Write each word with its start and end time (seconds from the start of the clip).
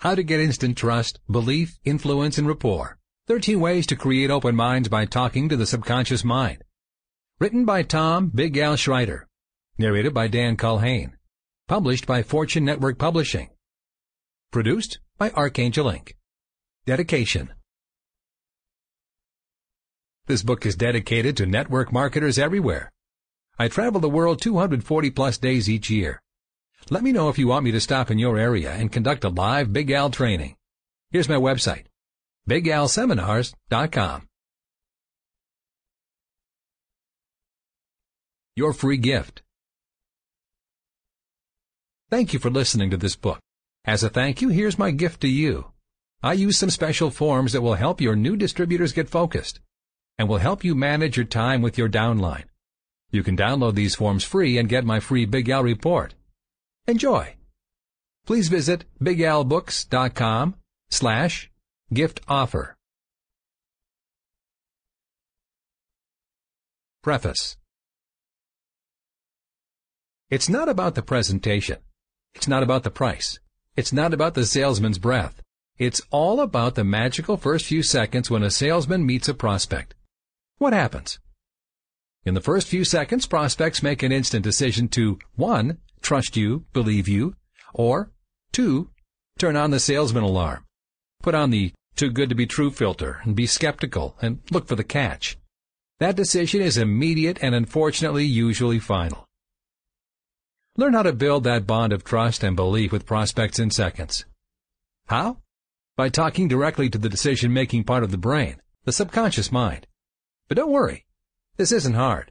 How 0.00 0.14
to 0.14 0.22
get 0.22 0.38
instant 0.38 0.78
trust, 0.78 1.18
belief, 1.28 1.80
influence, 1.84 2.38
and 2.38 2.46
rapport. 2.46 2.98
13 3.26 3.58
ways 3.58 3.84
to 3.88 3.96
create 3.96 4.30
open 4.30 4.54
minds 4.54 4.88
by 4.88 5.04
talking 5.04 5.48
to 5.48 5.56
the 5.56 5.66
subconscious 5.66 6.22
mind. 6.22 6.62
Written 7.40 7.64
by 7.64 7.82
Tom 7.82 8.30
Big 8.32 8.56
Al 8.58 8.76
Schreiter. 8.76 9.22
Narrated 9.76 10.14
by 10.14 10.28
Dan 10.28 10.56
Culhane. 10.56 11.14
Published 11.66 12.06
by 12.06 12.22
Fortune 12.22 12.64
Network 12.64 12.96
Publishing. 12.96 13.50
Produced 14.52 15.00
by 15.18 15.30
Archangel 15.30 15.86
Inc. 15.86 16.12
Dedication. 16.86 17.50
This 20.26 20.44
book 20.44 20.64
is 20.64 20.76
dedicated 20.76 21.36
to 21.38 21.46
network 21.46 21.92
marketers 21.92 22.38
everywhere. 22.38 22.92
I 23.58 23.66
travel 23.66 24.00
the 24.00 24.08
world 24.08 24.40
240 24.40 25.10
plus 25.10 25.38
days 25.38 25.68
each 25.68 25.90
year. 25.90 26.22
Let 26.90 27.02
me 27.02 27.12
know 27.12 27.28
if 27.28 27.38
you 27.38 27.48
want 27.48 27.64
me 27.64 27.72
to 27.72 27.80
stop 27.80 28.10
in 28.10 28.18
your 28.18 28.38
area 28.38 28.72
and 28.72 28.90
conduct 28.90 29.24
a 29.24 29.28
live 29.28 29.72
Big 29.72 29.90
Al 29.90 30.10
training. 30.10 30.56
Here's 31.10 31.28
my 31.28 31.36
website, 31.36 31.84
bigalseminars.com. 32.48 34.28
Your 38.56 38.72
free 38.72 38.96
gift. 38.96 39.42
Thank 42.10 42.32
you 42.32 42.38
for 42.38 42.50
listening 42.50 42.90
to 42.90 42.96
this 42.96 43.16
book. 43.16 43.38
As 43.84 44.02
a 44.02 44.08
thank 44.08 44.40
you, 44.40 44.48
here's 44.48 44.78
my 44.78 44.90
gift 44.90 45.20
to 45.20 45.28
you. 45.28 45.72
I 46.22 46.32
use 46.32 46.58
some 46.58 46.70
special 46.70 47.10
forms 47.10 47.52
that 47.52 47.60
will 47.60 47.74
help 47.74 48.00
your 48.00 48.16
new 48.16 48.36
distributors 48.36 48.92
get 48.92 49.08
focused 49.08 49.60
and 50.18 50.28
will 50.28 50.38
help 50.38 50.64
you 50.64 50.74
manage 50.74 51.16
your 51.16 51.26
time 51.26 51.62
with 51.62 51.78
your 51.78 51.88
downline. 51.88 52.44
You 53.10 53.22
can 53.22 53.36
download 53.36 53.74
these 53.74 53.94
forms 53.94 54.24
free 54.24 54.58
and 54.58 54.68
get 54.68 54.84
my 54.84 55.00
free 55.00 55.26
Big 55.26 55.48
Al 55.48 55.62
report. 55.62 56.14
Enjoy. 56.88 57.34
Please 58.26 58.48
visit 58.48 58.86
bigalbooks.com 58.98 60.54
slash 60.90 61.50
gift 61.92 62.22
offer. 62.26 62.76
Preface 67.02 67.58
It's 70.30 70.48
not 70.48 70.70
about 70.70 70.94
the 70.94 71.02
presentation. 71.02 71.78
It's 72.34 72.48
not 72.48 72.62
about 72.62 72.84
the 72.84 72.90
price. 72.90 73.38
It's 73.76 73.92
not 73.92 74.14
about 74.14 74.32
the 74.32 74.46
salesman's 74.46 74.98
breath. 74.98 75.42
It's 75.76 76.00
all 76.10 76.40
about 76.40 76.74
the 76.74 76.84
magical 76.84 77.36
first 77.36 77.66
few 77.66 77.82
seconds 77.82 78.30
when 78.30 78.42
a 78.42 78.50
salesman 78.50 79.04
meets 79.04 79.28
a 79.28 79.34
prospect. 79.34 79.94
What 80.56 80.72
happens? 80.72 81.18
In 82.24 82.34
the 82.34 82.40
first 82.40 82.66
few 82.66 82.84
seconds, 82.84 83.26
prospects 83.26 83.82
make 83.82 84.02
an 84.02 84.10
instant 84.10 84.42
decision 84.42 84.88
to 84.88 85.18
1 85.36 85.78
trust 86.00 86.36
you, 86.36 86.64
believe 86.72 87.08
you, 87.08 87.34
or 87.74 88.10
2. 88.52 88.90
Turn 89.38 89.56
on 89.56 89.70
the 89.70 89.80
salesman 89.80 90.24
alarm. 90.24 90.64
Put 91.22 91.34
on 91.34 91.50
the 91.50 91.72
too 91.96 92.10
good 92.10 92.28
to 92.28 92.34
be 92.34 92.46
true 92.46 92.70
filter 92.70 93.20
and 93.24 93.34
be 93.34 93.46
skeptical 93.46 94.16
and 94.22 94.40
look 94.50 94.68
for 94.68 94.76
the 94.76 94.84
catch. 94.84 95.36
That 96.00 96.16
decision 96.16 96.62
is 96.62 96.78
immediate 96.78 97.38
and 97.42 97.54
unfortunately 97.54 98.24
usually 98.24 98.78
final. 98.78 99.26
Learn 100.76 100.94
how 100.94 101.02
to 101.02 101.12
build 101.12 101.42
that 101.44 101.66
bond 101.66 101.92
of 101.92 102.04
trust 102.04 102.44
and 102.44 102.54
belief 102.54 102.92
with 102.92 103.04
prospects 103.04 103.58
in 103.58 103.70
seconds. 103.70 104.24
How? 105.06 105.38
By 105.96 106.08
talking 106.08 106.46
directly 106.46 106.88
to 106.90 106.98
the 106.98 107.08
decision-making 107.08 107.82
part 107.82 108.04
of 108.04 108.12
the 108.12 108.16
brain, 108.18 108.62
the 108.84 108.92
subconscious 108.92 109.50
mind. 109.50 109.88
But 110.46 110.56
don't 110.56 110.70
worry. 110.70 111.04
This 111.56 111.72
isn't 111.72 111.94
hard. 111.94 112.30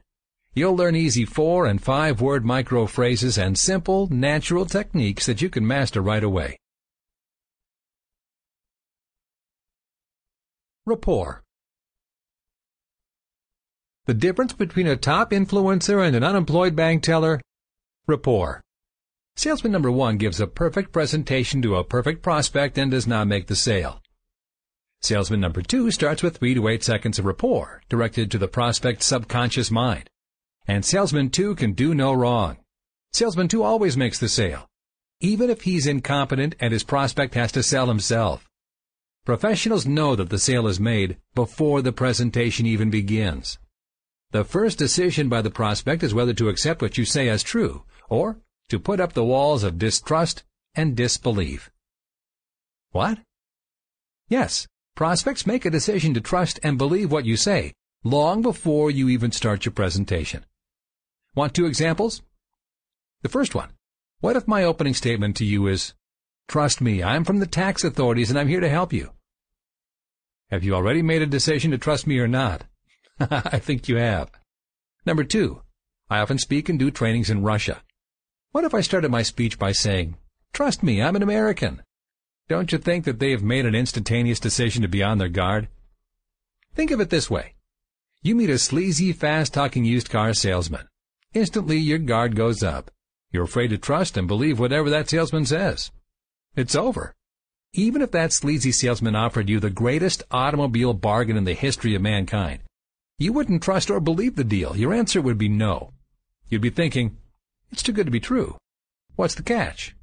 You'll 0.58 0.74
learn 0.74 0.96
easy 0.96 1.24
four 1.24 1.66
and 1.66 1.80
five 1.80 2.20
word 2.20 2.44
micro 2.44 2.86
phrases 2.86 3.38
and 3.38 3.56
simple, 3.56 4.08
natural 4.08 4.66
techniques 4.66 5.24
that 5.26 5.40
you 5.40 5.48
can 5.48 5.64
master 5.64 6.02
right 6.02 6.24
away. 6.24 6.58
Rapport. 10.84 11.44
The 14.06 14.14
difference 14.14 14.52
between 14.52 14.88
a 14.88 14.96
top 14.96 15.30
influencer 15.30 16.04
and 16.04 16.16
an 16.16 16.24
unemployed 16.24 16.74
bank 16.74 17.04
teller? 17.04 17.40
Rapport. 18.08 18.60
Salesman 19.36 19.70
number 19.70 19.92
one 19.92 20.16
gives 20.16 20.40
a 20.40 20.48
perfect 20.48 20.90
presentation 20.90 21.62
to 21.62 21.76
a 21.76 21.84
perfect 21.84 22.20
prospect 22.20 22.76
and 22.76 22.90
does 22.90 23.06
not 23.06 23.28
make 23.28 23.46
the 23.46 23.54
sale. 23.54 24.02
Salesman 25.02 25.38
number 25.38 25.62
two 25.62 25.92
starts 25.92 26.24
with 26.24 26.38
three 26.38 26.54
to 26.54 26.66
eight 26.66 26.82
seconds 26.82 27.20
of 27.20 27.26
rapport 27.26 27.80
directed 27.88 28.28
to 28.32 28.38
the 28.38 28.48
prospect's 28.48 29.06
subconscious 29.06 29.70
mind. 29.70 30.10
And 30.68 30.84
salesman 30.84 31.30
two 31.30 31.54
can 31.54 31.72
do 31.72 31.94
no 31.94 32.12
wrong. 32.12 32.58
Salesman 33.14 33.48
two 33.48 33.62
always 33.62 33.96
makes 33.96 34.18
the 34.18 34.28
sale, 34.28 34.68
even 35.18 35.48
if 35.48 35.62
he's 35.62 35.86
incompetent 35.86 36.54
and 36.60 36.74
his 36.74 36.84
prospect 36.84 37.34
has 37.34 37.50
to 37.52 37.62
sell 37.62 37.86
himself. 37.86 38.46
Professionals 39.24 39.86
know 39.86 40.14
that 40.14 40.28
the 40.28 40.38
sale 40.38 40.66
is 40.66 40.78
made 40.78 41.16
before 41.34 41.80
the 41.80 41.92
presentation 41.92 42.66
even 42.66 42.90
begins. 42.90 43.58
The 44.30 44.44
first 44.44 44.78
decision 44.78 45.30
by 45.30 45.40
the 45.40 45.50
prospect 45.50 46.02
is 46.02 46.12
whether 46.12 46.34
to 46.34 46.50
accept 46.50 46.82
what 46.82 46.98
you 46.98 47.06
say 47.06 47.30
as 47.30 47.42
true 47.42 47.84
or 48.10 48.38
to 48.68 48.78
put 48.78 49.00
up 49.00 49.14
the 49.14 49.24
walls 49.24 49.62
of 49.62 49.78
distrust 49.78 50.44
and 50.74 50.94
disbelief. 50.94 51.70
What? 52.90 53.20
Yes, 54.28 54.66
prospects 54.94 55.46
make 55.46 55.64
a 55.64 55.70
decision 55.70 56.12
to 56.12 56.20
trust 56.20 56.60
and 56.62 56.76
believe 56.76 57.10
what 57.10 57.24
you 57.24 57.38
say 57.38 57.72
long 58.04 58.42
before 58.42 58.90
you 58.90 59.08
even 59.08 59.32
start 59.32 59.64
your 59.64 59.72
presentation. 59.72 60.44
Want 61.38 61.54
two 61.54 61.66
examples? 61.66 62.22
The 63.22 63.28
first 63.28 63.54
one. 63.54 63.68
What 64.18 64.34
if 64.34 64.48
my 64.48 64.64
opening 64.64 64.92
statement 64.92 65.36
to 65.36 65.44
you 65.44 65.68
is, 65.68 65.94
Trust 66.48 66.80
me, 66.80 67.00
I'm 67.00 67.22
from 67.22 67.38
the 67.38 67.46
tax 67.46 67.84
authorities 67.84 68.28
and 68.28 68.36
I'm 68.36 68.48
here 68.48 68.58
to 68.58 68.68
help 68.68 68.92
you. 68.92 69.12
Have 70.50 70.64
you 70.64 70.74
already 70.74 71.00
made 71.00 71.22
a 71.22 71.26
decision 71.26 71.70
to 71.70 71.78
trust 71.78 72.08
me 72.08 72.18
or 72.18 72.26
not? 72.26 72.64
I 73.20 73.60
think 73.60 73.88
you 73.88 73.98
have. 73.98 74.32
Number 75.06 75.22
two. 75.22 75.62
I 76.10 76.18
often 76.18 76.40
speak 76.40 76.68
and 76.68 76.76
do 76.76 76.90
trainings 76.90 77.30
in 77.30 77.44
Russia. 77.44 77.82
What 78.50 78.64
if 78.64 78.74
I 78.74 78.80
started 78.80 79.12
my 79.12 79.22
speech 79.22 79.60
by 79.60 79.70
saying, 79.70 80.16
Trust 80.52 80.82
me, 80.82 81.00
I'm 81.00 81.14
an 81.14 81.22
American. 81.22 81.84
Don't 82.48 82.72
you 82.72 82.78
think 82.78 83.04
that 83.04 83.20
they 83.20 83.30
have 83.30 83.44
made 83.44 83.64
an 83.64 83.76
instantaneous 83.76 84.40
decision 84.40 84.82
to 84.82 84.88
be 84.88 85.04
on 85.04 85.18
their 85.18 85.28
guard? 85.28 85.68
Think 86.74 86.90
of 86.90 86.98
it 86.98 87.10
this 87.10 87.30
way. 87.30 87.54
You 88.22 88.34
meet 88.34 88.50
a 88.50 88.58
sleazy, 88.58 89.12
fast-talking 89.12 89.84
used 89.84 90.10
car 90.10 90.34
salesman. 90.34 90.88
Instantly, 91.34 91.76
your 91.76 91.98
guard 91.98 92.34
goes 92.34 92.62
up. 92.62 92.90
You're 93.30 93.44
afraid 93.44 93.68
to 93.68 93.78
trust 93.78 94.16
and 94.16 94.26
believe 94.26 94.58
whatever 94.58 94.88
that 94.90 95.10
salesman 95.10 95.44
says. 95.44 95.90
It's 96.56 96.74
over. 96.74 97.14
Even 97.74 98.00
if 98.00 98.10
that 98.12 98.32
sleazy 98.32 98.72
salesman 98.72 99.14
offered 99.14 99.48
you 99.48 99.60
the 99.60 99.68
greatest 99.68 100.22
automobile 100.30 100.94
bargain 100.94 101.36
in 101.36 101.44
the 101.44 101.52
history 101.52 101.94
of 101.94 102.00
mankind, 102.00 102.60
you 103.18 103.32
wouldn't 103.32 103.62
trust 103.62 103.90
or 103.90 104.00
believe 104.00 104.36
the 104.36 104.44
deal. 104.44 104.76
Your 104.76 104.94
answer 104.94 105.20
would 105.20 105.36
be 105.36 105.48
no. 105.48 105.92
You'd 106.48 106.62
be 106.62 106.70
thinking, 106.70 107.18
it's 107.70 107.82
too 107.82 107.92
good 107.92 108.06
to 108.06 108.12
be 108.12 108.20
true. 108.20 108.56
What's 109.16 109.34
the 109.34 109.42
catch? 109.42 109.94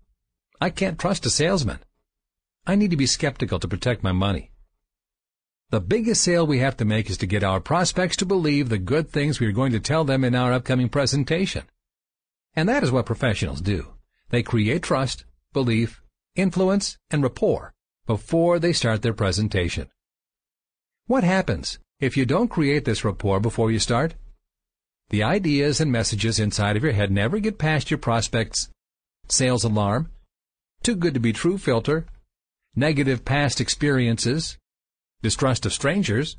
I 0.61 0.69
can't 0.69 0.99
trust 0.99 1.25
a 1.25 1.29
salesman. 1.31 1.79
I 2.67 2.75
need 2.75 2.91
to 2.91 2.97
be 2.97 3.07
skeptical 3.07 3.59
to 3.59 3.67
protect 3.67 4.03
my 4.03 4.11
money. 4.11 4.51
The 5.75 5.81
biggest 5.81 6.23
sale 6.23 6.47
we 6.47 6.59
have 6.59 6.77
to 6.77 6.85
make 6.85 7.09
is 7.09 7.17
to 7.17 7.27
get 7.27 7.43
our 7.43 7.59
prospects 7.59 8.15
to 8.15 8.25
believe 8.25 8.69
the 8.69 8.77
good 8.77 9.09
things 9.09 9.41
we 9.41 9.47
are 9.47 9.51
going 9.51 9.73
to 9.73 9.79
tell 9.81 10.05
them 10.05 10.23
in 10.23 10.33
our 10.33 10.53
upcoming 10.53 10.87
presentation. 10.87 11.65
And 12.55 12.69
that 12.69 12.81
is 12.81 12.93
what 12.93 13.05
professionals 13.05 13.59
do. 13.59 13.87
They 14.29 14.41
create 14.41 14.83
trust, 14.83 15.25
belief, 15.51 16.01
influence, 16.33 16.97
and 17.11 17.21
rapport 17.21 17.73
before 18.05 18.57
they 18.57 18.71
start 18.71 19.01
their 19.01 19.11
presentation. 19.11 19.89
What 21.07 21.25
happens 21.25 21.77
if 21.99 22.15
you 22.15 22.25
don't 22.25 22.47
create 22.47 22.85
this 22.85 23.03
rapport 23.03 23.41
before 23.41 23.69
you 23.69 23.79
start? 23.79 24.15
The 25.09 25.23
ideas 25.23 25.81
and 25.81 25.91
messages 25.91 26.39
inside 26.39 26.77
of 26.77 26.83
your 26.83 26.93
head 26.93 27.11
never 27.11 27.39
get 27.39 27.57
past 27.57 27.91
your 27.91 27.97
prospect's 27.97 28.69
sales 29.27 29.65
alarm, 29.65 30.09
too 30.83 30.95
good 30.95 31.15
to 31.15 31.19
be 31.19 31.33
true 31.33 31.57
filter, 31.57 32.05
negative 32.77 33.25
past 33.25 33.59
experiences, 33.59 34.57
distrust 35.25 35.65
of 35.65 35.73
strangers, 35.73 36.37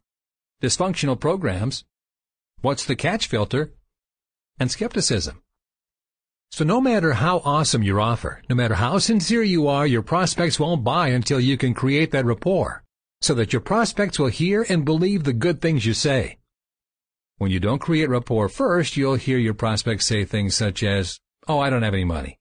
dysfunctional 0.63 1.19
programs, 1.19 1.85
what's 2.61 2.85
the 2.85 2.95
catch 2.95 3.27
filter, 3.27 3.73
and 4.61 4.71
skepticism. 4.71 5.43
So 6.53 6.65
no 6.65 6.81
matter 6.81 7.15
how 7.15 7.43
awesome 7.45 7.83
your 7.83 8.01
offer, 8.01 8.43
no 8.49 8.55
matter 8.55 8.75
how 8.75 8.99
sincere 8.99 9.43
you 9.43 9.67
are, 9.67 9.89
your 9.89 10.03
prospects 10.03 10.61
won't 10.61 10.85
buy 10.85 11.09
until 11.09 11.41
you 11.41 11.57
can 11.57 11.75
create 11.75 12.13
that 12.13 12.25
rapport 12.25 12.85
so 13.21 13.35
that 13.35 13.53
your 13.53 13.61
prospects 13.61 14.21
will 14.21 14.29
hear 14.29 14.65
and 14.69 14.85
believe 14.85 15.25
the 15.25 15.33
good 15.33 15.61
things 15.61 15.85
you 15.85 15.93
say. 15.93 16.39
When 17.39 17.51
you 17.51 17.59
don't 17.59 17.81
create 17.81 18.09
rapport 18.09 18.49
first, 18.49 18.97
you'll 18.97 19.17
hear 19.17 19.39
your 19.39 19.55
prospects 19.55 20.07
say 20.07 20.25
things 20.25 20.55
such 20.55 20.85
as, 20.85 21.19
Oh, 21.49 21.59
I 21.59 21.71
don't 21.71 21.83
have 21.83 21.93
any 21.93 22.05
money. 22.05 22.39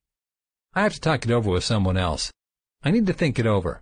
I 0.75 0.83
have 0.83 0.94
to 0.94 1.01
talk 1.01 1.25
it 1.25 1.31
over 1.31 1.50
with 1.50 1.63
someone 1.63 1.97
else. 1.97 2.31
I 2.83 2.92
need 2.92 3.07
to 3.07 3.13
think 3.13 3.39
it 3.39 3.47
over. 3.47 3.81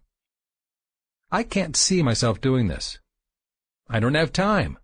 I 1.34 1.42
can't 1.42 1.76
see 1.76 2.04
myself 2.04 2.40
doing 2.40 2.68
this. 2.68 3.00
I 3.90 4.00
don't 4.00 4.14
have 4.14 4.32
time. 4.32 4.78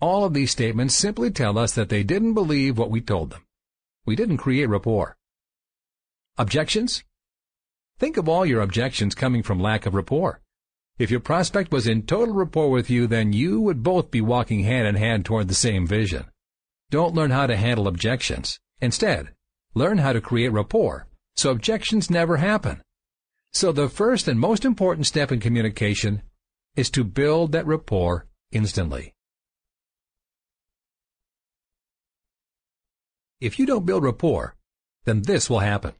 All 0.00 0.24
of 0.24 0.32
these 0.32 0.52
statements 0.52 0.94
simply 0.94 1.28
tell 1.32 1.58
us 1.58 1.74
that 1.74 1.88
they 1.88 2.04
didn't 2.04 2.34
believe 2.34 2.78
what 2.78 2.88
we 2.88 3.00
told 3.00 3.30
them. 3.30 3.42
We 4.06 4.14
didn't 4.14 4.36
create 4.36 4.68
rapport. 4.68 5.16
Objections? 6.38 7.02
Think 7.98 8.16
of 8.16 8.28
all 8.28 8.46
your 8.46 8.60
objections 8.60 9.16
coming 9.16 9.42
from 9.42 9.58
lack 9.58 9.86
of 9.86 9.94
rapport. 9.94 10.40
If 10.98 11.10
your 11.10 11.18
prospect 11.18 11.72
was 11.72 11.88
in 11.88 12.02
total 12.02 12.32
rapport 12.32 12.70
with 12.70 12.88
you, 12.88 13.08
then 13.08 13.32
you 13.32 13.60
would 13.60 13.82
both 13.82 14.12
be 14.12 14.20
walking 14.20 14.62
hand 14.62 14.86
in 14.86 14.94
hand 14.94 15.24
toward 15.24 15.48
the 15.48 15.54
same 15.54 15.84
vision. 15.84 16.26
Don't 16.90 17.16
learn 17.16 17.32
how 17.32 17.48
to 17.48 17.56
handle 17.56 17.88
objections. 17.88 18.60
Instead, 18.80 19.34
learn 19.74 19.98
how 19.98 20.12
to 20.12 20.20
create 20.20 20.52
rapport 20.52 21.08
so 21.34 21.50
objections 21.50 22.08
never 22.08 22.36
happen. 22.36 22.83
So 23.54 23.70
the 23.70 23.88
first 23.88 24.26
and 24.26 24.38
most 24.38 24.64
important 24.64 25.06
step 25.06 25.30
in 25.30 25.38
communication 25.38 26.22
is 26.74 26.90
to 26.90 27.04
build 27.04 27.52
that 27.52 27.66
rapport 27.66 28.26
instantly. 28.50 29.14
If 33.40 33.58
you 33.58 33.66
don't 33.66 33.86
build 33.86 34.02
rapport, 34.02 34.56
then 35.04 35.22
this 35.22 35.48
will 35.48 35.60
happen. 35.60 35.92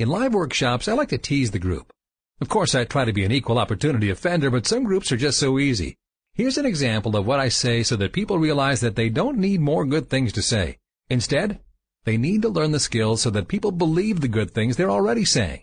In 0.00 0.08
live 0.08 0.34
workshops, 0.34 0.88
I 0.88 0.94
like 0.94 1.10
to 1.10 1.18
tease 1.18 1.52
the 1.52 1.60
group. 1.60 1.92
Of 2.40 2.48
course, 2.48 2.74
I 2.74 2.84
try 2.84 3.04
to 3.04 3.12
be 3.12 3.24
an 3.24 3.30
equal 3.30 3.58
opportunity 3.58 4.10
offender, 4.10 4.50
but 4.50 4.66
some 4.66 4.82
groups 4.82 5.12
are 5.12 5.16
just 5.16 5.38
so 5.38 5.60
easy. 5.60 5.96
Here's 6.34 6.58
an 6.58 6.66
example 6.66 7.16
of 7.16 7.24
what 7.24 7.38
I 7.38 7.50
say 7.50 7.84
so 7.84 7.94
that 7.96 8.12
people 8.12 8.38
realize 8.38 8.80
that 8.80 8.96
they 8.96 9.10
don't 9.10 9.38
need 9.38 9.60
more 9.60 9.84
good 9.84 10.10
things 10.10 10.32
to 10.32 10.42
say. 10.42 10.78
Instead, 11.08 11.60
they 12.04 12.16
need 12.16 12.42
to 12.42 12.48
learn 12.48 12.72
the 12.72 12.80
skills 12.80 13.22
so 13.22 13.30
that 13.30 13.48
people 13.48 13.70
believe 13.70 14.20
the 14.20 14.28
good 14.28 14.52
things 14.52 14.76
they're 14.76 14.90
already 14.90 15.24
saying. 15.24 15.62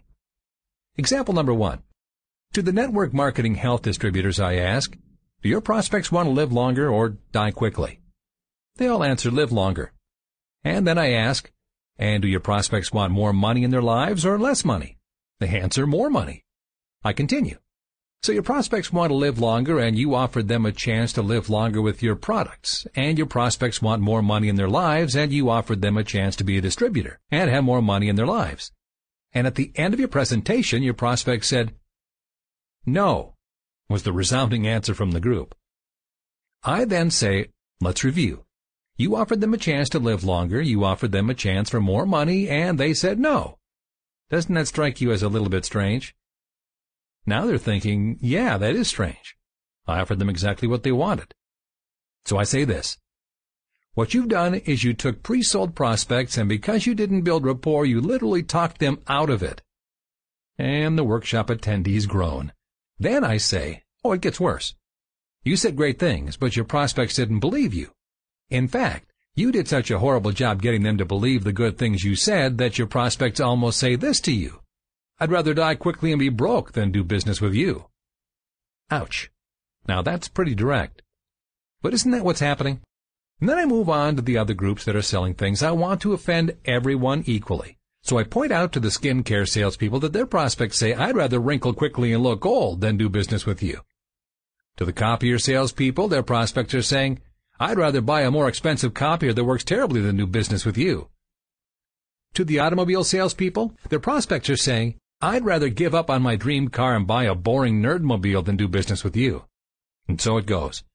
Example 0.97 1.33
number 1.33 1.53
one. 1.53 1.83
To 2.53 2.61
the 2.61 2.71
network 2.71 3.13
marketing 3.13 3.55
health 3.55 3.83
distributors, 3.83 4.39
I 4.39 4.55
ask, 4.55 4.97
do 5.41 5.49
your 5.49 5.61
prospects 5.61 6.11
want 6.11 6.27
to 6.27 6.31
live 6.31 6.51
longer 6.51 6.89
or 6.89 7.17
die 7.31 7.51
quickly? 7.51 7.99
They 8.77 8.87
all 8.87 9.03
answer 9.03 9.29
live 9.29 9.51
longer. 9.51 9.93
And 10.63 10.87
then 10.87 10.97
I 10.97 11.11
ask, 11.11 11.51
and 11.97 12.21
do 12.21 12.27
your 12.27 12.39
prospects 12.39 12.91
want 12.91 13.11
more 13.11 13.33
money 13.33 13.63
in 13.63 13.71
their 13.71 13.81
lives 13.81 14.25
or 14.25 14.39
less 14.39 14.65
money? 14.65 14.97
They 15.39 15.47
answer 15.47 15.85
more 15.85 16.09
money. 16.09 16.43
I 17.03 17.13
continue. 17.13 17.57
So 18.21 18.33
your 18.33 18.43
prospects 18.43 18.91
want 18.91 19.11
to 19.11 19.15
live 19.15 19.39
longer 19.39 19.79
and 19.79 19.97
you 19.97 20.13
offered 20.13 20.49
them 20.49 20.65
a 20.65 20.73
chance 20.73 21.13
to 21.13 21.21
live 21.21 21.49
longer 21.49 21.81
with 21.81 22.03
your 22.03 22.17
products. 22.17 22.85
And 22.93 23.17
your 23.17 23.27
prospects 23.27 23.81
want 23.81 24.01
more 24.01 24.21
money 24.21 24.49
in 24.49 24.57
their 24.57 24.67
lives 24.67 25.15
and 25.15 25.31
you 25.31 25.49
offered 25.49 25.81
them 25.81 25.97
a 25.97 26.03
chance 26.03 26.35
to 26.35 26.43
be 26.43 26.57
a 26.57 26.61
distributor 26.61 27.19
and 27.31 27.49
have 27.49 27.63
more 27.63 27.81
money 27.81 28.09
in 28.09 28.17
their 28.17 28.27
lives. 28.27 28.73
And 29.31 29.47
at 29.47 29.55
the 29.55 29.71
end 29.75 29.93
of 29.93 29.99
your 29.99 30.09
presentation, 30.09 30.83
your 30.83 30.93
prospect 30.93 31.45
said, 31.45 31.73
No, 32.85 33.35
was 33.87 34.03
the 34.03 34.11
resounding 34.11 34.67
answer 34.67 34.93
from 34.93 35.11
the 35.11 35.21
group. 35.21 35.55
I 36.63 36.83
then 36.83 37.11
say, 37.11 37.47
let's 37.79 38.03
review. 38.03 38.43
You 38.97 39.15
offered 39.15 39.39
them 39.39 39.53
a 39.53 39.57
chance 39.57 39.87
to 39.89 39.99
live 39.99 40.25
longer, 40.25 40.61
you 40.61 40.83
offered 40.83 41.13
them 41.13 41.29
a 41.29 41.33
chance 41.33 41.69
for 41.69 41.79
more 41.79 42.05
money, 42.05 42.49
and 42.49 42.77
they 42.77 42.93
said 42.93 43.17
no. 43.17 43.57
Doesn't 44.29 44.53
that 44.55 44.67
strike 44.67 44.99
you 44.99 45.11
as 45.13 45.23
a 45.23 45.29
little 45.29 45.47
bit 45.47 45.63
strange? 45.63 46.13
Now 47.25 47.45
they're 47.45 47.57
thinking, 47.57 48.17
yeah, 48.21 48.57
that 48.57 48.75
is 48.75 48.87
strange. 48.87 49.35
I 49.87 49.99
offered 49.99 50.19
them 50.19 50.29
exactly 50.29 50.67
what 50.67 50.83
they 50.83 50.91
wanted. 50.91 51.33
So 52.25 52.37
I 52.37 52.43
say 52.43 52.63
this. 52.63 52.97
What 53.93 54.13
you've 54.13 54.29
done 54.29 54.55
is 54.55 54.83
you 54.83 54.93
took 54.93 55.23
pre-sold 55.23 55.75
prospects 55.75 56.37
and 56.37 56.47
because 56.47 56.85
you 56.85 56.95
didn't 56.95 57.23
build 57.23 57.45
rapport, 57.45 57.85
you 57.85 57.99
literally 57.99 58.43
talked 58.43 58.79
them 58.79 58.99
out 59.07 59.29
of 59.29 59.43
it. 59.43 59.61
And 60.57 60.97
the 60.97 61.03
workshop 61.03 61.47
attendees 61.47 62.07
groan. 62.07 62.53
Then 62.97 63.23
I 63.23 63.37
say, 63.37 63.83
oh, 64.03 64.11
it 64.11 64.21
gets 64.21 64.39
worse. 64.39 64.75
You 65.43 65.55
said 65.55 65.75
great 65.75 65.99
things, 65.99 66.37
but 66.37 66.55
your 66.55 66.65
prospects 66.65 67.15
didn't 67.15 67.39
believe 67.39 67.73
you. 67.73 67.91
In 68.49 68.67
fact, 68.67 69.11
you 69.35 69.51
did 69.51 69.67
such 69.67 69.89
a 69.89 69.99
horrible 69.99 70.31
job 70.31 70.61
getting 70.61 70.83
them 70.83 70.97
to 70.97 71.05
believe 71.05 71.43
the 71.43 71.53
good 71.53 71.77
things 71.77 72.03
you 72.03 72.15
said 72.15 72.57
that 72.57 72.77
your 72.77 72.87
prospects 72.87 73.39
almost 73.39 73.79
say 73.79 73.95
this 73.95 74.19
to 74.21 74.33
you. 74.33 74.61
I'd 75.19 75.31
rather 75.31 75.53
die 75.53 75.75
quickly 75.75 76.11
and 76.11 76.19
be 76.19 76.29
broke 76.29 76.71
than 76.71 76.91
do 76.91 77.03
business 77.03 77.41
with 77.41 77.53
you. 77.53 77.85
Ouch. 78.89 79.29
Now 79.87 80.01
that's 80.01 80.27
pretty 80.27 80.55
direct. 80.55 81.01
But 81.81 81.93
isn't 81.93 82.11
that 82.11 82.23
what's 82.23 82.39
happening? 82.39 82.81
And 83.39 83.49
then 83.49 83.57
I 83.57 83.65
move 83.65 83.89
on 83.89 84.15
to 84.15 84.21
the 84.21 84.37
other 84.37 84.53
groups 84.53 84.83
that 84.85 84.95
are 84.95 85.01
selling 85.01 85.33
things. 85.33 85.63
I 85.63 85.71
want 85.71 86.01
to 86.01 86.13
offend 86.13 86.57
everyone 86.65 87.23
equally. 87.25 87.77
So 88.01 88.17
I 88.17 88.23
point 88.23 88.51
out 88.51 88.71
to 88.73 88.79
the 88.79 88.89
skincare 88.89 89.47
salespeople 89.47 89.99
that 90.01 90.13
their 90.13 90.25
prospects 90.25 90.79
say, 90.79 90.93
I'd 90.93 91.15
rather 91.15 91.39
wrinkle 91.39 91.73
quickly 91.73 92.13
and 92.13 92.23
look 92.23 92.45
old 92.45 92.81
than 92.81 92.97
do 92.97 93.09
business 93.09 93.45
with 93.45 93.61
you. 93.61 93.81
To 94.77 94.85
the 94.85 94.93
copier 94.93 95.37
salespeople, 95.37 96.07
their 96.07 96.23
prospects 96.23 96.73
are 96.73 96.81
saying, 96.81 97.19
I'd 97.59 97.77
rather 97.77 97.99
buy 97.99 98.21
a 98.21 98.31
more 98.31 98.47
expensive 98.47 98.93
copier 98.93 99.33
that 99.33 99.43
works 99.43 99.65
terribly 99.65 99.99
than 99.99 100.15
do 100.15 100.25
business 100.25 100.65
with 100.65 100.77
you. 100.77 101.09
To 102.35 102.45
the 102.45 102.59
automobile 102.59 103.03
salespeople, 103.03 103.73
their 103.89 103.99
prospects 103.99 104.49
are 104.49 104.55
saying, 104.55 104.95
I'd 105.21 105.43
rather 105.43 105.67
give 105.67 105.93
up 105.93 106.09
on 106.09 106.21
my 106.21 106.37
dream 106.37 106.69
car 106.69 106.95
and 106.95 107.05
buy 107.05 107.25
a 107.25 107.35
boring 107.35 107.81
nerdmobile 107.81 108.45
than 108.45 108.55
do 108.55 108.69
business 108.69 109.03
with 109.03 109.17
you. 109.17 109.43
And 110.07 110.21
so 110.21 110.37
it 110.37 110.45
goes. 110.45 110.85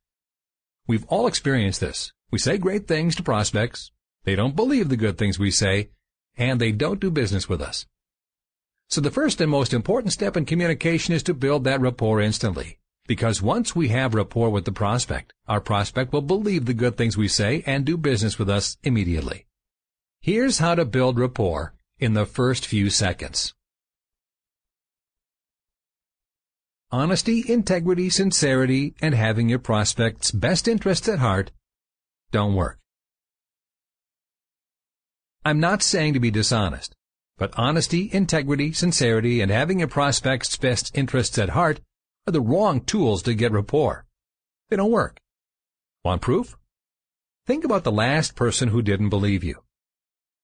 We've 0.87 1.05
all 1.09 1.27
experienced 1.27 1.83
this. 1.83 2.11
We 2.31 2.39
say 2.39 2.57
great 2.57 2.89
things 2.89 3.15
to 3.17 3.23
prospects. 3.23 3.91
They 4.25 4.35
don't 4.35 4.57
believe 4.57 4.89
the 4.89 4.97
good 4.97 5.19
things 5.19 5.39
we 5.39 5.51
say, 5.51 5.91
and 6.39 6.59
they 6.59 6.73
don't 6.73 7.01
do 7.01 7.11
business 7.11 7.51
with 7.51 7.61
us. 7.61 7.85
So 8.89 9.03
the 9.03 9.11
first 9.11 9.43
and 9.43 9.51
most 9.51 9.75
important 9.75 10.15
step 10.15 10.39
in 10.39 10.47
communication 10.47 11.13
is 11.13 11.23
to 11.25 11.35
build 11.35 11.65
that 11.65 11.83
rapport 11.83 12.23
instantly. 12.23 12.79
Because 13.07 13.43
once 13.43 13.77
we 13.77 13.89
have 13.89 14.15
rapport 14.15 14.49
with 14.49 14.65
the 14.65 14.73
prospect, 14.73 15.35
our 15.47 15.61
prospect 15.61 16.15
will 16.15 16.23
believe 16.23 16.65
the 16.65 16.73
good 16.73 16.97
things 16.97 17.19
we 17.19 17.29
say 17.29 17.63
and 17.67 17.85
do 17.85 17.99
business 17.99 18.39
with 18.39 18.49
us 18.49 18.79
immediately. 18.83 19.45
Here's 20.23 20.61
how 20.61 20.77
to 20.77 20.87
build 20.87 21.19
rapport 21.19 21.75
in 21.99 22.15
the 22.15 22.25
first 22.25 22.67
few 22.67 22.89
seconds. 22.89 23.53
Honesty, 26.95 27.43
integrity, 27.49 28.09
sincerity, 28.09 28.95
and 29.03 29.17
having 29.17 29.49
your 29.49 29.59
prospect's 29.59 30.31
best 30.31 30.69
interests 30.69 31.09
at 31.09 31.19
heart 31.19 31.51
don't 32.31 32.55
work. 32.55 32.79
I'm 35.45 35.59
not 35.59 35.83
saying 35.83 36.15
to 36.15 36.21
be 36.21 36.31
dishonest, 36.31 36.95
but 37.37 37.53
honesty, 37.57 38.09
integrity, 38.13 38.73
sincerity, 38.73 39.41
and 39.41 39.51
having 39.51 39.81
your 39.81 39.89
prospect's 39.89 40.57
best 40.57 40.97
interests 40.97 41.37
at 41.37 41.49
heart 41.49 41.81
are 42.29 42.33
the 42.33 42.41
wrong 42.41 42.81
tools 42.81 43.25
to 43.25 43.35
get 43.35 43.51
rapport. 43.51 44.07
They 44.71 44.77
don't 44.77 44.93
work. 44.93 45.19
Want 46.05 46.23
proof? 46.23 46.57
Think 47.45 47.65
about 47.65 47.83
the 47.83 47.91
last 47.91 48.37
person 48.37 48.69
who 48.69 48.83
didn't 48.83 49.09
believe 49.09 49.43
you. 49.43 49.57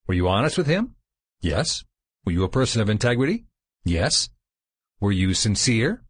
Were 0.09 0.14
you 0.14 0.26
honest 0.26 0.59
with 0.59 0.66
him? 0.66 0.97
Yes. 1.40 1.85
Were 2.25 2.33
you 2.33 2.42
a 2.42 2.49
person 2.49 2.80
of 2.80 2.90
integrity? 2.90 3.45
Yes. 3.85 4.30
Were 4.99 5.12
you 5.12 5.33
sincere? 5.33 6.02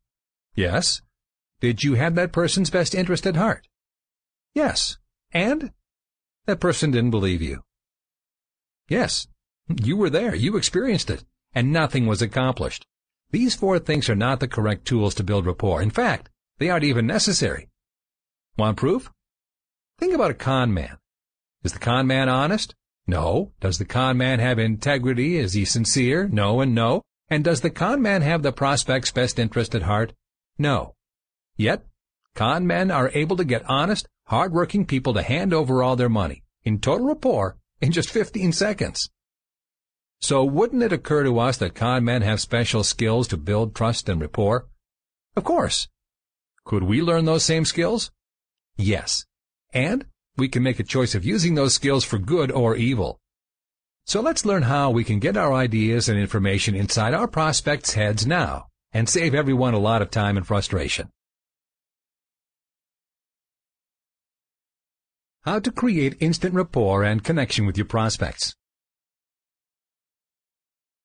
Yes. 0.54 1.00
Did 1.61 1.85
you 1.85 1.95
have 1.95 2.14
that 2.14 2.33
person's 2.33 2.71
best 2.71 2.95
interest 2.95 3.26
at 3.26 3.37
heart? 3.37 3.66
Yes. 4.54 4.99
And? 5.33 5.73
That 6.47 6.61
person 6.61 6.90
didn't 6.90 7.11
believe 7.11 7.42
you. 7.42 7.62
Yes. 8.88 9.28
You 9.69 9.97
were 9.97 10.11
there. 10.11 10.35
You 10.35 10.57
experienced 10.57 11.11
it. 11.11 11.25
And 11.54 11.73
nothing 11.73 12.07
was 12.07 12.23
accomplished. 12.23 12.87
These 13.30 13.54
four 13.54 13.78
things 13.78 14.09
are 14.09 14.16
not 14.16 14.40
the 14.40 14.49
correct 14.49 14.87
tools 14.87 15.14
to 15.16 15.25
build 15.25 15.47
rapport. 15.47 15.80
In 15.83 15.90
fact, 15.90 16.30
they 16.59 16.69
aren't 16.69 16.85
even 16.85 17.07
necessary. 17.07 17.69
Want 18.57 18.76
proof? 18.76 19.11
Think 19.99 20.14
about 20.14 20.33
a 20.33 20.35
con 20.35 20.75
man. 20.75 20.99
Is 21.62 21.73
the 21.73 21.78
con 21.78 22.07
man 22.07 22.28
honest? 22.28 22.75
No. 23.07 23.52
Does 23.61 23.78
the 23.78 23.85
con 23.85 24.16
man 24.16 24.40
have 24.40 24.59
integrity? 24.59 25.37
Is 25.37 25.52
he 25.52 25.64
sincere? 25.64 26.28
No 26.28 26.61
and 26.61 26.75
no. 26.75 27.02
And 27.28 27.45
does 27.45 27.61
the 27.61 27.71
con 27.71 28.02
man 28.02 28.23
have 28.23 28.42
the 28.42 28.52
prospect's 28.52 29.12
best 29.12 29.38
interest 29.38 29.75
at 29.75 29.83
heart? 29.83 30.12
No. 30.60 30.94
Yet, 31.56 31.86
con 32.34 32.66
men 32.66 32.90
are 32.90 33.10
able 33.14 33.34
to 33.38 33.44
get 33.44 33.64
honest, 33.66 34.06
hard-working 34.26 34.84
people 34.84 35.14
to 35.14 35.22
hand 35.22 35.54
over 35.54 35.82
all 35.82 35.96
their 35.96 36.10
money, 36.10 36.42
in 36.64 36.80
total 36.80 37.06
rapport, 37.06 37.56
in 37.80 37.92
just 37.92 38.10
15 38.10 38.52
seconds. 38.52 39.08
So 40.20 40.44
wouldn't 40.44 40.82
it 40.82 40.92
occur 40.92 41.24
to 41.24 41.38
us 41.38 41.56
that 41.56 41.74
con 41.74 42.04
men 42.04 42.20
have 42.20 42.42
special 42.42 42.84
skills 42.84 43.26
to 43.28 43.38
build 43.38 43.74
trust 43.74 44.10
and 44.10 44.20
rapport? 44.20 44.66
Of 45.34 45.44
course. 45.44 45.88
Could 46.66 46.82
we 46.82 47.00
learn 47.00 47.24
those 47.24 47.42
same 47.42 47.64
skills? 47.64 48.10
Yes. 48.76 49.24
And 49.72 50.04
we 50.36 50.48
can 50.48 50.62
make 50.62 50.78
a 50.78 50.84
choice 50.84 51.14
of 51.14 51.24
using 51.24 51.54
those 51.54 51.72
skills 51.72 52.04
for 52.04 52.18
good 52.18 52.52
or 52.52 52.76
evil. 52.76 53.18
So 54.04 54.20
let's 54.20 54.44
learn 54.44 54.64
how 54.64 54.90
we 54.90 55.04
can 55.04 55.20
get 55.20 55.38
our 55.38 55.54
ideas 55.54 56.10
and 56.10 56.18
information 56.18 56.74
inside 56.74 57.14
our 57.14 57.28
prospects' 57.28 57.94
heads 57.94 58.26
now 58.26 58.66
and 58.92 59.09
save 59.09 59.35
everyone 59.35 59.75
a 59.75 59.78
lot 59.78 60.02
of 60.02 60.11
time 60.11 60.37
and 60.37 60.47
frustration. 60.47 61.11
How 65.42 65.59
to 65.59 65.70
create 65.70 66.16
instant 66.20 66.54
rapport 66.54 67.02
and 67.02 67.25
connection 67.25 67.64
with 67.66 67.78
your 67.78 67.87
prospects. 67.87 68.54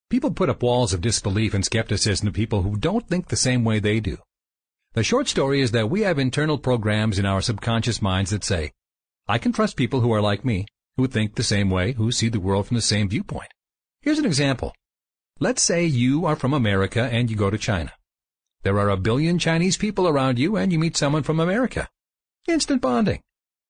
People 0.09 0.31
put 0.31 0.49
up 0.49 0.61
walls 0.61 0.93
of 0.93 1.01
disbelief 1.01 1.53
and 1.53 1.63
skepticism 1.63 2.27
to 2.27 2.31
people 2.31 2.61
who 2.61 2.75
don't 2.75 3.07
think 3.07 3.27
the 3.27 3.35
same 3.35 3.63
way 3.63 3.79
they 3.79 3.99
do. 3.99 4.17
The 4.93 5.03
short 5.03 5.27
story 5.27 5.61
is 5.61 5.71
that 5.71 5.89
we 5.89 6.01
have 6.01 6.19
internal 6.19 6.57
programs 6.57 7.17
in 7.17 7.25
our 7.25 7.41
subconscious 7.41 8.01
minds 8.01 8.31
that 8.31 8.43
say, 8.43 8.71
I 9.27 9.37
can 9.37 9.51
trust 9.51 9.75
people 9.75 10.01
who 10.01 10.13
are 10.13 10.21
like 10.21 10.45
me, 10.45 10.67
who 10.97 11.07
think 11.07 11.35
the 11.35 11.43
same 11.43 11.69
way, 11.69 11.93
who 11.93 12.11
see 12.11 12.29
the 12.29 12.39
world 12.39 12.67
from 12.67 12.75
the 12.75 12.81
same 12.81 13.09
viewpoint. 13.09 13.49
Here's 14.01 14.19
an 14.19 14.25
example. 14.25 14.73
Let's 15.41 15.61
say 15.61 15.83
you 15.83 16.25
are 16.25 16.37
from 16.37 16.53
America 16.53 17.09
and 17.11 17.29
you 17.29 17.35
go 17.35 17.49
to 17.49 17.57
China. 17.57 17.91
There 18.63 18.79
are 18.79 18.89
a 18.89 18.95
billion 18.95 19.37
Chinese 19.37 19.75
people 19.75 20.07
around 20.07 20.39
you 20.39 20.55
and 20.55 20.71
you 20.71 20.79
meet 20.79 20.95
someone 20.95 21.23
from 21.23 21.41
America. 21.41 21.89
Instant 22.47 22.81
bonding, 22.81 23.19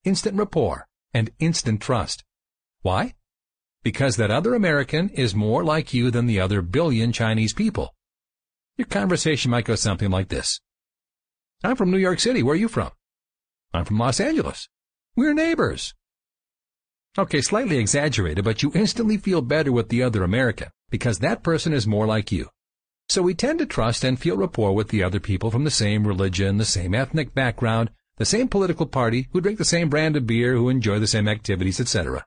instant 0.03 0.37
rapport, 0.37 0.85
and 1.11 1.31
instant 1.39 1.81
trust. 1.81 2.23
Why? 2.83 3.15
Because 3.83 4.15
that 4.17 4.29
other 4.29 4.53
American 4.53 5.09
is 5.09 5.33
more 5.33 5.63
like 5.63 5.91
you 5.91 6.11
than 6.11 6.27
the 6.27 6.39
other 6.39 6.61
billion 6.61 7.11
Chinese 7.11 7.53
people. 7.53 7.95
Your 8.77 8.85
conversation 8.85 9.49
might 9.49 9.65
go 9.65 9.73
something 9.73 10.11
like 10.11 10.29
this. 10.29 10.59
I'm 11.63 11.75
from 11.75 11.89
New 11.89 11.97
York 11.97 12.19
City. 12.19 12.43
Where 12.43 12.53
are 12.53 12.57
you 12.57 12.67
from? 12.67 12.91
I'm 13.73 13.85
from 13.85 13.97
Los 13.97 14.19
Angeles. 14.19 14.69
We're 15.15 15.33
neighbors. 15.33 15.95
Okay, 17.17 17.41
slightly 17.41 17.79
exaggerated, 17.79 18.45
but 18.45 18.61
you 18.61 18.71
instantly 18.75 19.17
feel 19.17 19.41
better 19.41 19.71
with 19.71 19.89
the 19.89 20.03
other 20.03 20.23
American 20.23 20.69
because 20.89 21.19
that 21.19 21.43
person 21.43 21.73
is 21.73 21.87
more 21.87 22.05
like 22.05 22.31
you. 22.31 22.49
So 23.09 23.21
we 23.21 23.33
tend 23.33 23.59
to 23.59 23.65
trust 23.65 24.03
and 24.03 24.19
feel 24.19 24.37
rapport 24.37 24.73
with 24.73 24.89
the 24.89 25.03
other 25.03 25.19
people 25.19 25.51
from 25.51 25.63
the 25.63 25.71
same 25.71 26.07
religion, 26.07 26.57
the 26.57 26.65
same 26.65 26.95
ethnic 26.95 27.33
background, 27.33 27.91
the 28.17 28.25
same 28.25 28.47
political 28.47 28.85
party, 28.85 29.27
who 29.31 29.41
drink 29.41 29.57
the 29.57 29.65
same 29.65 29.89
brand 29.89 30.15
of 30.15 30.25
beer, 30.25 30.55
who 30.55 30.69
enjoy 30.69 30.99
the 30.99 31.07
same 31.07 31.27
activities, 31.27 31.79
etc. 31.79 32.25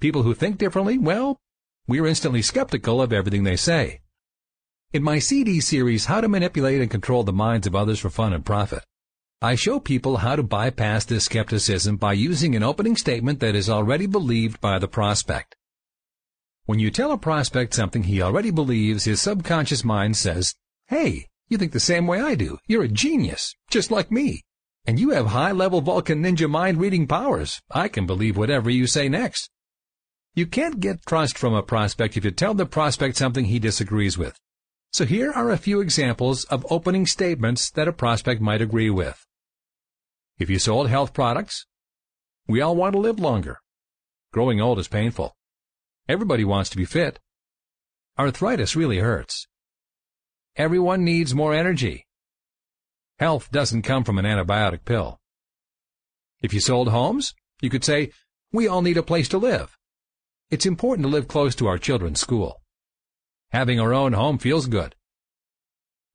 People 0.00 0.22
who 0.22 0.34
think 0.34 0.58
differently, 0.58 0.98
well, 0.98 1.38
we're 1.86 2.06
instantly 2.06 2.42
skeptical 2.42 3.00
of 3.00 3.12
everything 3.12 3.44
they 3.44 3.56
say. 3.56 4.00
In 4.92 5.02
my 5.02 5.18
CD 5.18 5.60
series, 5.60 6.06
How 6.06 6.20
to 6.20 6.28
Manipulate 6.28 6.80
and 6.80 6.90
Control 6.90 7.22
the 7.22 7.32
Minds 7.32 7.66
of 7.66 7.76
Others 7.76 8.00
for 8.00 8.10
Fun 8.10 8.32
and 8.32 8.44
Profit, 8.44 8.84
I 9.40 9.54
show 9.54 9.80
people 9.80 10.18
how 10.18 10.36
to 10.36 10.42
bypass 10.42 11.04
this 11.04 11.24
skepticism 11.24 11.96
by 11.96 12.12
using 12.12 12.54
an 12.54 12.62
opening 12.62 12.96
statement 12.96 13.40
that 13.40 13.54
is 13.54 13.70
already 13.70 14.06
believed 14.06 14.60
by 14.60 14.78
the 14.78 14.88
prospect. 14.88 15.56
When 16.70 16.78
you 16.78 16.92
tell 16.92 17.10
a 17.10 17.18
prospect 17.18 17.74
something 17.74 18.04
he 18.04 18.22
already 18.22 18.52
believes, 18.52 19.02
his 19.02 19.20
subconscious 19.20 19.82
mind 19.82 20.16
says, 20.16 20.54
Hey, 20.86 21.26
you 21.48 21.58
think 21.58 21.72
the 21.72 21.80
same 21.80 22.06
way 22.06 22.20
I 22.20 22.36
do. 22.36 22.58
You're 22.68 22.84
a 22.84 22.88
genius, 22.88 23.56
just 23.70 23.90
like 23.90 24.12
me. 24.12 24.44
And 24.84 25.00
you 25.00 25.10
have 25.10 25.26
high-level 25.26 25.80
Vulcan 25.80 26.22
ninja 26.22 26.48
mind-reading 26.48 27.08
powers. 27.08 27.60
I 27.72 27.88
can 27.88 28.06
believe 28.06 28.36
whatever 28.36 28.70
you 28.70 28.86
say 28.86 29.08
next. 29.08 29.50
You 30.36 30.46
can't 30.46 30.78
get 30.78 31.04
trust 31.04 31.36
from 31.36 31.54
a 31.54 31.62
prospect 31.64 32.16
if 32.16 32.24
you 32.24 32.30
tell 32.30 32.54
the 32.54 32.66
prospect 32.66 33.16
something 33.16 33.46
he 33.46 33.58
disagrees 33.58 34.16
with. 34.16 34.38
So 34.92 35.04
here 35.04 35.32
are 35.32 35.50
a 35.50 35.58
few 35.58 35.80
examples 35.80 36.44
of 36.44 36.64
opening 36.70 37.04
statements 37.04 37.68
that 37.72 37.88
a 37.88 37.92
prospect 37.92 38.40
might 38.40 38.62
agree 38.62 38.90
with. 38.90 39.26
If 40.38 40.48
you 40.48 40.60
sold 40.60 40.88
health 40.88 41.14
products, 41.14 41.66
we 42.46 42.60
all 42.60 42.76
want 42.76 42.92
to 42.92 43.00
live 43.00 43.18
longer. 43.18 43.58
Growing 44.32 44.60
old 44.60 44.78
is 44.78 44.86
painful. 44.86 45.34
Everybody 46.10 46.44
wants 46.44 46.70
to 46.70 46.76
be 46.76 46.84
fit. 46.84 47.20
Arthritis 48.18 48.74
really 48.74 48.98
hurts. 48.98 49.46
Everyone 50.56 51.04
needs 51.04 51.36
more 51.36 51.54
energy. 51.54 52.04
Health 53.20 53.48
doesn't 53.52 53.82
come 53.82 54.02
from 54.02 54.18
an 54.18 54.24
antibiotic 54.24 54.84
pill. 54.84 55.20
If 56.42 56.52
you 56.52 56.58
sold 56.58 56.88
homes, 56.88 57.32
you 57.62 57.70
could 57.70 57.84
say, 57.84 58.10
we 58.52 58.66
all 58.66 58.82
need 58.82 58.96
a 58.96 59.04
place 59.04 59.28
to 59.28 59.38
live. 59.38 59.78
It's 60.50 60.66
important 60.66 61.04
to 61.06 61.08
live 61.08 61.28
close 61.28 61.54
to 61.54 61.68
our 61.68 61.78
children's 61.78 62.18
school. 62.18 62.60
Having 63.52 63.78
our 63.78 63.94
own 63.94 64.12
home 64.12 64.38
feels 64.38 64.66
good. 64.66 64.96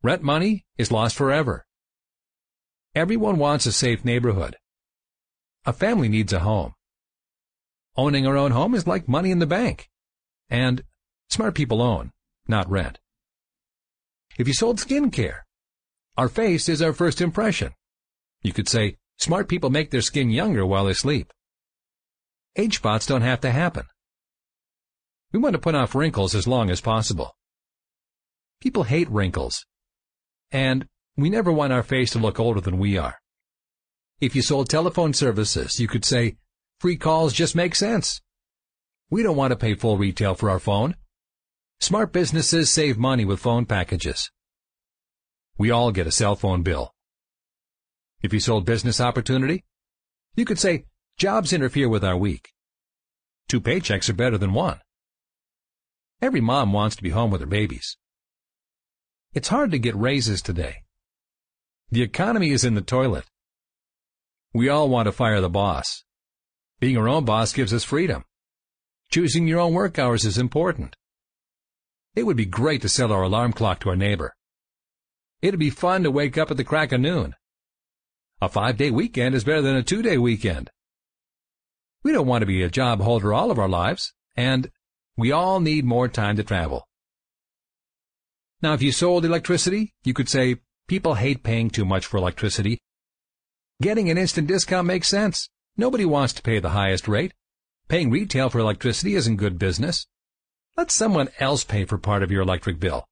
Rent 0.04 0.22
money 0.22 0.66
is 0.78 0.92
lost 0.92 1.16
forever. 1.16 1.66
Everyone 2.94 3.38
wants 3.38 3.66
a 3.66 3.72
safe 3.72 4.04
neighborhood. 4.04 4.58
A 5.66 5.72
family 5.72 6.10
needs 6.10 6.34
a 6.34 6.40
home. 6.40 6.74
Owning 7.98 8.28
our 8.28 8.38
own 8.38 8.52
home 8.52 8.76
is 8.76 8.88
like 8.88 9.08
money 9.08 9.32
in 9.32 9.40
the 9.40 9.46
bank. 9.46 9.90
And 10.50 10.84
smart 11.30 11.56
people 11.56 11.82
own, 11.82 12.12
not 12.48 12.70
rent. 12.70 13.00
If 14.38 14.48
you 14.48 14.54
sold 14.54 14.80
skincare, 14.80 15.40
our 16.18 16.28
face 16.28 16.68
is 16.68 16.82
our 16.82 16.94
first 16.94 17.22
impression. 17.22 17.74
You 18.42 18.54
could 18.54 18.68
say, 18.68 18.98
smart 19.18 19.48
people 19.48 19.70
make 19.70 19.92
their 19.92 20.02
skin 20.02 20.30
younger 20.30 20.66
while 20.66 20.86
they 20.86 20.94
sleep. 20.94 21.32
Age 22.58 22.76
spots 22.76 23.06
don't 23.06 23.22
have 23.22 23.42
to 23.42 23.52
happen. 23.52 23.86
We 25.32 25.40
want 25.40 25.54
to 25.54 25.60
put 25.60 25.76
off 25.76 25.96
wrinkles 25.96 26.36
as 26.36 26.48
long 26.48 26.70
as 26.70 26.80
possible. 26.82 27.36
People 28.62 28.84
hate 28.84 29.10
wrinkles. 29.10 29.66
And 30.52 30.88
we 31.18 31.30
never 31.30 31.52
want 31.52 31.74
our 31.74 31.84
face 31.84 32.12
to 32.12 32.20
look 32.20 32.40
older 32.40 32.62
than 32.62 32.78
we 32.78 32.98
are. 32.98 33.16
If 34.22 34.36
you 34.36 34.42
sold 34.42 34.70
telephone 34.70 35.14
services, 35.14 35.80
you 35.80 35.88
could 35.88 36.06
say, 36.06 36.38
free 36.80 36.98
calls 36.98 37.34
just 37.34 37.56
make 37.56 37.76
sense. 37.76 38.22
We 39.10 39.24
don't 39.24 39.36
want 39.36 39.52
to 39.52 39.56
pay 39.56 39.76
full 39.76 39.98
retail 39.98 40.36
for 40.36 40.50
our 40.50 40.60
phone. 40.60 40.96
Smart 41.80 42.12
businesses 42.14 42.72
save 42.72 42.98
money 42.98 43.26
with 43.26 43.40
phone 43.40 43.66
packages. 43.66 44.32
We 45.58 45.72
all 45.72 45.92
get 45.92 46.08
a 46.08 46.12
cell 46.12 46.36
phone 46.36 46.64
bill. 46.64 46.94
If 48.22 48.34
you 48.34 48.40
sold 48.40 48.66
business 48.66 49.00
opportunity, 49.00 49.64
you 50.36 50.46
could 50.46 50.60
say, 50.60 50.86
jobs 51.18 51.54
interfere 51.54 51.88
with 51.88 52.04
our 52.04 52.18
week. 52.18 52.52
Two 53.48 53.62
paychecks 53.62 54.10
are 54.10 54.14
better 54.14 54.38
than 54.38 54.54
one. 54.54 54.80
Every 56.22 56.42
mom 56.42 56.74
wants 56.74 56.96
to 56.96 57.04
be 57.04 57.12
home 57.12 57.30
with 57.30 57.42
her 57.42 57.48
babies. 57.48 57.98
It's 59.34 59.50
hard 59.50 59.72
to 59.72 59.78
get 59.78 59.96
raises 59.96 60.42
today. 60.42 60.78
The 61.92 62.02
economy 62.02 62.52
is 62.52 62.64
in 62.64 62.74
the 62.74 62.82
toilet. 62.82 63.26
We 64.54 64.70
all 64.70 64.90
want 64.90 65.08
to 65.08 65.12
fire 65.12 65.42
the 65.42 65.50
boss. 65.50 66.05
Being 66.86 66.98
our 67.00 67.10
own 67.10 67.26
boss 67.26 67.52
gives 67.52 67.74
us 67.74 67.84
freedom. 67.84 68.26
Choosing 69.10 69.48
your 69.48 69.60
own 69.60 69.74
work 69.74 69.98
hours 69.98 70.24
is 70.24 70.38
important. 70.38 70.96
It 72.16 72.28
would 72.28 72.38
be 72.38 72.46
great 72.46 72.84
to 72.84 72.90
sell 72.90 73.12
our 73.12 73.24
alarm 73.24 73.54
clock 73.54 73.80
to 73.80 73.90
our 73.90 73.96
neighbor. 73.96 74.36
It'd 75.42 75.60
be 75.60 75.72
fun 75.72 76.04
to 76.04 76.12
wake 76.12 76.38
up 76.38 76.52
at 76.52 76.58
the 76.58 76.64
crack 76.64 76.92
of 76.92 77.02
noon. 77.02 77.34
A 78.40 78.48
five-day 78.48 78.92
weekend 78.92 79.34
is 79.34 79.44
better 79.44 79.64
than 79.64 79.76
a 79.76 79.82
two-day 79.82 80.20
weekend. 80.20 80.70
We 82.04 82.12
don't 82.12 82.28
want 82.28 82.44
to 82.44 82.46
be 82.46 82.62
a 82.62 82.70
job 82.70 83.02
holder 83.02 83.34
all 83.34 83.50
of 83.50 83.58
our 83.58 83.68
lives, 83.68 84.14
and 84.36 84.70
we 85.18 85.32
all 85.32 85.60
need 85.60 85.86
more 85.86 86.08
time 86.08 86.36
to 86.36 86.44
travel. 86.44 86.88
Now, 88.62 88.76
if 88.76 88.84
you 88.84 88.92
sold 88.92 89.26
electricity, 89.26 89.96
you 90.04 90.14
could 90.14 90.30
say, 90.30 90.58
people 90.88 91.16
hate 91.16 91.42
paying 91.42 91.72
too 91.72 91.84
much 91.84 92.06
for 92.06 92.18
electricity. 92.18 92.80
Getting 93.82 94.12
an 94.12 94.20
instant 94.20 94.48
discount 94.48 94.86
makes 94.86 95.08
sense. 95.08 95.50
Nobody 95.78 96.06
wants 96.06 96.34
to 96.34 96.42
pay 96.42 96.60
the 96.60 96.70
highest 96.70 97.08
rate. 97.08 97.34
Paying 97.88 98.10
retail 98.10 98.50
for 98.50 98.60
electricity 98.60 99.16
isn't 99.16 99.36
good 99.36 99.60
business. 99.60 100.08
Let 100.78 100.90
someone 100.90 101.30
else 101.40 101.64
pay 101.64 101.86
for 101.86 101.98
part 101.98 102.24
of 102.24 102.32
your 102.32 102.42
electric 102.42 102.80
bill. 102.80 103.08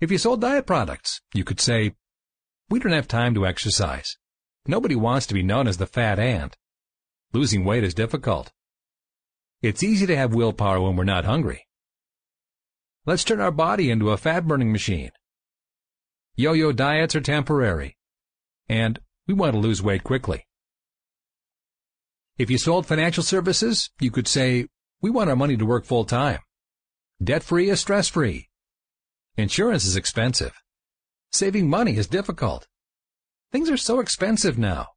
If 0.00 0.10
you 0.10 0.18
sold 0.18 0.40
diet 0.40 0.66
products, 0.66 1.20
you 1.32 1.44
could 1.44 1.60
say, 1.60 1.94
we 2.68 2.78
don't 2.80 2.92
have 2.92 3.08
time 3.08 3.34
to 3.34 3.46
exercise. 3.46 4.16
Nobody 4.66 4.96
wants 4.96 5.26
to 5.26 5.34
be 5.34 5.42
known 5.42 5.68
as 5.68 5.76
the 5.76 5.86
fat 5.86 6.18
aunt. 6.18 6.56
Losing 7.32 7.64
weight 7.64 7.84
is 7.84 7.94
difficult. 7.94 8.52
It's 9.62 9.82
easy 9.82 10.06
to 10.06 10.16
have 10.16 10.34
willpower 10.34 10.80
when 10.80 10.96
we're 10.96 11.04
not 11.04 11.24
hungry. 11.24 11.66
Let's 13.06 13.24
turn 13.24 13.40
our 13.40 13.50
body 13.50 13.90
into 13.90 14.10
a 14.10 14.16
fat-burning 14.16 14.72
machine. 14.72 15.10
Yo-yo 16.36 16.72
diets 16.72 17.14
are 17.14 17.20
temporary, 17.20 17.96
and 18.68 18.98
we 19.26 19.34
want 19.34 19.52
to 19.52 19.58
lose 19.58 19.82
weight 19.82 20.02
quickly. 20.02 20.46
If 22.36 22.50
you 22.50 22.58
sold 22.58 22.86
financial 22.86 23.22
services, 23.22 23.90
you 24.00 24.10
could 24.10 24.26
say, 24.26 24.66
we 25.00 25.08
want 25.08 25.30
our 25.30 25.36
money 25.36 25.56
to 25.56 25.64
work 25.64 25.84
full-time. 25.84 26.40
Debt-free 27.22 27.70
is 27.70 27.80
stress-free. 27.80 28.48
Insurance 29.36 29.84
is 29.84 29.94
expensive. 29.94 30.52
Saving 31.30 31.70
money 31.70 31.96
is 31.96 32.08
difficult. 32.08 32.66
Things 33.52 33.70
are 33.70 33.76
so 33.76 34.00
expensive 34.00 34.58
now. 34.58 34.88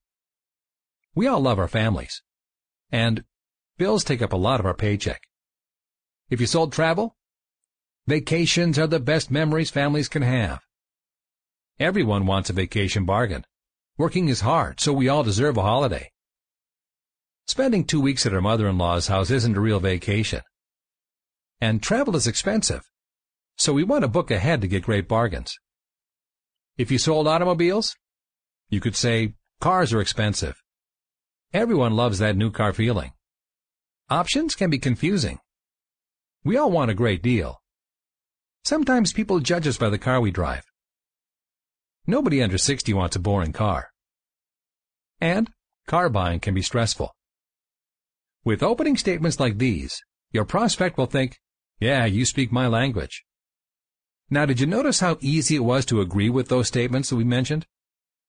We 1.13 1.27
all 1.27 1.39
love 1.39 1.60
our 1.60 1.67
families. 1.67 2.24
And 2.91 3.24
Bills 3.77 4.03
take 4.03 4.24
up 4.24 4.34
a 4.34 4.38
lot 4.38 4.60
of 4.60 4.65
our 4.65 4.74
paycheck. 4.74 5.22
If 6.32 6.41
you 6.41 6.48
sold 6.48 6.74
travel, 6.74 7.15
vacations 8.08 8.79
are 8.79 8.88
the 8.88 9.00
best 9.00 9.29
memories 9.29 9.70
families 9.70 10.08
can 10.08 10.24
have. 10.24 10.62
Everyone 11.79 12.25
wants 12.25 12.50
a 12.50 12.53
vacation 12.53 13.06
bargain. 13.06 13.46
Working 13.96 14.27
is 14.27 14.41
hard, 14.41 14.79
so 14.79 14.91
we 14.91 15.08
all 15.08 15.22
deserve 15.22 15.58
a 15.58 15.62
holiday. 15.62 16.10
Spending 17.48 17.86
two 17.86 18.01
weeks 18.01 18.25
at 18.25 18.34
her 18.34 18.42
mother-in-law's 18.42 19.08
house 19.08 19.32
isn't 19.32 19.56
a 19.56 19.62
real 19.62 19.80
vacation. 19.80 20.42
And 21.62 21.82
travel 21.82 22.18
is 22.18 22.27
expensive, 22.27 22.82
so 23.56 23.72
we 23.72 23.86
want 23.86 24.01
to 24.01 24.10
book 24.10 24.30
ahead 24.30 24.60
to 24.62 24.68
get 24.68 24.84
great 24.84 25.08
bargains. 25.08 25.58
If 26.77 26.92
you 26.92 26.98
sold 26.98 27.25
automobiles, 27.25 27.96
you 28.70 28.82
could 28.82 28.98
say 28.98 29.36
cars 29.62 29.94
are 29.94 30.01
expensive. 30.01 30.62
Everyone 31.54 31.96
loves 31.96 32.20
that 32.20 32.36
new 32.36 32.51
car 32.51 32.74
feeling. 32.74 33.13
Options 34.10 34.54
can 34.54 34.70
be 34.70 34.77
confusing. 34.77 35.39
We 36.44 36.58
all 36.58 36.70
want 36.70 36.92
a 36.92 36.94
great 36.94 37.24
deal. 37.24 37.62
Sometimes 38.66 39.13
people 39.13 39.39
judge 39.39 39.68
us 39.68 39.77
by 39.77 39.89
the 39.89 39.98
car 39.98 40.20
we 40.20 40.32
drive. 40.32 40.66
Nobody 42.06 42.44
under 42.44 42.58
60 42.58 42.94
wants 42.94 43.16
a 43.16 43.20
boring 43.20 43.54
car. 43.54 43.89
And 45.22 45.50
car 45.88 46.10
buying 46.10 46.42
can 46.42 46.54
be 46.54 46.62
stressful. 46.62 47.13
With 48.48 48.63
opening 48.63 48.96
statements 48.96 49.42
like 49.42 49.58
these, 49.58 50.01
your 50.32 50.46
prospect 50.46 50.98
will 50.98 51.06
think, 51.06 51.38
yeah, 51.82 52.06
you 52.06 52.24
speak 52.24 52.50
my 52.50 52.66
language. 52.66 53.25
Now, 54.30 54.46
did 54.46 54.62
you 54.62 54.66
notice 54.66 55.01
how 55.01 55.18
easy 55.20 55.58
it 55.58 55.66
was 55.66 55.86
to 55.88 56.00
agree 56.00 56.30
with 56.30 56.48
those 56.48 56.70
statements 56.70 57.10
that 57.10 57.18
we 57.18 57.25
mentioned? 57.25 57.68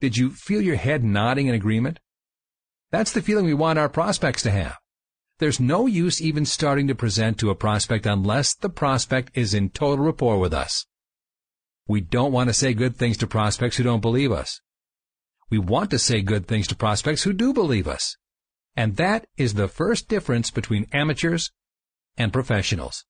Did 0.01 0.17
you 0.17 0.31
feel 0.31 0.61
your 0.61 0.75
head 0.75 1.05
nodding 1.05 1.47
in 1.47 1.55
agreement? 1.55 2.01
That's 2.91 3.13
the 3.13 3.23
feeling 3.23 3.45
we 3.45 3.55
want 3.55 3.79
our 3.79 3.89
prospects 3.89 4.43
to 4.43 4.51
have. 4.51 4.79
There's 5.39 5.61
no 5.61 5.87
use 5.87 6.21
even 6.21 6.47
starting 6.47 6.89
to 6.89 6.97
present 6.97 7.39
to 7.39 7.51
a 7.51 7.55
prospect 7.55 8.05
unless 8.05 8.57
the 8.57 8.71
prospect 8.71 9.31
is 9.39 9.55
in 9.55 9.71
total 9.71 10.05
rapport 10.05 10.41
with 10.41 10.53
us. 10.53 10.85
We 11.87 12.01
don't 12.01 12.33
want 12.33 12.51
to 12.51 12.55
say 12.55 12.75
good 12.75 12.97
things 12.97 13.19
to 13.19 13.29
prospects 13.29 13.77
who 13.77 13.85
don't 13.85 14.03
believe 14.03 14.33
us. 14.33 14.61
We 15.49 15.59
want 15.59 15.91
to 15.91 15.99
say 16.01 16.23
good 16.23 16.49
things 16.49 16.67
to 16.67 16.75
prospects 16.75 17.23
who 17.23 17.33
do 17.33 17.53
believe 17.55 17.87
us. 17.87 18.17
And 18.79 18.95
that 18.95 19.27
is 19.37 19.55
the 19.55 19.67
first 19.67 20.07
difference 20.07 20.53
between 20.53 20.87
amateurs 20.93 21.51
and 22.17 22.33
professionals. 22.33 23.05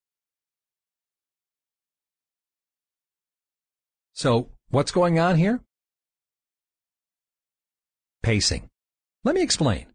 So, 4.14 4.48
what's 4.70 4.92
going 4.92 5.18
on 5.18 5.36
here? 5.36 5.60
Pacing. 8.22 8.70
Let 9.24 9.34
me 9.34 9.42
explain. 9.42 9.88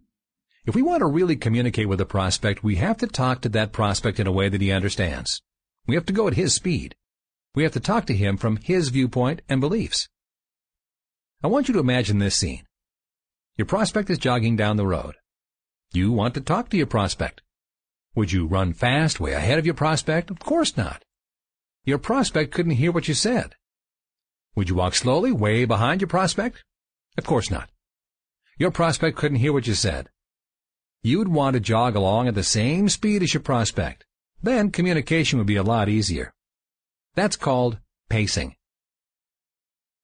If 0.67 0.75
we 0.75 0.83
want 0.83 0.99
to 0.99 1.07
really 1.07 1.35
communicate 1.35 1.89
with 1.89 1.99
a 1.99 2.05
prospect, 2.05 2.63
we 2.63 2.75
have 2.75 2.97
to 2.97 3.07
talk 3.07 3.41
to 3.41 3.49
that 3.49 3.71
prospect 3.71 4.19
in 4.19 4.27
a 4.27 4.31
way 4.31 4.49
that 4.49 4.61
he 4.61 4.71
understands. 4.71 5.41
We 5.87 5.95
have 5.95 6.05
to 6.05 6.13
go 6.13 6.27
at 6.27 6.35
his 6.35 6.53
speed. 6.53 6.93
We 7.55 7.63
have 7.63 7.73
to 7.73 7.79
talk 7.79 8.05
to 8.05 8.15
him 8.15 8.37
from 8.37 8.57
his 8.57 8.89
viewpoint 8.89 9.41
and 9.49 9.59
beliefs. 9.59 10.07
I 11.41 11.47
want 11.47 11.67
you 11.67 11.73
to 11.73 11.79
imagine 11.79 12.19
this 12.19 12.35
scene. 12.35 12.67
Your 13.57 13.65
prospect 13.65 14.11
is 14.11 14.19
jogging 14.19 14.55
down 14.55 14.77
the 14.77 14.85
road. 14.85 15.15
You 15.95 16.11
want 16.11 16.33
to 16.33 16.41
talk 16.41 16.69
to 16.69 16.77
your 16.77 16.87
prospect. 16.87 17.43
Would 18.15 18.31
you 18.31 18.47
run 18.47 18.73
fast, 18.73 19.19
way 19.19 19.33
ahead 19.33 19.59
of 19.59 19.65
your 19.65 19.75
prospect? 19.75 20.31
Of 20.31 20.39
course 20.39 20.75
not. 20.75 21.03
Your 21.85 21.99
prospect 21.99 22.51
couldn't 22.51 22.73
hear 22.73 22.91
what 22.91 23.07
you 23.07 23.13
said. 23.13 23.53
Would 24.55 24.69
you 24.69 24.75
walk 24.75 24.95
slowly, 24.95 25.31
way 25.31 25.65
behind 25.65 26.01
your 26.01 26.07
prospect? 26.07 26.63
Of 27.15 27.25
course 27.25 27.51
not. 27.51 27.69
Your 28.57 28.71
prospect 28.71 29.17
couldn't 29.17 29.37
hear 29.37 29.53
what 29.53 29.67
you 29.67 29.75
said. 29.75 30.09
You'd 31.03 31.27
want 31.27 31.53
to 31.53 31.59
jog 31.59 31.95
along 31.95 32.27
at 32.27 32.33
the 32.33 32.43
same 32.43 32.89
speed 32.89 33.21
as 33.21 33.35
your 33.35 33.43
prospect. 33.43 34.03
Then 34.41 34.71
communication 34.71 35.37
would 35.37 35.47
be 35.47 35.57
a 35.57 35.63
lot 35.63 35.89
easier. 35.89 36.33
That's 37.13 37.35
called 37.35 37.77
pacing. 38.09 38.55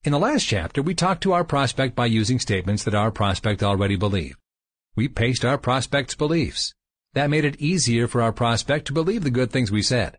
In 0.04 0.12
the 0.12 0.20
last 0.20 0.44
chapter, 0.44 0.82
we 0.82 0.94
talked 0.94 1.24
to 1.24 1.32
our 1.32 1.42
prospect 1.42 1.96
by 1.96 2.06
using 2.06 2.38
statements 2.38 2.84
that 2.84 2.94
our 2.94 3.10
prospect 3.10 3.64
already 3.64 3.96
believed. 3.96 4.36
We 4.96 5.08
paced 5.08 5.44
our 5.44 5.58
prospect's 5.58 6.14
beliefs. 6.14 6.74
That 7.14 7.30
made 7.30 7.44
it 7.44 7.60
easier 7.60 8.06
for 8.06 8.22
our 8.22 8.32
prospect 8.32 8.86
to 8.86 8.92
believe 8.92 9.24
the 9.24 9.30
good 9.30 9.50
things 9.50 9.70
we 9.70 9.82
said. 9.82 10.18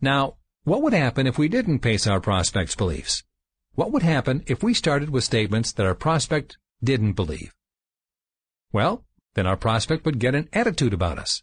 Now, 0.00 0.36
what 0.64 0.82
would 0.82 0.92
happen 0.92 1.26
if 1.26 1.38
we 1.38 1.48
didn't 1.48 1.80
pace 1.80 2.06
our 2.06 2.20
prospect's 2.20 2.74
beliefs? 2.74 3.24
What 3.74 3.92
would 3.92 4.02
happen 4.02 4.44
if 4.46 4.62
we 4.62 4.74
started 4.74 5.10
with 5.10 5.24
statements 5.24 5.72
that 5.72 5.86
our 5.86 5.94
prospect 5.94 6.58
didn't 6.82 7.12
believe? 7.12 7.54
Well, 8.72 9.04
then 9.34 9.46
our 9.46 9.56
prospect 9.56 10.04
would 10.04 10.18
get 10.18 10.34
an 10.34 10.48
attitude 10.52 10.92
about 10.92 11.18
us. 11.18 11.42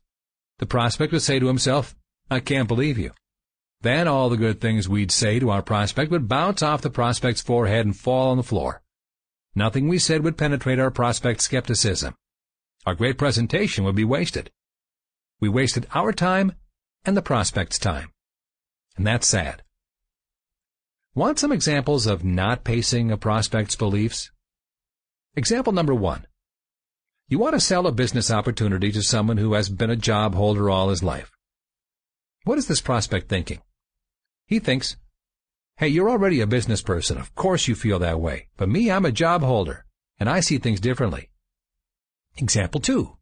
The 0.59 0.65
prospect 0.65 1.11
would 1.11 1.21
say 1.21 1.39
to 1.39 1.47
himself, 1.47 1.95
I 2.29 2.39
can't 2.39 2.67
believe 2.67 2.97
you. 2.97 3.11
Then 3.81 4.07
all 4.07 4.29
the 4.29 4.37
good 4.37 4.59
things 4.59 4.89
we'd 4.89 5.11
say 5.11 5.39
to 5.39 5.49
our 5.49 5.61
prospect 5.61 6.11
would 6.11 6.27
bounce 6.27 6.61
off 6.61 6.81
the 6.81 6.89
prospect's 6.89 7.41
forehead 7.41 7.85
and 7.85 7.95
fall 7.95 8.31
on 8.31 8.37
the 8.37 8.43
floor. 8.43 8.81
Nothing 9.55 9.87
we 9.87 9.99
said 9.99 10.23
would 10.23 10.37
penetrate 10.37 10.79
our 10.79 10.91
prospect's 10.91 11.45
skepticism. 11.45 12.15
Our 12.85 12.95
great 12.95 13.17
presentation 13.17 13.83
would 13.83 13.95
be 13.95 14.05
wasted. 14.05 14.51
We 15.39 15.49
wasted 15.49 15.87
our 15.93 16.11
time 16.11 16.53
and 17.05 17.15
the 17.15 17.21
prospect's 17.21 17.79
time 17.79 18.11
and 18.99 19.07
that's 19.07 19.27
sad. 19.27 19.63
Want 21.15 21.39
some 21.39 21.53
examples 21.53 22.05
of 22.05 22.25
not 22.25 22.65
pacing 22.65 23.11
a 23.11 23.17
prospect's 23.17 23.77
beliefs? 23.77 24.29
Example 25.35 25.71
number 25.71 25.95
one. 25.95 26.27
You 27.29 27.39
want 27.39 27.53
to 27.53 27.61
sell 27.61 27.87
a 27.87 27.93
business 27.93 28.29
opportunity 28.29 28.91
to 28.91 29.01
someone 29.01 29.37
who 29.37 29.53
has 29.53 29.69
been 29.69 29.89
a 29.89 29.95
job 29.95 30.35
holder 30.35 30.69
all 30.69 30.89
his 30.89 31.01
life. 31.01 31.31
What 32.43 32.57
is 32.57 32.67
this 32.67 32.81
prospect 32.81 33.29
thinking? 33.29 33.61
He 34.47 34.59
thinks, 34.59 34.97
hey, 35.79 35.87
you're 35.87 36.09
already 36.09 36.41
a 36.41 36.47
business 36.47 36.81
person. 36.81 37.17
Of 37.17 37.33
course 37.35 37.69
you 37.69 37.73
feel 37.73 37.99
that 37.99 38.19
way. 38.19 38.49
But 38.57 38.67
me, 38.67 38.91
I'm 38.91 39.05
a 39.05 39.13
job 39.13 39.41
holder, 39.41 39.85
and 40.19 40.29
I 40.29 40.41
see 40.41 40.57
things 40.57 40.81
differently. 40.81 41.29
Example 42.35 42.81
two. 42.81 43.15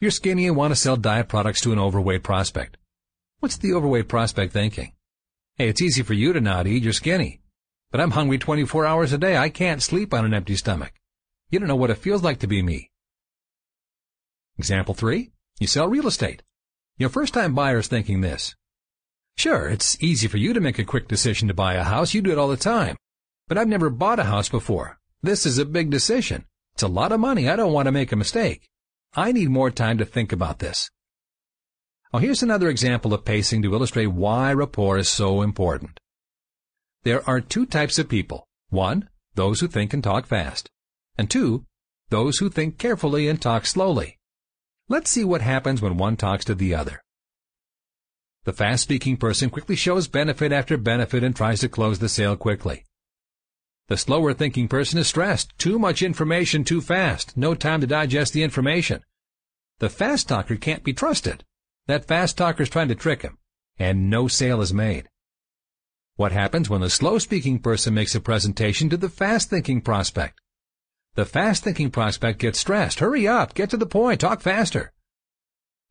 You're 0.00 0.12
skinny 0.12 0.46
and 0.46 0.56
want 0.56 0.70
to 0.70 0.76
sell 0.76 0.96
diet 0.96 1.28
products 1.28 1.60
to 1.62 1.72
an 1.72 1.80
overweight 1.80 2.22
prospect. 2.22 2.76
What's 3.40 3.56
the 3.56 3.72
overweight 3.72 4.06
prospect 4.06 4.52
thinking? 4.52 4.92
Hey, 5.56 5.68
it's 5.68 5.82
easy 5.82 6.04
for 6.04 6.14
you 6.14 6.32
to 6.32 6.40
not 6.40 6.68
eat, 6.68 6.84
you're 6.84 6.92
skinny. 6.92 7.40
But 7.90 8.00
I'm 8.00 8.12
hungry 8.12 8.38
24 8.38 8.86
hours 8.86 9.12
a 9.12 9.18
day. 9.18 9.36
I 9.36 9.48
can't 9.48 9.82
sleep 9.82 10.14
on 10.14 10.24
an 10.24 10.34
empty 10.34 10.54
stomach. 10.54 10.92
You 11.50 11.58
don't 11.58 11.68
know 11.68 11.74
what 11.74 11.90
it 11.90 11.98
feels 11.98 12.22
like 12.22 12.38
to 12.40 12.46
be 12.46 12.62
me. 12.62 12.92
Example 14.56 14.94
3. 14.94 15.32
You 15.58 15.66
sell 15.66 15.88
real 15.88 16.06
estate. 16.06 16.44
Your 16.96 17.08
first-time 17.08 17.56
buyer's 17.56 17.88
thinking 17.88 18.20
this. 18.20 18.54
Sure, 19.36 19.68
it's 19.68 20.02
easy 20.02 20.28
for 20.28 20.38
you 20.38 20.52
to 20.52 20.60
make 20.60 20.78
a 20.78 20.84
quick 20.84 21.08
decision 21.08 21.48
to 21.48 21.54
buy 21.54 21.74
a 21.74 21.82
house. 21.82 22.14
You 22.14 22.22
do 22.22 22.32
it 22.32 22.38
all 22.38 22.48
the 22.48 22.56
time. 22.56 22.96
But 23.48 23.58
I've 23.58 23.68
never 23.68 23.90
bought 23.90 24.18
a 24.18 24.24
house 24.24 24.48
before. 24.48 24.98
This 25.22 25.44
is 25.44 25.58
a 25.58 25.64
big 25.64 25.90
decision. 25.90 26.44
It's 26.74 26.82
a 26.82 26.88
lot 26.88 27.12
of 27.12 27.20
money. 27.20 27.48
I 27.48 27.56
don't 27.56 27.72
want 27.72 27.86
to 27.86 27.92
make 27.92 28.12
a 28.12 28.16
mistake. 28.16 28.68
I 29.14 29.32
need 29.32 29.48
more 29.48 29.70
time 29.70 29.98
to 29.98 30.04
think 30.04 30.32
about 30.32 30.58
this. 30.58 30.90
Now 32.12 32.20
here's 32.20 32.42
another 32.42 32.68
example 32.68 33.12
of 33.12 33.24
pacing 33.24 33.62
to 33.62 33.74
illustrate 33.74 34.06
why 34.06 34.52
rapport 34.52 34.98
is 34.98 35.08
so 35.08 35.42
important. 35.42 35.98
There 37.02 37.28
are 37.28 37.40
two 37.40 37.66
types 37.66 37.98
of 37.98 38.08
people. 38.08 38.46
One, 38.70 39.08
those 39.34 39.60
who 39.60 39.68
think 39.68 39.92
and 39.92 40.02
talk 40.02 40.26
fast. 40.26 40.70
And 41.18 41.30
two, 41.30 41.64
those 42.08 42.38
who 42.38 42.48
think 42.48 42.78
carefully 42.78 43.28
and 43.28 43.40
talk 43.40 43.66
slowly. 43.66 44.18
Let's 44.88 45.10
see 45.10 45.24
what 45.24 45.42
happens 45.42 45.82
when 45.82 45.96
one 45.96 46.16
talks 46.16 46.44
to 46.46 46.54
the 46.54 46.74
other. 46.74 47.02
The 48.44 48.52
fast-speaking 48.52 49.16
person 49.16 49.48
quickly 49.48 49.74
shows 49.74 50.06
benefit 50.06 50.52
after 50.52 50.76
benefit 50.76 51.24
and 51.24 51.34
tries 51.34 51.60
to 51.60 51.68
close 51.68 51.98
the 51.98 52.10
sale 52.10 52.36
quickly. 52.36 52.84
The 53.88 53.96
slower 53.96 54.34
thinking 54.34 54.68
person 54.68 54.98
is 54.98 55.06
stressed. 55.06 55.58
Too 55.58 55.78
much 55.78 56.02
information 56.02 56.62
too 56.62 56.82
fast. 56.82 57.36
No 57.36 57.54
time 57.54 57.80
to 57.80 57.86
digest 57.86 58.34
the 58.34 58.42
information. 58.42 59.02
The 59.78 59.88
fast 59.88 60.28
talker 60.28 60.56
can't 60.56 60.84
be 60.84 60.92
trusted. 60.92 61.44
That 61.86 62.06
fast 62.06 62.36
talker's 62.36 62.68
trying 62.68 62.88
to 62.88 62.94
trick 62.94 63.22
him, 63.22 63.38
and 63.78 64.08
no 64.08 64.28
sale 64.28 64.60
is 64.60 64.72
made. 64.72 65.08
What 66.16 66.32
happens 66.32 66.70
when 66.70 66.80
the 66.80 66.90
slow-speaking 66.90 67.58
person 67.58 67.92
makes 67.92 68.14
a 68.14 68.20
presentation 68.20 68.88
to 68.90 68.96
the 68.96 69.08
fast-thinking 69.08 69.80
prospect? 69.80 70.38
The 71.14 71.24
fast-thinking 71.24 71.90
prospect 71.90 72.38
gets 72.40 72.58
stressed. 72.58 73.00
Hurry 73.00 73.26
up, 73.26 73.54
get 73.54 73.70
to 73.70 73.76
the 73.76 73.86
point, 73.86 74.20
talk 74.20 74.40
faster. 74.40 74.92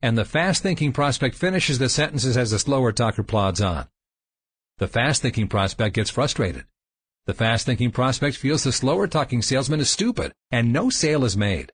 And 0.04 0.18
the 0.18 0.26
fast-thinking 0.26 0.92
prospect 0.92 1.34
finishes 1.34 1.80
the 1.80 1.88
sentences 1.88 2.36
as 2.36 2.52
the 2.52 2.60
slower 2.60 2.92
talker 2.92 3.24
plods 3.24 3.62
on. 3.62 3.88
The 4.80 4.90
fast-thinking 4.90 5.48
prospect 5.48 5.96
gets 5.96 6.10
frustrated. 6.10 6.66
The 7.26 7.34
fast-thinking 7.34 7.92
prospect 7.92 8.36
feels 8.36 8.66
the 8.66 8.74
slower-talking 8.74 9.42
salesman 9.42 9.80
is 9.80 9.90
stupid, 9.90 10.34
and 10.52 10.74
no 10.74 10.90
sale 10.90 11.24
is 11.24 11.38
made. 11.38 11.72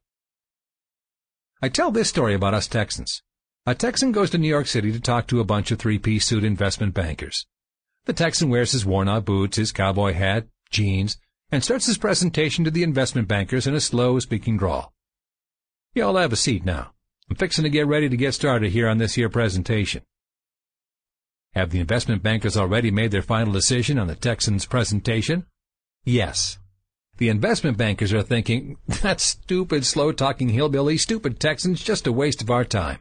I 1.59 1.69
tell 1.69 1.89
this 1.89 2.07
story 2.07 2.35
about 2.35 2.53
us 2.53 2.67
Texans. 2.67 3.23
A 3.65 3.73
Texan 3.73 4.11
goes 4.11 4.29
to 4.29 4.37
New 4.37 4.47
York 4.47 4.67
City 4.67 4.91
to 4.91 4.99
talk 4.99 5.25
to 5.29 5.39
a 5.39 5.43
bunch 5.43 5.71
of 5.71 5.79
three-piece 5.79 6.27
suit 6.27 6.43
investment 6.43 6.93
bankers. 6.93 7.47
The 8.05 8.13
Texan 8.13 8.49
wears 8.49 8.73
his 8.73 8.85
worn-out 8.85 9.25
boots, 9.25 9.57
his 9.57 9.71
cowboy 9.71 10.13
hat, 10.13 10.45
jeans, 10.69 11.17
and 11.51 11.63
starts 11.63 11.87
his 11.87 11.97
presentation 11.97 12.63
to 12.63 12.69
the 12.69 12.83
investment 12.83 13.27
bankers 13.27 13.65
in 13.65 13.73
a 13.73 13.81
slow-speaking 13.81 14.57
drawl. 14.57 14.93
Y'all 15.95 16.15
have 16.17 16.31
a 16.31 16.35
seat 16.35 16.63
now. 16.63 16.91
I'm 17.29 17.35
fixing 17.35 17.63
to 17.63 17.69
get 17.69 17.85
ready 17.85 18.09
to 18.09 18.17
get 18.17 18.33
started 18.33 18.71
here 18.71 18.87
on 18.87 18.97
this 18.97 19.13
here 19.13 19.29
presentation. 19.29 20.01
Have 21.53 21.69
the 21.69 21.79
investment 21.79 22.23
bankers 22.23 22.57
already 22.57 22.89
made 22.89 23.11
their 23.11 23.21
final 23.21 23.53
decision 23.53 23.99
on 23.99 24.07
the 24.07 24.15
Texan's 24.15 24.65
presentation? 24.65 25.45
Yes. 26.03 26.57
The 27.17 27.29
investment 27.29 27.77
bankers 27.77 28.13
are 28.13 28.23
thinking, 28.23 28.77
that 29.03 29.19
stupid, 29.19 29.85
slow-talking 29.85 30.49
hillbilly, 30.49 30.97
stupid 30.97 31.39
Texan's 31.39 31.83
just 31.83 32.07
a 32.07 32.11
waste 32.11 32.41
of 32.41 32.49
our 32.49 32.65
time. 32.65 32.99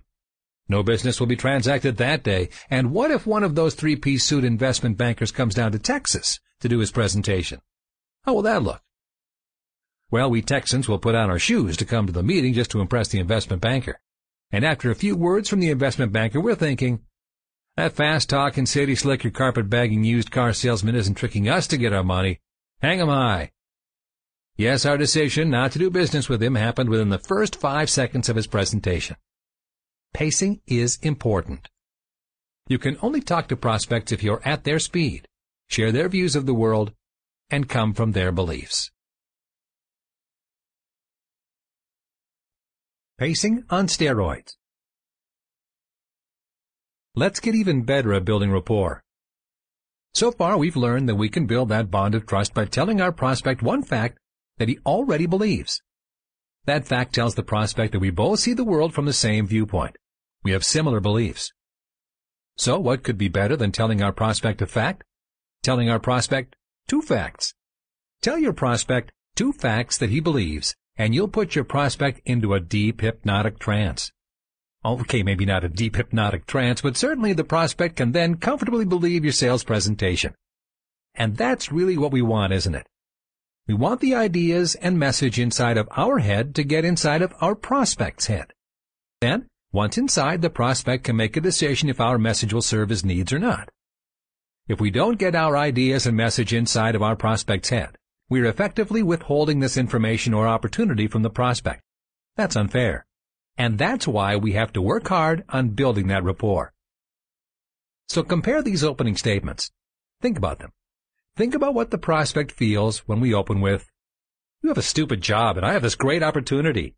No 0.69 0.83
business 0.83 1.19
will 1.19 1.27
be 1.27 1.37
transacted 1.37 1.97
that 1.97 2.23
day, 2.23 2.51
and 2.69 2.93
what 2.93 3.11
if 3.11 3.27
one 3.27 3.45
of 3.45 3.55
those 3.55 3.75
three-piece 3.75 4.25
suit 4.25 4.45
investment 4.45 4.99
bankers 4.99 5.31
comes 5.31 5.55
down 5.55 5.73
to 5.73 5.79
Texas 5.79 6.39
to 6.61 6.69
do 6.69 6.81
his 6.81 6.91
presentation? 6.91 7.61
How 8.25 8.35
will 8.35 8.43
that 8.43 8.63
look? 8.63 8.83
Well, 10.11 10.29
we 10.29 10.43
Texans 10.43 10.89
will 10.89 10.99
put 10.99 11.15
on 11.15 11.31
our 11.31 11.39
shoes 11.39 11.79
to 11.79 11.87
come 11.87 12.07
to 12.07 12.13
the 12.13 12.23
meeting 12.23 12.53
just 12.53 12.71
to 12.73 12.81
impress 12.81 13.09
the 13.09 13.21
investment 13.21 13.63
banker. 13.63 13.99
And 14.51 14.65
after 14.65 14.91
a 14.91 14.95
few 14.95 15.17
words 15.17 15.49
from 15.49 15.61
the 15.61 15.71
investment 15.71 16.13
banker, 16.13 16.41
we're 16.41 16.55
thinking, 16.55 17.01
that 17.77 17.93
fast-talking, 17.93 18.67
city-slicker, 18.67 19.31
carpet-bagging 19.31 20.03
used 20.03 20.31
car 20.31 20.53
salesman 20.53 20.97
isn't 20.97 21.15
tricking 21.15 21.49
us 21.49 21.67
to 21.69 21.77
get 21.77 21.93
our 21.93 22.03
money. 22.03 22.41
Hang 22.81 22.99
him 22.99 23.09
high. 23.09 23.53
Yes, 24.57 24.85
our 24.85 24.97
decision 24.97 25.51
not 25.51 25.71
to 25.73 25.79
do 25.79 25.89
business 25.89 26.29
with 26.29 26.43
him 26.43 26.57
happened 26.57 26.91
within 26.91 27.11
the 27.11 27.21
first 27.21 27.55
five 27.55 27.89
seconds 27.89 28.29
of 28.29 28.35
his 28.35 28.49
presentation. 28.49 29.17
Pacing 30.13 30.61
is 30.67 30.99
important. 31.03 31.69
You 32.67 32.79
can 32.79 32.99
only 33.01 33.21
talk 33.21 33.47
to 33.49 33.57
prospects 33.57 34.11
if 34.11 34.23
you're 34.23 34.43
at 34.45 34.65
their 34.65 34.81
speed, 34.81 35.29
share 35.69 35.93
their 35.93 36.09
views 36.09 36.35
of 36.35 36.47
the 36.47 36.55
world, 36.55 36.93
and 37.51 37.69
come 37.69 37.95
from 37.95 38.13
their 38.13 38.33
beliefs. 38.33 38.91
Pacing 43.19 43.65
on 43.69 43.89
steroids. 43.89 44.55
Let's 47.17 47.41
get 47.41 47.57
even 47.57 47.83
better 47.83 48.15
at 48.15 48.25
building 48.25 48.53
rapport. 48.53 49.03
So 50.15 50.31
far, 50.31 50.57
we've 50.57 50.77
learned 50.77 51.09
that 51.09 51.17
we 51.17 51.29
can 51.29 51.45
build 51.47 51.69
that 51.71 51.91
bond 51.91 52.15
of 52.15 52.27
trust 52.27 52.55
by 52.55 52.67
telling 52.67 53.01
our 53.01 53.11
prospect 53.11 53.61
one 53.61 53.83
fact 53.83 54.19
that 54.59 54.69
he 54.69 54.79
already 54.87 55.27
believes. 55.27 55.83
That 56.67 56.87
fact 56.87 57.13
tells 57.13 57.35
the 57.35 57.43
prospect 57.43 57.91
that 57.91 57.99
we 57.99 58.11
both 58.11 58.39
see 58.39 58.53
the 58.53 58.63
world 58.63 58.95
from 58.95 59.07
the 59.07 59.13
same 59.13 59.49
viewpoint. 59.49 59.97
We 60.45 60.53
have 60.53 60.65
similar 60.65 61.01
beliefs. 61.01 61.53
So 62.57 62.79
what 62.79 63.03
could 63.03 63.19
be 63.19 63.27
better 63.27 63.57
than 63.57 63.73
telling 63.73 64.01
our 64.01 64.13
prospect 64.13 64.63
a 64.63 64.67
fact? 64.69 65.03
Telling 65.65 65.91
our 65.91 65.99
prospect 65.99 66.55
two 66.87 67.03
facts. 67.03 67.53
Tell 68.23 68.39
your 68.39 68.53
prospect 68.53 69.11
two 69.35 69.53
facts 69.53 69.99
that 69.99 70.11
he 70.11 70.21
believes, 70.21 70.77
and 70.99 71.15
you'll 71.15 71.29
put 71.29 71.55
your 71.55 71.65
prospect 71.65 72.21
into 72.27 72.53
a 72.53 72.61
deep 72.61 73.01
hypnotic 73.01 73.59
trance. 73.61 74.13
Okay, 74.85 75.23
maybe 75.23 75.47
not 75.47 75.65
a 75.65 75.69
deep 75.69 75.97
hypnotic 75.97 76.47
trance, 76.47 76.81
but 76.81 76.97
certainly 76.97 77.33
the 77.33 77.45
prospect 77.45 77.97
can 77.97 78.13
then 78.13 78.35
comfortably 78.35 78.85
believe 78.85 79.25
your 79.25 79.33
sales 79.33 79.65
presentation. 79.65 80.35
And 81.15 81.37
that's 81.37 81.73
really 81.73 81.97
what 81.97 82.13
we 82.13 82.23
want, 82.23 82.53
isn't 82.53 82.75
it? 82.75 82.87
We 83.67 83.75
want 83.75 84.01
the 84.01 84.15
ideas 84.15 84.75
and 84.77 84.99
message 84.99 85.39
inside 85.39 85.77
of 85.77 85.89
our 85.97 86.19
head 86.19 86.55
to 86.57 86.65
get 86.65 86.85
inside 86.85 87.23
of 87.23 87.35
our 87.41 87.55
prospect's 87.55 88.27
head. 88.27 88.53
Then, 89.21 89.47
once 89.73 89.99
inside, 89.99 90.43
the 90.43 90.51
prospect 90.51 91.05
can 91.05 91.17
make 91.17 91.37
a 91.37 91.41
decision 91.41 91.89
if 91.89 92.01
our 92.01 92.19
message 92.19 92.55
will 92.55 92.63
serve 92.63 92.89
his 92.89 93.05
needs 93.05 93.33
or 93.33 93.39
not. 93.39 93.69
If 94.69 94.81
we 94.81 94.91
don't 94.91 95.19
get 95.19 95.35
our 95.35 95.57
ideas 95.57 96.07
and 96.07 96.17
message 96.17 96.55
inside 96.55 96.95
of 96.95 97.03
our 97.03 97.17
prospect's 97.17 97.69
head, 97.69 97.97
we 98.29 98.41
are 98.41 98.47
effectively 98.47 99.03
withholding 99.03 99.61
this 99.61 99.77
information 99.77 100.35
or 100.35 100.47
opportunity 100.47 101.07
from 101.07 101.23
the 101.23 101.31
prospect. 101.31 101.83
That's 102.37 102.57
unfair. 102.57 103.07
And 103.57 103.79
that's 103.79 104.07
why 104.07 104.37
we 104.37 104.53
have 104.53 104.73
to 104.75 104.83
work 104.83 105.09
hard 105.09 105.45
on 105.49 105.71
building 105.71 106.09
that 106.09 106.23
rapport. 106.23 106.73
So 108.09 108.23
compare 108.23 108.63
these 108.63 108.85
opening 108.85 109.17
statements. 109.17 109.71
Think 110.21 110.39
about 110.39 110.61
them. 110.61 110.73
Think 111.37 111.55
about 111.55 111.75
what 111.75 111.91
the 111.91 111.99
prospect 111.99 112.53
feels 112.53 112.99
when 113.01 113.21
we 113.21 113.35
open 113.35 113.61
with, 113.61 113.87
You 114.63 114.71
have 114.71 114.79
a 114.79 114.83
stupid 114.83 115.21
job 115.21 115.57
and 115.57 115.65
I 115.65 115.73
have 115.73 115.83
this 115.83 115.95
great 115.95 116.23
opportunity. 116.23 116.97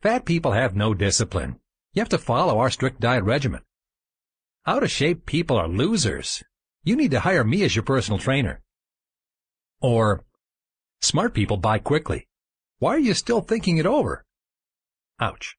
Fat 0.00 0.24
people 0.24 0.52
have 0.52 0.76
no 0.76 0.94
discipline. 0.94 1.58
You 1.92 2.00
have 2.00 2.08
to 2.10 2.18
follow 2.18 2.58
our 2.58 2.70
strict 2.70 3.00
diet 3.00 3.24
regimen. 3.24 3.62
Out 4.66 4.84
of 4.84 4.90
shape 4.90 5.26
people 5.26 5.56
are 5.56 5.66
losers. 5.66 6.42
You 6.84 6.94
need 6.94 7.10
to 7.10 7.20
hire 7.20 7.42
me 7.42 7.64
as 7.64 7.74
your 7.74 7.82
personal 7.82 8.18
trainer. 8.18 8.62
Or, 9.80 10.24
smart 11.00 11.34
people 11.34 11.56
buy 11.56 11.78
quickly. 11.78 12.26
Why 12.78 12.94
are 12.94 12.98
you 12.98 13.14
still 13.14 13.40
thinking 13.40 13.78
it 13.78 13.86
over? 13.86 14.24
Ouch. 15.20 15.56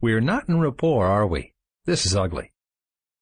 We're 0.00 0.20
not 0.20 0.48
in 0.48 0.60
rapport, 0.60 1.06
are 1.06 1.26
we? 1.26 1.52
This 1.84 2.06
is 2.06 2.16
ugly. 2.16 2.52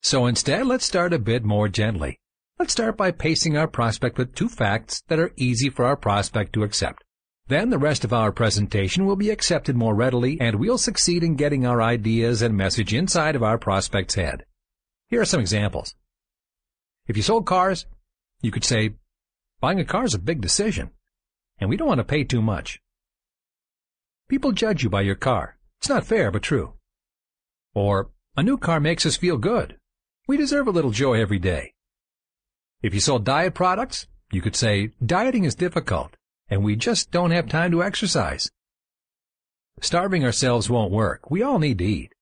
So 0.01 0.27
instead, 0.27 0.67
let's 0.67 0.85
start 0.85 1.13
a 1.13 1.19
bit 1.19 1.45
more 1.45 1.69
gently. 1.69 2.19
Let's 2.59 2.73
start 2.73 2.97
by 2.97 3.11
pacing 3.11 3.57
our 3.57 3.67
prospect 3.67 4.19
with 4.19 4.35
two 4.35 4.49
facts 4.49 5.03
that 5.09 5.19
are 5.19 5.33
easy 5.37 5.69
for 5.69 5.85
our 5.85 5.97
prospect 5.97 6.53
to 6.55 6.63
accept. 6.63 7.03
Then 7.49 7.71
the 7.71 7.79
rest 7.79 8.05
of 8.05 8.13
our 8.13 8.31
presentation 8.31 9.05
will 9.05 9.17
be 9.17 9.31
accepted 9.31 9.77
more 9.77 9.95
readily 9.95 10.41
and 10.41 10.57
we'll 10.57 10.79
succeed 10.79 11.25
in 11.25 11.35
getting 11.35 11.67
our 11.67 11.83
ideas 11.83 12.41
and 12.41 12.57
message 12.57 12.95
inside 12.95 13.35
of 13.35 13.43
our 13.43 13.59
prospect's 13.59 14.15
head. 14.15 14.45
Here 15.09 15.21
are 15.21 15.27
some 15.27 15.41
examples. 15.41 15.95
If 17.07 17.17
you 17.17 17.23
sold 17.23 17.47
cars, 17.47 17.87
you 18.41 18.51
could 18.51 18.65
say, 18.65 18.95
buying 19.61 19.81
a 19.81 19.85
car 19.85 20.05
is 20.05 20.15
a 20.15 20.19
big 20.19 20.41
decision, 20.41 20.91
and 21.63 21.71
we 21.71 21.77
don't 21.77 21.87
want 21.87 21.99
to 21.99 22.05
pay 22.05 22.25
too 22.25 22.43
much. 22.43 22.81
People 24.29 24.51
judge 24.51 24.83
you 24.83 24.91
by 24.91 25.03
your 25.03 25.15
car. 25.15 25.59
It's 25.79 25.89
not 25.89 26.05
fair, 26.05 26.33
but 26.33 26.43
true. 26.43 26.75
Or, 27.73 28.11
a 28.37 28.43
new 28.43 28.59
car 28.59 28.81
makes 28.81 29.07
us 29.07 29.17
feel 29.17 29.39
good. 29.39 29.77
We 30.27 30.37
deserve 30.37 30.67
a 30.67 30.73
little 30.73 30.91
joy 30.91 31.21
every 31.21 31.39
day. 31.39 31.75
If 32.83 32.95
you 32.95 32.99
sold 32.99 33.25
diet 33.25 33.55
products, 33.55 34.09
you 34.33 34.43
could 34.43 34.57
say, 34.57 34.91
dieting 35.07 35.45
is 35.45 35.55
difficult, 35.55 36.17
and 36.49 36.65
we 36.65 36.75
just 36.75 37.13
don't 37.13 37.31
have 37.31 37.49
time 37.49 37.71
to 37.71 37.85
exercise. 37.85 38.51
Starving 39.81 40.25
ourselves 40.25 40.69
won't 40.69 40.91
work. 40.91 41.31
We 41.31 41.45
all 41.45 41.61
need 41.61 41.79
to 41.79 41.85
eat. 41.85 42.13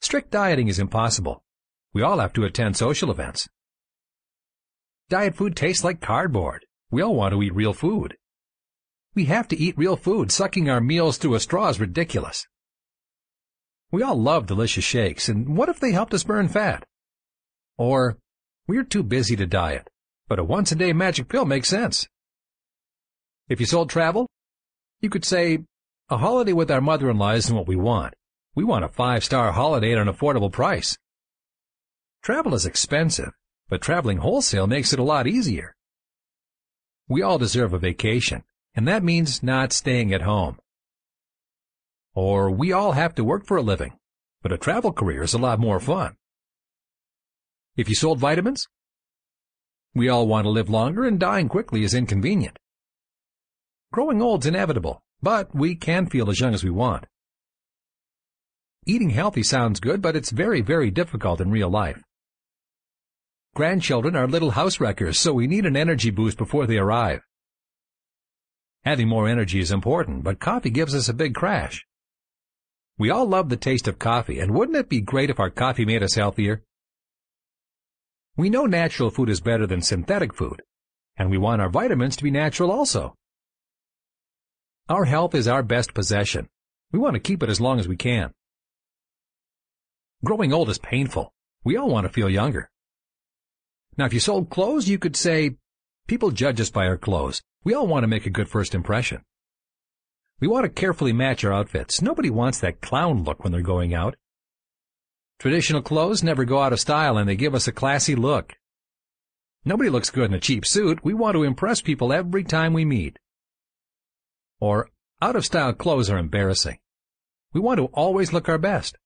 Strict 0.00 0.32
dieting 0.32 0.66
is 0.66 0.80
impossible. 0.80 1.44
We 1.92 2.02
all 2.02 2.18
have 2.18 2.32
to 2.32 2.44
attend 2.44 2.76
social 2.76 3.12
events. 3.12 3.48
Diet 5.08 5.36
food 5.36 5.54
tastes 5.54 5.84
like 5.84 6.00
cardboard. 6.00 6.66
We 6.90 7.02
all 7.02 7.14
want 7.14 7.32
to 7.32 7.42
eat 7.42 7.54
real 7.54 7.72
food. 7.72 8.16
We 9.14 9.26
have 9.26 9.46
to 9.48 9.56
eat 9.56 9.78
real 9.78 9.96
food. 9.96 10.32
Sucking 10.32 10.68
our 10.68 10.80
meals 10.80 11.18
through 11.18 11.34
a 11.34 11.40
straw 11.40 11.68
is 11.68 11.78
ridiculous. 11.78 12.46
We 13.92 14.02
all 14.02 14.20
love 14.20 14.46
delicious 14.46 14.84
shakes, 14.84 15.28
and 15.28 15.56
what 15.56 15.68
if 15.68 15.80
they 15.80 15.92
helped 15.92 16.14
us 16.14 16.24
burn 16.24 16.48
fat? 16.48 16.84
Or, 17.76 18.18
we're 18.66 18.84
too 18.84 19.02
busy 19.02 19.34
to 19.36 19.46
diet, 19.46 19.88
but 20.28 20.38
a 20.38 20.44
once-a-day 20.44 20.92
magic 20.92 21.28
pill 21.28 21.44
makes 21.44 21.68
sense. 21.68 22.08
If 23.48 23.58
you 23.58 23.66
sold 23.66 23.90
travel, 23.90 24.28
you 25.00 25.10
could 25.10 25.24
say, 25.24 25.64
a 26.08 26.18
holiday 26.18 26.52
with 26.52 26.70
our 26.70 26.80
mother-in-law 26.80 27.32
isn't 27.32 27.56
what 27.56 27.66
we 27.68 27.76
want. 27.76 28.14
We 28.54 28.64
want 28.64 28.84
a 28.84 28.88
five-star 28.88 29.52
holiday 29.52 29.92
at 29.92 29.98
an 29.98 30.12
affordable 30.12 30.52
price. 30.52 30.96
Travel 32.22 32.54
is 32.54 32.66
expensive, 32.66 33.32
but 33.68 33.80
traveling 33.80 34.18
wholesale 34.18 34.66
makes 34.66 34.92
it 34.92 34.98
a 34.98 35.04
lot 35.04 35.26
easier. 35.26 35.74
We 37.10 37.22
all 37.22 37.38
deserve 37.38 37.74
a 37.74 37.78
vacation, 37.78 38.44
and 38.76 38.86
that 38.86 39.02
means 39.02 39.42
not 39.42 39.72
staying 39.72 40.14
at 40.14 40.22
home. 40.22 40.60
Or 42.14 42.52
we 42.52 42.72
all 42.72 42.92
have 42.92 43.16
to 43.16 43.24
work 43.24 43.44
for 43.46 43.56
a 43.56 43.62
living, 43.62 43.98
but 44.42 44.52
a 44.52 44.56
travel 44.56 44.92
career 44.92 45.24
is 45.24 45.34
a 45.34 45.38
lot 45.38 45.58
more 45.58 45.80
fun. 45.80 46.14
If 47.76 47.88
you 47.88 47.96
sold 47.96 48.20
vitamins, 48.20 48.68
we 49.92 50.08
all 50.08 50.28
want 50.28 50.44
to 50.44 50.50
live 50.50 50.70
longer 50.70 51.04
and 51.04 51.18
dying 51.18 51.48
quickly 51.48 51.82
is 51.82 51.94
inconvenient. 51.94 52.60
Growing 53.92 54.22
old's 54.22 54.46
inevitable, 54.46 55.02
but 55.20 55.52
we 55.52 55.74
can 55.74 56.06
feel 56.06 56.30
as 56.30 56.38
young 56.38 56.54
as 56.54 56.62
we 56.62 56.70
want. 56.70 57.06
Eating 58.86 59.10
healthy 59.10 59.42
sounds 59.42 59.80
good, 59.80 60.00
but 60.00 60.14
it's 60.14 60.30
very, 60.30 60.60
very 60.60 60.92
difficult 60.92 61.40
in 61.40 61.50
real 61.50 61.70
life. 61.70 62.04
Grandchildren 63.54 64.14
are 64.14 64.28
little 64.28 64.52
house 64.52 64.78
wreckers, 64.78 65.18
so 65.18 65.32
we 65.32 65.48
need 65.48 65.66
an 65.66 65.76
energy 65.76 66.10
boost 66.10 66.38
before 66.38 66.66
they 66.66 66.78
arrive. 66.78 67.22
Having 68.84 69.08
more 69.08 69.28
energy 69.28 69.58
is 69.58 69.72
important, 69.72 70.22
but 70.22 70.38
coffee 70.38 70.70
gives 70.70 70.94
us 70.94 71.08
a 71.08 71.14
big 71.14 71.34
crash. 71.34 71.84
We 72.96 73.10
all 73.10 73.26
love 73.26 73.48
the 73.48 73.56
taste 73.56 73.88
of 73.88 73.98
coffee, 73.98 74.38
and 74.38 74.54
wouldn't 74.54 74.76
it 74.76 74.88
be 74.88 75.00
great 75.00 75.30
if 75.30 75.40
our 75.40 75.50
coffee 75.50 75.84
made 75.84 76.02
us 76.02 76.14
healthier? 76.14 76.62
We 78.36 78.50
know 78.50 78.66
natural 78.66 79.10
food 79.10 79.28
is 79.28 79.40
better 79.40 79.66
than 79.66 79.82
synthetic 79.82 80.32
food, 80.32 80.62
and 81.16 81.28
we 81.28 81.36
want 81.36 81.60
our 81.60 81.68
vitamins 81.68 82.16
to 82.16 82.24
be 82.24 82.30
natural 82.30 82.70
also. 82.70 83.14
Our 84.88 85.06
health 85.06 85.34
is 85.34 85.48
our 85.48 85.62
best 85.62 85.92
possession. 85.92 86.48
We 86.92 86.98
want 87.00 87.14
to 87.14 87.20
keep 87.20 87.42
it 87.42 87.50
as 87.50 87.60
long 87.60 87.80
as 87.80 87.88
we 87.88 87.96
can. 87.96 88.32
Growing 90.24 90.52
old 90.52 90.70
is 90.70 90.78
painful. 90.78 91.32
We 91.64 91.76
all 91.76 91.90
want 91.90 92.06
to 92.06 92.12
feel 92.12 92.30
younger. 92.30 92.69
Now, 94.00 94.06
if 94.06 94.14
you 94.14 94.20
sold 94.20 94.48
clothes, 94.48 94.88
you 94.88 94.98
could 94.98 95.14
say, 95.14 95.56
people 96.06 96.30
judge 96.30 96.58
us 96.58 96.70
by 96.70 96.86
our 96.86 96.96
clothes. 96.96 97.42
We 97.64 97.74
all 97.74 97.86
want 97.86 98.02
to 98.02 98.08
make 98.08 98.24
a 98.24 98.30
good 98.30 98.48
first 98.48 98.74
impression. 98.74 99.20
We 100.40 100.48
want 100.48 100.64
to 100.64 100.70
carefully 100.70 101.12
match 101.12 101.44
our 101.44 101.52
outfits. 101.52 102.00
Nobody 102.00 102.30
wants 102.30 102.60
that 102.60 102.80
clown 102.80 103.24
look 103.24 103.44
when 103.44 103.52
they're 103.52 103.60
going 103.60 103.92
out. 103.92 104.16
Traditional 105.38 105.82
clothes 105.82 106.22
never 106.22 106.46
go 106.46 106.62
out 106.62 106.72
of 106.72 106.80
style 106.80 107.18
and 107.18 107.28
they 107.28 107.36
give 107.36 107.54
us 107.54 107.68
a 107.68 107.72
classy 107.72 108.14
look. 108.14 108.56
Nobody 109.66 109.90
looks 109.90 110.08
good 110.08 110.30
in 110.30 110.34
a 110.34 110.40
cheap 110.40 110.64
suit. 110.64 111.04
We 111.04 111.12
want 111.12 111.34
to 111.34 111.42
impress 111.42 111.82
people 111.82 112.10
every 112.10 112.42
time 112.42 112.72
we 112.72 112.86
meet. 112.86 113.18
Or, 114.60 114.88
out 115.20 115.36
of 115.36 115.44
style 115.44 115.74
clothes 115.74 116.08
are 116.08 116.16
embarrassing. 116.16 116.78
We 117.52 117.60
want 117.60 117.76
to 117.76 117.90
always 117.92 118.32
look 118.32 118.48
our 118.48 118.56
best. 118.56 118.96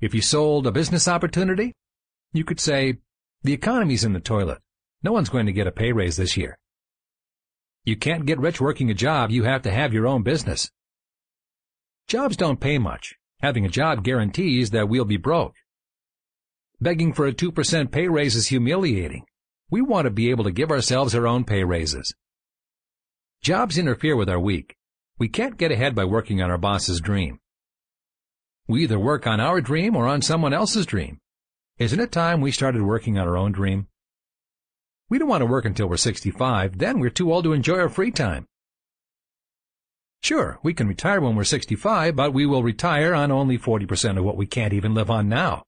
If 0.00 0.12
you 0.12 0.22
sold 0.22 0.66
a 0.66 0.72
business 0.72 1.06
opportunity, 1.06 1.76
you 2.32 2.42
could 2.42 2.58
say, 2.58 2.98
the 3.42 3.52
economy's 3.52 4.04
in 4.04 4.12
the 4.12 4.20
toilet. 4.20 4.58
No 5.02 5.12
one's 5.12 5.28
going 5.28 5.46
to 5.46 5.52
get 5.52 5.66
a 5.66 5.72
pay 5.72 5.92
raise 5.92 6.16
this 6.16 6.36
year. 6.36 6.58
You 7.84 7.96
can't 7.96 8.26
get 8.26 8.40
rich 8.40 8.60
working 8.60 8.90
a 8.90 8.94
job, 8.94 9.30
you 9.30 9.44
have 9.44 9.62
to 9.62 9.70
have 9.70 9.92
your 9.92 10.06
own 10.06 10.22
business. 10.22 10.70
Jobs 12.08 12.36
don't 12.36 12.60
pay 12.60 12.78
much. 12.78 13.14
Having 13.40 13.66
a 13.66 13.70
job 13.70 14.02
guarantees 14.02 14.70
that 14.70 14.88
we'll 14.88 15.04
be 15.04 15.16
broke. 15.16 15.54
Begging 16.80 17.12
for 17.12 17.26
a 17.26 17.32
2% 17.32 17.90
pay 17.90 18.08
raise 18.08 18.34
is 18.34 18.48
humiliating. 18.48 19.24
We 19.70 19.82
want 19.82 20.06
to 20.06 20.10
be 20.10 20.30
able 20.30 20.44
to 20.44 20.50
give 20.50 20.70
ourselves 20.70 21.14
our 21.14 21.26
own 21.26 21.44
pay 21.44 21.62
raises. 21.62 22.14
Jobs 23.42 23.78
interfere 23.78 24.16
with 24.16 24.28
our 24.28 24.40
week. 24.40 24.74
We 25.18 25.28
can't 25.28 25.56
get 25.56 25.70
ahead 25.70 25.94
by 25.94 26.04
working 26.04 26.42
on 26.42 26.50
our 26.50 26.58
boss's 26.58 27.00
dream. 27.00 27.38
We 28.66 28.82
either 28.82 28.98
work 28.98 29.26
on 29.26 29.40
our 29.40 29.60
dream 29.60 29.96
or 29.96 30.06
on 30.06 30.22
someone 30.22 30.52
else's 30.52 30.86
dream. 30.86 31.20
Isn't 31.78 32.00
it 32.00 32.10
time 32.10 32.40
we 32.40 32.50
started 32.50 32.82
working 32.82 33.18
on 33.18 33.28
our 33.28 33.36
own 33.36 33.52
dream? 33.52 33.86
We 35.08 35.18
don't 35.18 35.28
want 35.28 35.42
to 35.42 35.46
work 35.46 35.64
until 35.64 35.88
we're 35.88 35.96
65, 35.96 36.78
then 36.78 36.98
we're 36.98 37.08
too 37.08 37.32
old 37.32 37.44
to 37.44 37.52
enjoy 37.52 37.78
our 37.78 37.88
free 37.88 38.10
time. 38.10 38.46
Sure, 40.20 40.58
we 40.64 40.74
can 40.74 40.88
retire 40.88 41.20
when 41.20 41.36
we're 41.36 41.44
65, 41.44 42.16
but 42.16 42.34
we 42.34 42.46
will 42.46 42.64
retire 42.64 43.14
on 43.14 43.30
only 43.30 43.56
40% 43.56 44.18
of 44.18 44.24
what 44.24 44.36
we 44.36 44.44
can't 44.44 44.72
even 44.72 44.92
live 44.92 45.08
on 45.08 45.28
now. 45.28 45.62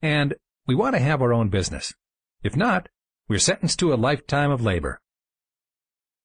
And 0.00 0.34
we 0.68 0.76
want 0.76 0.94
to 0.94 1.02
have 1.02 1.20
our 1.20 1.32
own 1.32 1.48
business. 1.48 1.92
If 2.44 2.54
not, 2.54 2.88
we're 3.28 3.40
sentenced 3.40 3.80
to 3.80 3.92
a 3.92 3.96
lifetime 3.96 4.52
of 4.52 4.62
labor. 4.62 5.00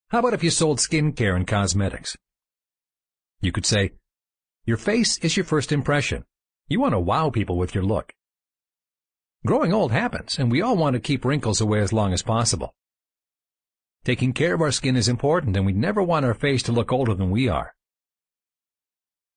How 0.09 0.19
about 0.19 0.35
if 0.35 0.43
you 0.43 0.51
sold 0.51 0.77
skincare 0.77 1.35
and 1.35 1.47
cosmetics? 1.47 2.15
You 3.41 3.51
could 3.51 3.65
say, 3.65 3.93
your 4.65 4.77
face 4.77 5.17
is 5.19 5.35
your 5.35 5.45
first 5.45 5.71
impression. 5.71 6.25
You 6.67 6.79
want 6.79 6.93
to 6.93 6.99
wow 6.99 7.31
people 7.31 7.57
with 7.57 7.73
your 7.73 7.83
look. 7.83 8.13
Growing 9.47 9.71
old 9.71 9.93
happens, 9.93 10.37
and 10.37 10.51
we 10.51 10.61
all 10.61 10.75
want 10.75 10.95
to 10.95 10.99
keep 10.99 11.23
wrinkles 11.23 11.61
away 11.61 11.79
as 11.79 11.93
long 11.93 12.11
as 12.11 12.21
possible. 12.21 12.75
Taking 14.03 14.33
care 14.33 14.53
of 14.53 14.59
our 14.59 14.73
skin 14.73 14.97
is 14.97 15.07
important, 15.07 15.55
and 15.55 15.65
we 15.65 15.71
never 15.71 16.03
want 16.03 16.25
our 16.25 16.33
face 16.33 16.61
to 16.63 16.73
look 16.73 16.91
older 16.91 17.13
than 17.13 17.31
we 17.31 17.47
are. 17.47 17.73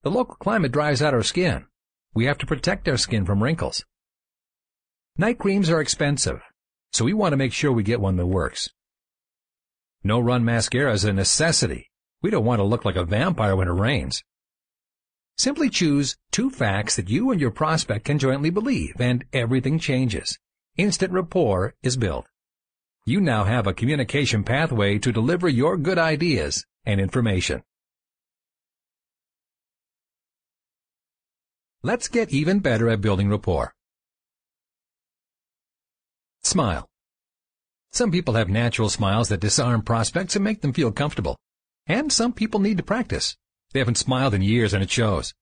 The 0.02 0.10
local 0.10 0.34
climate 0.34 0.72
dries 0.72 1.00
out 1.00 1.14
our 1.14 1.22
skin. 1.22 1.66
We 2.12 2.24
have 2.24 2.38
to 2.38 2.46
protect 2.46 2.88
our 2.88 2.96
skin 2.96 3.24
from 3.24 3.40
wrinkles. 3.40 3.84
Night 5.16 5.38
creams 5.38 5.70
are 5.70 5.80
expensive, 5.80 6.42
so 6.90 7.04
we 7.04 7.14
want 7.14 7.32
to 7.32 7.36
make 7.36 7.52
sure 7.52 7.70
we 7.70 7.84
get 7.84 8.00
one 8.00 8.16
that 8.16 8.26
works. 8.26 8.68
No 10.02 10.18
run 10.18 10.44
mascara 10.44 10.92
is 10.92 11.04
a 11.04 11.12
necessity. 11.12 11.88
We 12.20 12.30
don't 12.30 12.44
want 12.44 12.58
to 12.58 12.64
look 12.64 12.84
like 12.84 12.96
a 12.96 13.04
vampire 13.04 13.54
when 13.54 13.68
it 13.68 13.80
rains. 13.80 14.24
Simply 15.40 15.70
choose 15.70 16.18
two 16.30 16.50
facts 16.50 16.96
that 16.96 17.08
you 17.08 17.30
and 17.30 17.40
your 17.40 17.50
prospect 17.50 18.04
can 18.04 18.18
jointly 18.18 18.50
believe, 18.50 19.00
and 19.00 19.24
everything 19.32 19.78
changes. 19.78 20.38
Instant 20.76 21.14
rapport 21.14 21.74
is 21.82 21.96
built. 21.96 22.26
You 23.06 23.22
now 23.22 23.44
have 23.44 23.66
a 23.66 23.72
communication 23.72 24.44
pathway 24.44 24.98
to 24.98 25.10
deliver 25.10 25.48
your 25.48 25.78
good 25.78 25.96
ideas 25.96 26.66
and 26.84 27.00
information. 27.00 27.62
Let's 31.82 32.08
get 32.08 32.34
even 32.34 32.58
better 32.58 32.90
at 32.90 33.00
building 33.00 33.30
rapport. 33.30 33.72
Smile. 36.42 36.86
Some 37.92 38.10
people 38.10 38.34
have 38.34 38.50
natural 38.50 38.90
smiles 38.90 39.30
that 39.30 39.40
disarm 39.40 39.80
prospects 39.80 40.36
and 40.36 40.44
make 40.44 40.60
them 40.60 40.74
feel 40.74 40.92
comfortable. 40.92 41.38
And 41.86 42.12
some 42.12 42.34
people 42.34 42.60
need 42.60 42.76
to 42.76 42.82
practice. 42.82 43.38
They 43.72 43.78
haven't 43.78 43.98
smiled 43.98 44.34
in 44.34 44.42
years 44.42 44.74
and 44.74 44.82
it 44.82 44.90
shows. 44.90 45.34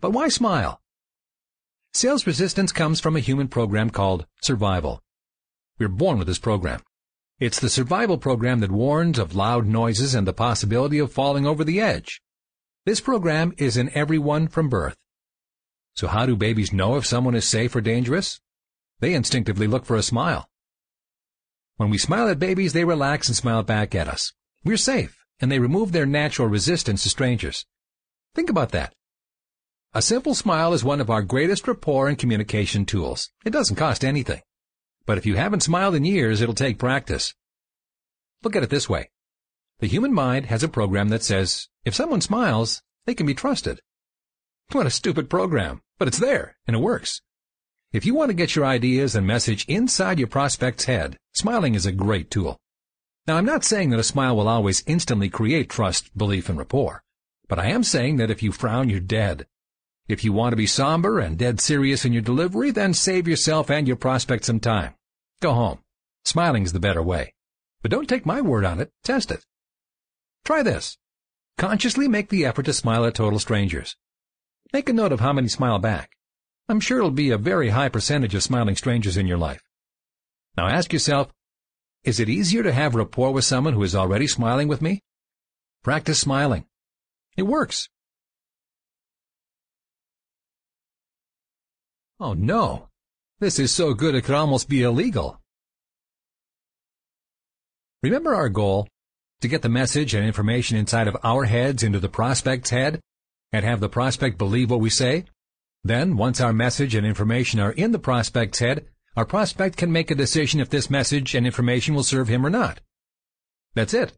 But 0.00 0.10
why 0.10 0.28
smile? 0.28 0.80
Sales 1.92 2.26
resistance 2.26 2.72
comes 2.72 3.00
from 3.00 3.16
a 3.16 3.20
human 3.20 3.48
program 3.48 3.90
called 3.90 4.26
survival. 4.42 5.02
We're 5.78 5.88
born 5.88 6.18
with 6.18 6.26
this 6.26 6.38
program. 6.38 6.82
It's 7.38 7.60
the 7.60 7.68
survival 7.68 8.16
program 8.16 8.60
that 8.60 8.70
warns 8.70 9.18
of 9.18 9.34
loud 9.34 9.66
noises 9.66 10.14
and 10.14 10.26
the 10.26 10.32
possibility 10.32 10.98
of 10.98 11.12
falling 11.12 11.46
over 11.46 11.64
the 11.64 11.80
edge. 11.80 12.22
This 12.86 13.00
program 13.00 13.52
is 13.58 13.76
in 13.76 13.90
everyone 13.94 14.48
from 14.48 14.68
birth. 14.68 14.96
So 15.94 16.06
how 16.06 16.24
do 16.24 16.36
babies 16.36 16.72
know 16.72 16.96
if 16.96 17.04
someone 17.04 17.34
is 17.34 17.46
safe 17.46 17.74
or 17.76 17.80
dangerous? 17.80 18.40
They 19.00 19.12
instinctively 19.12 19.66
look 19.66 19.84
for 19.84 19.96
a 19.96 20.02
smile. 20.02 20.48
When 21.76 21.90
we 21.90 21.98
smile 21.98 22.28
at 22.28 22.38
babies, 22.38 22.72
they 22.72 22.84
relax 22.84 23.28
and 23.28 23.36
smile 23.36 23.62
back 23.62 23.94
at 23.94 24.08
us. 24.08 24.32
We're 24.64 24.78
safe, 24.78 25.25
and 25.40 25.50
they 25.50 25.58
remove 25.58 25.92
their 25.92 26.06
natural 26.06 26.48
resistance 26.48 27.02
to 27.02 27.08
strangers. 27.08 27.66
Think 28.34 28.50
about 28.50 28.70
that. 28.72 28.94
A 29.94 30.02
simple 30.02 30.34
smile 30.34 30.72
is 30.72 30.84
one 30.84 31.00
of 31.00 31.08
our 31.08 31.22
greatest 31.22 31.66
rapport 31.66 32.08
and 32.08 32.18
communication 32.18 32.84
tools. 32.84 33.30
It 33.44 33.50
doesn't 33.50 33.76
cost 33.76 34.04
anything. 34.04 34.42
But 35.06 35.18
if 35.18 35.24
you 35.24 35.36
haven't 35.36 35.62
smiled 35.62 35.94
in 35.94 36.04
years, 36.04 36.40
it'll 36.40 36.54
take 36.54 36.78
practice. 36.78 37.34
Look 38.42 38.56
at 38.56 38.62
it 38.62 38.70
this 38.70 38.88
way. 38.88 39.10
The 39.78 39.86
human 39.86 40.12
mind 40.12 40.46
has 40.46 40.62
a 40.62 40.68
program 40.68 41.08
that 41.08 41.22
says, 41.22 41.68
if 41.84 41.94
someone 41.94 42.20
smiles, 42.20 42.82
they 43.04 43.14
can 43.14 43.26
be 43.26 43.34
trusted. 43.34 43.80
What 44.72 44.86
a 44.86 44.90
stupid 44.90 45.30
program, 45.30 45.80
but 45.98 46.08
it's 46.08 46.18
there, 46.18 46.56
and 46.66 46.74
it 46.74 46.80
works. 46.80 47.22
If 47.92 48.04
you 48.04 48.14
want 48.14 48.30
to 48.30 48.34
get 48.34 48.56
your 48.56 48.66
ideas 48.66 49.14
and 49.14 49.26
message 49.26 49.64
inside 49.68 50.18
your 50.18 50.28
prospect's 50.28 50.84
head, 50.84 51.16
smiling 51.32 51.74
is 51.74 51.86
a 51.86 51.92
great 51.92 52.30
tool. 52.30 52.58
Now, 53.26 53.36
I'm 53.36 53.44
not 53.44 53.64
saying 53.64 53.90
that 53.90 53.98
a 53.98 54.04
smile 54.04 54.36
will 54.36 54.48
always 54.48 54.84
instantly 54.86 55.28
create 55.28 55.68
trust, 55.68 56.16
belief, 56.16 56.48
and 56.48 56.56
rapport, 56.58 57.02
but 57.48 57.58
I 57.58 57.66
am 57.66 57.82
saying 57.82 58.16
that 58.18 58.30
if 58.30 58.42
you 58.42 58.52
frown, 58.52 58.88
you're 58.88 59.00
dead. 59.00 59.46
If 60.06 60.22
you 60.22 60.32
want 60.32 60.52
to 60.52 60.56
be 60.56 60.66
somber 60.66 61.18
and 61.18 61.36
dead 61.36 61.60
serious 61.60 62.04
in 62.04 62.12
your 62.12 62.22
delivery, 62.22 62.70
then 62.70 62.94
save 62.94 63.26
yourself 63.26 63.68
and 63.70 63.88
your 63.88 63.96
prospect 63.96 64.44
some 64.44 64.60
time. 64.60 64.94
Go 65.40 65.52
home. 65.52 65.80
Smiling's 66.24 66.72
the 66.72 66.80
better 66.80 67.02
way. 67.02 67.34
But 67.82 67.90
don't 67.90 68.08
take 68.08 68.24
my 68.24 68.40
word 68.40 68.64
on 68.64 68.80
it. 68.80 68.92
Test 69.02 69.32
it. 69.32 69.44
Try 70.44 70.62
this. 70.62 70.96
Consciously 71.58 72.06
make 72.06 72.28
the 72.28 72.44
effort 72.44 72.66
to 72.66 72.72
smile 72.72 73.04
at 73.04 73.14
total 73.14 73.40
strangers. 73.40 73.96
Make 74.72 74.88
a 74.88 74.92
note 74.92 75.12
of 75.12 75.20
how 75.20 75.32
many 75.32 75.48
smile 75.48 75.80
back. 75.80 76.12
I'm 76.68 76.80
sure 76.80 76.98
it'll 76.98 77.10
be 77.10 77.30
a 77.30 77.38
very 77.38 77.70
high 77.70 77.88
percentage 77.88 78.34
of 78.34 78.42
smiling 78.42 78.76
strangers 78.76 79.16
in 79.16 79.26
your 79.26 79.38
life. 79.38 79.62
Now 80.56 80.68
ask 80.68 80.92
yourself, 80.92 81.32
is 82.06 82.20
it 82.20 82.28
easier 82.28 82.62
to 82.62 82.72
have 82.72 82.94
rapport 82.94 83.32
with 83.32 83.44
someone 83.44 83.74
who 83.74 83.82
is 83.82 83.96
already 83.96 84.28
smiling 84.28 84.68
with 84.68 84.80
me? 84.80 85.02
Practice 85.82 86.20
smiling. 86.20 86.64
It 87.36 87.42
works. 87.42 87.88
Oh 92.20 92.32
no, 92.32 92.88
this 93.40 93.58
is 93.58 93.74
so 93.74 93.92
good 93.92 94.14
it 94.14 94.22
could 94.22 94.36
almost 94.36 94.68
be 94.68 94.82
illegal. 94.82 95.40
Remember 98.02 98.34
our 98.34 98.48
goal? 98.48 98.88
To 99.42 99.48
get 99.48 99.60
the 99.62 99.68
message 99.68 100.14
and 100.14 100.24
information 100.24 100.78
inside 100.78 101.08
of 101.08 101.16
our 101.22 101.44
heads 101.44 101.82
into 101.82 101.98
the 101.98 102.08
prospect's 102.08 102.70
head 102.70 103.00
and 103.52 103.64
have 103.64 103.80
the 103.80 103.88
prospect 103.88 104.38
believe 104.38 104.70
what 104.70 104.80
we 104.80 104.90
say? 104.90 105.24
Then, 105.84 106.16
once 106.16 106.40
our 106.40 106.52
message 106.52 106.94
and 106.94 107.06
information 107.06 107.60
are 107.60 107.72
in 107.72 107.92
the 107.92 107.98
prospect's 107.98 108.60
head, 108.60 108.86
our 109.16 109.24
prospect 109.24 109.76
can 109.78 109.90
make 109.90 110.10
a 110.10 110.14
decision 110.14 110.60
if 110.60 110.68
this 110.68 110.90
message 110.90 111.34
and 111.34 111.46
information 111.46 111.94
will 111.94 112.02
serve 112.02 112.28
him 112.28 112.44
or 112.44 112.50
not. 112.50 112.80
That's 113.74 113.94
it. 113.94 114.12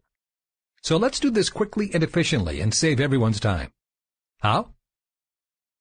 So 0.83 0.97
let's 0.97 1.21
do 1.21 1.31
this 1.31 1.51
quickly 1.51 1.91
and 1.95 2.03
efficiently 2.03 2.61
and 2.61 2.75
save 2.75 3.01
everyone's 3.01 3.41
time. 3.41 3.71
How? 4.41 4.75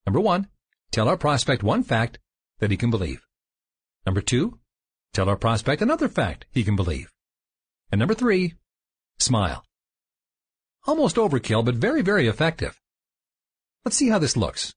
Number 0.06 0.20
one, 0.20 0.50
tell 0.92 1.08
our 1.08 1.18
prospect 1.18 1.64
one 1.64 1.84
fact 1.84 2.20
that 2.60 2.72
he 2.72 2.78
can 2.78 2.92
believe. 2.92 3.26
Number 4.06 4.22
two, 4.22 4.60
tell 5.14 5.30
our 5.30 5.36
prospect 5.36 5.82
another 5.82 6.08
fact 6.08 6.46
he 6.52 6.64
can 6.64 6.76
believe. 6.76 7.12
And 7.92 8.00
number 8.00 8.14
three, 8.14 8.54
smile. 9.20 9.64
Almost 10.86 11.18
overkill, 11.18 11.66
but 11.66 11.76
very, 11.76 12.02
very 12.02 12.28
effective. 12.28 12.80
Let's 13.84 13.98
see 13.98 14.10
how 14.10 14.20
this 14.20 14.38
looks. 14.38 14.74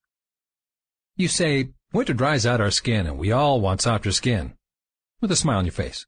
You 1.17 1.29
say, 1.29 1.71
winter 1.93 2.15
dries 2.15 2.47
out 2.47 2.61
our 2.61 2.71
skin 2.71 3.07
and 3.07 3.19
we 3.19 3.33
all 3.33 3.61
want 3.61 3.81
softer 3.81 4.13
skin. 4.13 4.55
With 5.21 5.33
a 5.33 5.37
smile 5.37 5.59
on 5.59 5.65
your 5.65 5.73
face. 5.73 6.07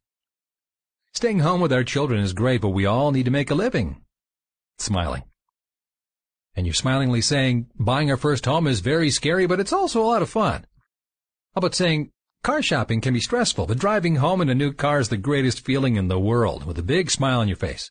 Staying 1.13 1.41
home 1.41 1.61
with 1.61 1.73
our 1.73 1.85
children 1.85 2.21
is 2.21 2.33
great, 2.33 2.63
but 2.63 2.71
we 2.71 2.87
all 2.87 3.11
need 3.11 3.25
to 3.25 3.31
make 3.31 3.51
a 3.51 3.55
living. 3.55 4.03
Smiling. 4.79 5.25
And 6.55 6.67
you're 6.67 6.75
smilingly 6.75 7.21
saying, 7.21 7.67
buying 7.79 8.11
our 8.11 8.17
first 8.17 8.47
home 8.47 8.67
is 8.67 8.81
very 8.81 9.11
scary, 9.11 9.47
but 9.47 9.61
it's 9.61 9.73
also 9.73 10.01
a 10.01 10.07
lot 10.07 10.23
of 10.23 10.31
fun. 10.31 10.67
How 11.55 11.59
about 11.59 11.75
saying, 11.75 12.11
car 12.43 12.63
shopping 12.63 13.01
can 13.01 13.13
be 13.13 13.21
stressful, 13.21 13.67
but 13.67 13.79
driving 13.79 14.17
home 14.17 14.41
in 14.41 14.49
a 14.49 14.55
new 14.55 14.73
car 14.73 15.01
is 15.01 15.09
the 15.11 15.17
greatest 15.17 15.65
feeling 15.65 15.97
in 15.97 16.09
the 16.09 16.19
world, 16.19 16.65
with 16.65 16.79
a 16.79 16.83
big 16.83 17.11
smile 17.11 17.41
on 17.41 17.49
your 17.49 17.57
face. 17.57 17.91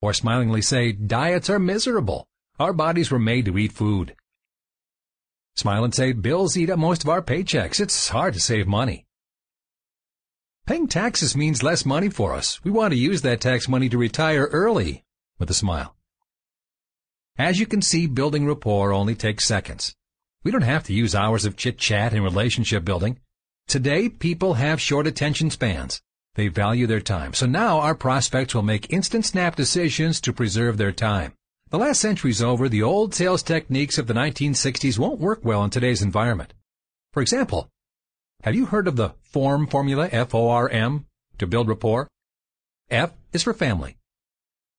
Or 0.00 0.12
smilingly 0.12 0.62
say, 0.62 0.92
diets 0.92 1.50
are 1.50 1.58
miserable. 1.58 2.26
Our 2.58 2.72
bodies 2.72 3.10
were 3.10 3.18
made 3.18 3.44
to 3.46 3.58
eat 3.58 3.72
food. 3.72 4.14
Smile 5.58 5.82
and 5.82 5.92
say, 5.92 6.12
bills 6.12 6.56
eat 6.56 6.70
up 6.70 6.78
most 6.78 7.02
of 7.02 7.08
our 7.08 7.20
paychecks. 7.20 7.80
It's 7.80 8.10
hard 8.10 8.34
to 8.34 8.40
save 8.40 8.68
money. 8.68 9.06
Paying 10.68 10.86
taxes 10.86 11.36
means 11.36 11.64
less 11.64 11.84
money 11.84 12.08
for 12.10 12.32
us. 12.32 12.62
We 12.62 12.70
want 12.70 12.92
to 12.92 12.96
use 12.96 13.22
that 13.22 13.40
tax 13.40 13.66
money 13.66 13.88
to 13.88 13.98
retire 13.98 14.44
early, 14.52 15.02
with 15.36 15.50
a 15.50 15.54
smile. 15.54 15.96
As 17.36 17.58
you 17.58 17.66
can 17.66 17.82
see, 17.82 18.06
building 18.06 18.46
rapport 18.46 18.92
only 18.92 19.16
takes 19.16 19.46
seconds. 19.46 19.96
We 20.44 20.52
don't 20.52 20.62
have 20.62 20.84
to 20.84 20.94
use 20.94 21.16
hours 21.16 21.44
of 21.44 21.56
chit-chat 21.56 22.12
and 22.12 22.22
relationship 22.22 22.84
building. 22.84 23.18
Today, 23.66 24.08
people 24.08 24.54
have 24.54 24.80
short 24.80 25.08
attention 25.08 25.50
spans. 25.50 26.00
They 26.36 26.46
value 26.46 26.86
their 26.86 27.00
time. 27.00 27.34
So 27.34 27.46
now 27.46 27.80
our 27.80 27.96
prospects 27.96 28.54
will 28.54 28.62
make 28.62 28.92
instant 28.92 29.26
snap 29.26 29.56
decisions 29.56 30.20
to 30.20 30.32
preserve 30.32 30.76
their 30.76 30.92
time. 30.92 31.32
The 31.70 31.78
last 31.78 32.00
century's 32.00 32.40
over. 32.40 32.66
The 32.66 32.82
old 32.82 33.14
sales 33.14 33.42
techniques 33.42 33.98
of 33.98 34.06
the 34.06 34.14
1960s 34.14 34.98
won't 34.98 35.20
work 35.20 35.44
well 35.44 35.62
in 35.64 35.70
today's 35.70 36.00
environment. 36.00 36.54
For 37.12 37.20
example, 37.20 37.68
have 38.42 38.54
you 38.54 38.66
heard 38.66 38.88
of 38.88 38.96
the 38.96 39.10
FORM 39.20 39.66
formula, 39.66 40.08
F-O-R-M, 40.10 41.04
to 41.36 41.46
build 41.46 41.68
rapport? 41.68 42.08
F 42.90 43.12
is 43.34 43.42
for 43.42 43.52
family. 43.52 43.98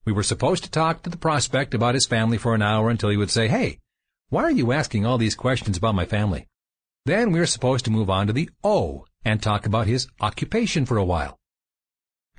We 0.03 0.13
were 0.13 0.23
supposed 0.23 0.63
to 0.63 0.71
talk 0.71 1.03
to 1.03 1.11
the 1.11 1.17
prospect 1.17 1.75
about 1.75 1.93
his 1.93 2.07
family 2.07 2.39
for 2.39 2.55
an 2.55 2.63
hour 2.63 2.89
until 2.89 3.11
he 3.11 3.17
would 3.17 3.29
say, 3.29 3.47
hey, 3.47 3.77
why 4.29 4.43
are 4.43 4.51
you 4.51 4.71
asking 4.71 5.05
all 5.05 5.19
these 5.19 5.35
questions 5.35 5.77
about 5.77 5.93
my 5.93 6.05
family? 6.05 6.47
Then 7.05 7.31
we 7.31 7.39
are 7.39 7.45
supposed 7.45 7.85
to 7.85 7.91
move 7.91 8.09
on 8.09 8.25
to 8.25 8.33
the 8.33 8.49
O 8.63 9.05
and 9.23 9.43
talk 9.43 9.67
about 9.67 9.85
his 9.85 10.07
occupation 10.21 10.87
for 10.87 10.97
a 10.97 11.05
while. 11.05 11.37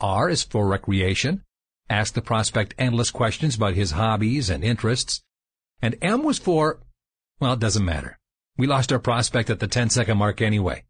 R 0.00 0.28
is 0.28 0.42
for 0.42 0.66
recreation. 0.66 1.44
Ask 1.90 2.14
the 2.14 2.22
prospect 2.22 2.72
endless 2.78 3.10
questions 3.10 3.56
about 3.56 3.74
his 3.74 3.90
hobbies 3.90 4.48
and 4.48 4.62
interests. 4.62 5.22
And 5.82 5.96
M 6.00 6.22
was 6.22 6.38
for, 6.38 6.78
well, 7.40 7.54
it 7.54 7.58
doesn't 7.58 7.84
matter. 7.84 8.16
We 8.56 8.68
lost 8.68 8.92
our 8.92 9.00
prospect 9.00 9.50
at 9.50 9.58
the 9.58 9.66
10 9.66 9.90
second 9.90 10.16
mark 10.16 10.40
anyway. 10.40 10.84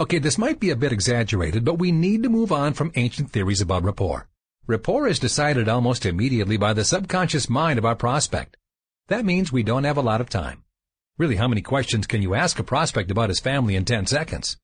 Okay, 0.00 0.18
this 0.18 0.38
might 0.38 0.58
be 0.60 0.70
a 0.70 0.76
bit 0.76 0.92
exaggerated, 0.92 1.62
but 1.62 1.78
we 1.78 1.92
need 1.92 2.22
to 2.22 2.30
move 2.30 2.50
on 2.50 2.72
from 2.72 2.90
ancient 2.94 3.32
theories 3.32 3.60
about 3.60 3.84
rapport. 3.84 4.30
Rapport 4.66 5.08
is 5.08 5.18
decided 5.18 5.68
almost 5.68 6.06
immediately 6.06 6.56
by 6.56 6.72
the 6.72 6.86
subconscious 6.86 7.50
mind 7.50 7.78
of 7.78 7.84
our 7.84 7.94
prospect. 7.94 8.56
That 9.08 9.26
means 9.26 9.52
we 9.52 9.62
don't 9.62 9.84
have 9.84 9.98
a 9.98 10.00
lot 10.00 10.22
of 10.22 10.30
time. 10.30 10.64
Really, 11.18 11.36
how 11.36 11.48
many 11.48 11.60
questions 11.60 12.06
can 12.06 12.22
you 12.22 12.34
ask 12.34 12.58
a 12.58 12.64
prospect 12.64 13.10
about 13.10 13.28
his 13.28 13.40
family 13.40 13.76
in 13.76 13.84
10 13.84 14.06
seconds? 14.06 14.56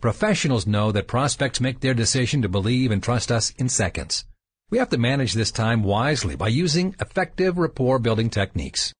Professionals 0.00 0.66
know 0.66 0.92
that 0.92 1.08
prospects 1.08 1.60
make 1.60 1.80
their 1.80 1.92
decision 1.92 2.40
to 2.40 2.48
believe 2.48 2.90
and 2.90 3.02
trust 3.02 3.30
us 3.30 3.50
in 3.58 3.68
seconds. 3.68 4.24
We 4.68 4.78
have 4.78 4.90
to 4.90 4.98
manage 4.98 5.32
this 5.32 5.52
time 5.52 5.84
wisely 5.84 6.34
by 6.34 6.48
using 6.48 6.96
effective 7.00 7.56
rapport 7.56 8.00
building 8.00 8.30
techniques. 8.30 8.92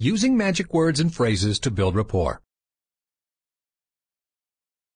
Using 0.00 0.36
magic 0.36 0.74
words 0.74 0.98
and 0.98 1.14
phrases 1.14 1.60
to 1.60 1.70
build 1.70 1.94
rapport. 1.94 2.42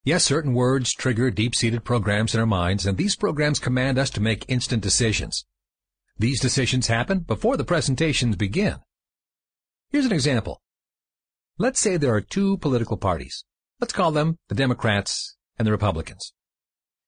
Yes, 0.02 0.24
certain 0.24 0.52
words 0.52 0.92
trigger 0.92 1.30
deep-seated 1.30 1.84
programs 1.84 2.34
in 2.34 2.40
our 2.40 2.46
minds, 2.46 2.86
and 2.86 2.96
these 2.96 3.14
programs 3.14 3.60
command 3.60 3.96
us 3.96 4.10
to 4.10 4.20
make 4.20 4.44
instant 4.48 4.82
decisions. 4.82 5.44
These 6.18 6.40
decisions 6.40 6.88
happen 6.88 7.20
before 7.20 7.56
the 7.56 7.64
presentations 7.64 8.34
begin. 8.34 8.78
Here's 9.90 10.06
an 10.06 10.12
example. 10.12 10.60
Let's 11.56 11.78
say 11.78 11.96
there 11.96 12.14
are 12.14 12.20
two 12.20 12.58
political 12.58 12.96
parties. 12.96 13.44
Let's 13.80 13.92
call 13.92 14.10
them 14.10 14.38
the 14.48 14.56
Democrats 14.56 15.36
and 15.56 15.64
the 15.64 15.72
Republicans. 15.72 16.32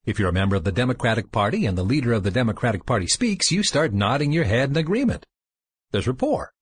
If 0.06 0.18
you're 0.18 0.30
a 0.30 0.32
member 0.32 0.56
of 0.56 0.64
the 0.64 0.72
Democratic 0.72 1.30
Party 1.30 1.66
and 1.66 1.76
the 1.76 1.82
leader 1.82 2.14
of 2.14 2.22
the 2.22 2.30
Democratic 2.30 2.86
Party 2.86 3.06
speaks, 3.06 3.52
you 3.52 3.62
start 3.62 3.92
nodding 3.92 4.32
your 4.32 4.44
head 4.44 4.70
in 4.70 4.76
agreement. 4.78 5.26
There's 5.90 6.06
rapport. 6.06 6.52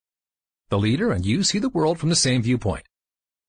The 0.70 0.78
leader 0.78 1.12
and 1.12 1.24
you 1.24 1.44
see 1.44 1.60
the 1.60 1.68
world 1.68 2.00
from 2.00 2.08
the 2.08 2.16
same 2.16 2.42
viewpoint. 2.42 2.84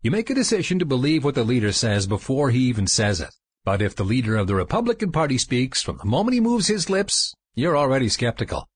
You 0.04 0.12
make 0.12 0.30
a 0.30 0.36
decision 0.36 0.78
to 0.78 0.86
believe 0.86 1.24
what 1.24 1.34
the 1.34 1.44
leader 1.44 1.72
says 1.72 2.06
before 2.06 2.52
he 2.52 2.60
even 2.60 2.86
says 2.86 3.20
it. 3.20 3.32
But 3.66 3.82
if 3.82 3.96
the 3.96 4.04
leader 4.04 4.38
of 4.38 4.46
the 4.46 4.54
Republican 4.54 5.12
Party 5.12 5.40
speaks, 5.40 5.82
from 5.82 5.98
the 5.98 6.06
moment 6.06 6.36
he 6.36 6.40
moves 6.40 6.68
his 6.68 6.90
lips, 6.92 7.34
you're 7.56 7.76
already 7.76 8.10
skeptical. 8.10 8.70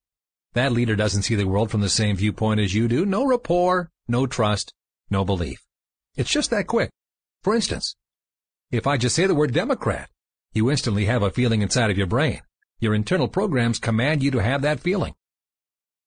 That 0.54 0.72
leader 0.72 0.96
doesn't 0.96 1.24
see 1.24 1.36
the 1.36 1.48
world 1.48 1.70
from 1.70 1.82
the 1.82 1.90
same 1.90 2.16
viewpoint 2.16 2.60
as 2.60 2.74
you 2.74 2.88
do. 2.88 3.06
No 3.06 3.24
rapport, 3.24 3.92
no 4.08 4.26
trust, 4.26 4.74
no 5.12 5.24
belief. 5.24 5.60
It's 6.16 6.32
just 6.32 6.50
that 6.50 6.66
quick. 6.66 6.90
For 7.44 7.54
instance, 7.54 7.96
if 8.72 8.88
I 8.88 8.98
just 8.98 9.16
say 9.16 9.28
the 9.28 9.36
word 9.36 9.54
Democrat, 9.54 10.10
you 10.54 10.70
instantly 10.70 11.06
have 11.06 11.24
a 11.24 11.32
feeling 11.32 11.62
inside 11.62 11.90
of 11.90 11.98
your 11.98 12.08
brain. 12.08 12.42
Your 12.80 12.94
internal 12.94 13.28
programs 13.28 13.80
command 13.80 14.22
you 14.22 14.32
to 14.32 14.44
have 14.44 14.62
that 14.62 14.80
feeling. 14.80 15.16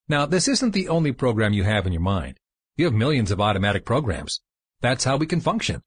Now, 0.09 0.27
this 0.27 0.47
isn't 0.47 0.73
the 0.73 0.89
only 0.89 1.13
program 1.13 1.53
you 1.53 1.65
have 1.65 1.87
in 1.87 1.93
your 1.93 2.03
mind. 2.03 2.39
You 2.77 2.85
have 2.85 2.95
millions 2.95 3.31
of 3.31 3.41
automatic 3.41 3.85
programs. 3.85 4.41
That's 4.81 5.05
how 5.05 5.17
we 5.17 5.27
can 5.27 5.41
function. 5.41 5.83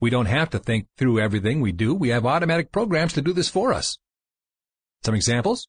We 0.00 0.10
don't 0.10 0.26
have 0.26 0.50
to 0.50 0.58
think 0.58 0.88
through 0.96 1.20
everything 1.20 1.60
we 1.60 1.72
do. 1.72 1.94
We 1.94 2.08
have 2.08 2.26
automatic 2.26 2.72
programs 2.72 3.12
to 3.14 3.22
do 3.22 3.32
this 3.32 3.48
for 3.48 3.72
us. 3.72 3.98
Some 5.04 5.14
examples? 5.14 5.68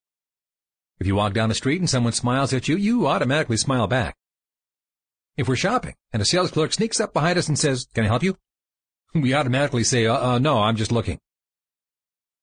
If 0.99 1.05
you 1.05 1.15
walk 1.15 1.33
down 1.33 1.49
the 1.49 1.55
street 1.55 1.79
and 1.79 1.89
someone 1.89 2.13
smiles 2.13 2.53
at 2.53 2.67
you, 2.67 2.75
you 2.75 3.05
automatically 3.05 3.57
smile 3.57 3.87
back. 3.87 4.15
If 5.37 5.47
we're 5.47 5.55
shopping 5.55 5.93
and 6.11 6.21
a 6.21 6.25
sales 6.25 6.51
clerk 6.51 6.73
sneaks 6.73 6.99
up 6.99 7.13
behind 7.13 7.37
us 7.37 7.47
and 7.47 7.59
says, 7.59 7.87
can 7.93 8.05
I 8.05 8.07
help 8.07 8.23
you? 8.23 8.37
We 9.13 9.33
automatically 9.33 9.83
say, 9.83 10.05
uh, 10.05 10.17
uh, 10.17 10.39
no, 10.39 10.59
I'm 10.59 10.75
just 10.75 10.91
looking. 10.91 11.19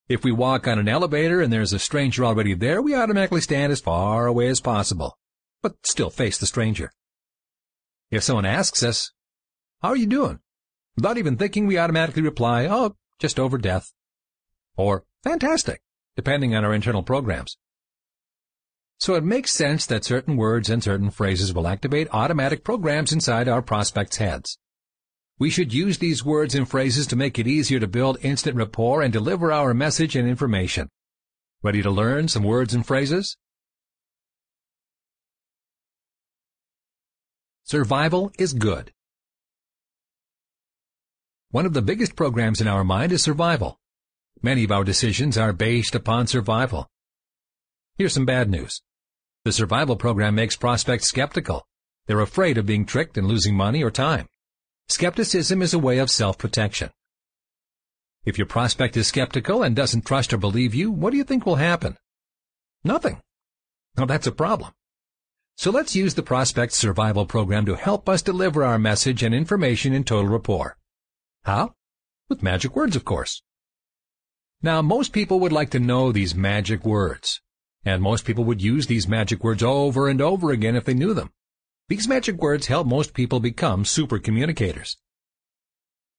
If 0.07 0.23
we 0.23 0.33
walk 0.33 0.69
on 0.69 0.79
an 0.79 0.89
elevator 0.89 1.41
and 1.41 1.51
there's 1.51 1.73
a 1.73 1.79
stranger 1.79 2.27
already 2.27 2.53
there, 2.53 2.83
we 2.83 2.95
automatically 2.95 3.41
stand 3.41 3.73
as 3.73 3.81
far 3.81 4.27
away 4.27 4.49
as 4.49 4.61
possible, 4.61 5.17
but 5.63 5.77
still 5.83 6.11
face 6.11 6.37
the 6.37 6.47
stranger. 6.47 6.93
If 8.11 8.23
someone 8.23 8.45
asks 8.45 8.83
us, 8.83 9.11
how 9.83 9.89
are 9.89 9.97
you 9.97 10.07
doing? 10.07 10.41
Without 10.97 11.17
even 11.17 11.39
thinking, 11.39 11.67
we 11.67 11.79
automatically 11.79 12.23
reply, 12.23 12.67
oh, 12.67 12.97
just 13.19 13.41
over 13.41 13.57
death. 13.57 13.93
Or, 14.77 15.05
fantastic, 15.23 15.81
depending 16.17 16.55
on 16.55 16.65
our 16.65 16.75
internal 16.75 17.03
programs. 17.03 17.57
So 18.99 19.15
it 19.15 19.25
makes 19.25 19.53
sense 19.53 19.87
that 19.87 20.05
certain 20.05 20.37
words 20.37 20.69
and 20.69 20.83
certain 20.83 21.11
phrases 21.11 21.55
will 21.55 21.67
activate 21.67 22.09
automatic 22.13 22.63
programs 22.63 23.13
inside 23.13 23.49
our 23.49 23.63
prospects' 23.63 24.19
heads. 24.19 24.59
We 25.39 25.51
should 25.51 25.75
use 25.75 25.99
these 25.99 26.25
words 26.25 26.55
and 26.55 26.69
phrases 26.69 27.09
to 27.09 27.17
make 27.17 27.39
it 27.39 27.49
easier 27.49 27.81
to 27.81 27.89
build 27.89 28.19
instant 28.23 28.57
rapport 28.57 29.03
and 29.03 29.13
deliver 29.13 29.51
our 29.51 29.75
message 29.75 30.15
and 30.15 30.29
information. 30.29 30.89
Ready 31.63 31.83
to 31.83 31.91
learn 31.91 32.29
some 32.29 32.45
words 32.45 32.73
and 32.73 32.87
phrases? 32.87 33.37
Survival 37.65 38.31
is 38.39 38.53
good. 38.53 38.93
One 41.51 41.67
of 41.67 41.73
the 41.73 41.83
biggest 41.83 42.15
programs 42.15 42.61
in 42.61 42.69
our 42.69 42.85
mind 42.85 43.11
is 43.11 43.23
survival. 43.23 43.81
Many 44.43 44.65
of 44.65 44.71
our 44.71 44.85
decisions 44.85 45.37
are 45.37 45.53
based 45.53 45.95
upon 45.95 46.27
survival. 46.27 46.89
Here's 47.97 48.13
some 48.13 48.27
bad 48.27 48.51
news. 48.51 48.83
The 49.45 49.53
survival 49.53 49.97
program 49.97 50.35
makes 50.35 50.57
prospects 50.57 51.09
skeptical. 51.09 51.67
They're 52.07 52.21
afraid 52.21 52.59
of 52.59 52.67
being 52.67 52.85
tricked 52.85 53.17
and 53.17 53.27
losing 53.27 53.57
money 53.57 53.83
or 53.83 53.91
time. 53.91 54.27
Skepticism 54.89 55.63
is 55.63 55.73
a 55.73 55.79
way 55.79 55.99
of 55.99 56.11
self-protection. 56.11 56.91
If 58.25 58.39
your 58.39 58.47
prospect 58.47 58.97
is 58.97 59.07
skeptical 59.07 59.63
and 59.63 59.75
doesn't 59.75 60.05
trust 60.05 60.33
or 60.33 60.39
believe 60.39 60.75
you, 60.75 60.91
what 60.91 61.11
do 61.11 61.17
you 61.17 61.25
think 61.25 61.47
will 61.47 61.57
happen? 61.57 61.97
Nothing. 62.85 63.21
Well, 63.97 64.07
that's 64.07 64.27
a 64.27 64.33
problem. 64.33 64.73
So 65.57 65.71
let's 65.71 65.97
use 65.97 66.15
the 66.15 66.23
prospect 66.23 66.73
survival 66.73 67.27
program 67.27 67.65
to 67.67 67.77
help 67.77 68.09
us 68.09 68.23
deliver 68.23 68.65
our 68.65 68.79
message 68.79 69.23
and 69.23 69.35
information 69.35 69.93
in 69.93 70.05
total 70.05 70.31
rapport. 70.31 70.77
How? 71.45 71.75
With 72.29 72.43
magic 72.43 72.77
words, 72.77 72.97
of 72.97 73.05
course. 73.05 73.43
Now, 74.63 74.83
most 74.83 75.13
people 75.13 75.41
would 75.41 75.53
like 75.53 75.71
to 75.71 75.79
know 75.79 76.13
these 76.13 76.35
magic 76.35 76.85
words, 76.85 77.41
and 77.85 78.03
most 78.03 78.25
people 78.25 78.45
would 78.45 78.63
use 78.63 78.87
these 78.87 79.09
magic 79.09 79.45
words 79.45 79.63
over 79.63 80.09
and 80.09 80.21
over 80.21 80.51
again 80.51 80.77
if 80.77 80.85
they 80.85 80.95
knew 80.95 81.15
them. 81.15 81.33
These 81.89 82.09
magic 82.09 82.37
words 82.37 82.67
help 82.67 82.87
most 82.87 83.13
people 83.13 83.41
become 83.41 83.85
super 83.85 84.19
communicators. 84.19 84.97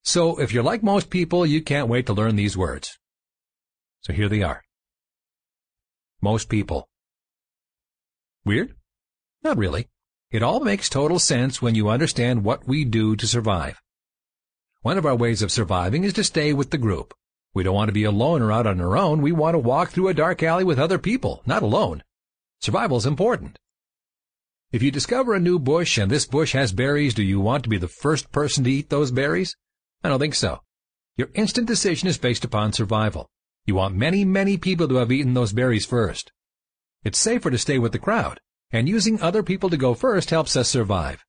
So, 0.03 0.39
if 0.39 0.53
you're 0.53 0.61
like 0.61 0.83
most 0.83 1.09
people, 1.09 1.43
you 1.43 1.63
can't 1.63 1.87
wait 1.87 2.05
to 2.05 2.13
learn 2.13 2.35
these 2.35 2.55
words. 2.55 2.99
So 4.01 4.13
here 4.13 4.29
they 4.29 4.43
are. 4.43 4.63
Most 6.21 6.49
people. 6.49 6.87
Weird? 8.45 8.75
Not 9.43 9.57
really. 9.57 9.87
It 10.29 10.43
all 10.43 10.59
makes 10.59 10.87
total 10.87 11.17
sense 11.17 11.59
when 11.59 11.73
you 11.73 11.89
understand 11.89 12.43
what 12.43 12.67
we 12.67 12.85
do 12.85 13.15
to 13.15 13.25
survive. 13.25 13.81
One 14.83 14.99
of 14.99 15.05
our 15.07 15.15
ways 15.15 15.41
of 15.41 15.51
surviving 15.51 16.03
is 16.03 16.13
to 16.13 16.23
stay 16.23 16.53
with 16.53 16.69
the 16.69 16.77
group. 16.77 17.15
We 17.55 17.63
don't 17.63 17.73
want 17.73 17.87
to 17.87 17.93
be 17.93 18.03
alone 18.03 18.43
or 18.43 18.51
out 18.51 18.67
on 18.67 18.79
our 18.79 18.95
own. 18.95 19.23
We 19.23 19.31
want 19.31 19.55
to 19.55 19.59
walk 19.59 19.89
through 19.89 20.09
a 20.09 20.13
dark 20.13 20.43
alley 20.43 20.63
with 20.63 20.77
other 20.77 20.99
people, 20.99 21.41
not 21.47 21.63
alone. 21.63 22.03
Survival 22.61 22.97
is 22.97 23.07
important. 23.07 23.57
If 24.75 24.83
you 24.83 24.91
discover 24.91 25.33
a 25.33 25.39
new 25.39 25.57
bush 25.57 25.97
and 25.97 26.11
this 26.11 26.25
bush 26.25 26.51
has 26.51 26.73
berries, 26.73 27.13
do 27.13 27.23
you 27.23 27.39
want 27.39 27.63
to 27.63 27.69
be 27.69 27.77
the 27.77 27.87
first 27.87 28.29
person 28.33 28.65
to 28.65 28.69
eat 28.69 28.89
those 28.89 29.09
berries? 29.09 29.55
I 30.03 30.09
don't 30.09 30.19
think 30.19 30.35
so. 30.35 30.63
Your 31.15 31.29
instant 31.33 31.65
decision 31.65 32.09
is 32.09 32.17
based 32.17 32.43
upon 32.43 32.73
survival. 32.73 33.29
You 33.65 33.75
want 33.75 33.95
many, 33.95 34.25
many 34.25 34.57
people 34.57 34.89
to 34.89 34.95
have 34.95 35.13
eaten 35.13 35.33
those 35.33 35.53
berries 35.53 35.85
first. 35.85 36.33
It's 37.05 37.17
safer 37.17 37.49
to 37.49 37.57
stay 37.57 37.79
with 37.79 37.93
the 37.93 37.99
crowd, 37.99 38.41
and 38.69 38.89
using 38.89 39.21
other 39.21 39.43
people 39.43 39.69
to 39.69 39.77
go 39.77 39.93
first 39.93 40.29
helps 40.29 40.57
us 40.57 40.67
survive. 40.67 41.23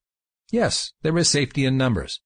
Yes, 0.50 0.92
there 1.02 1.16
is 1.16 1.30
safety 1.30 1.64
in 1.64 1.76
numbers. 1.76 2.20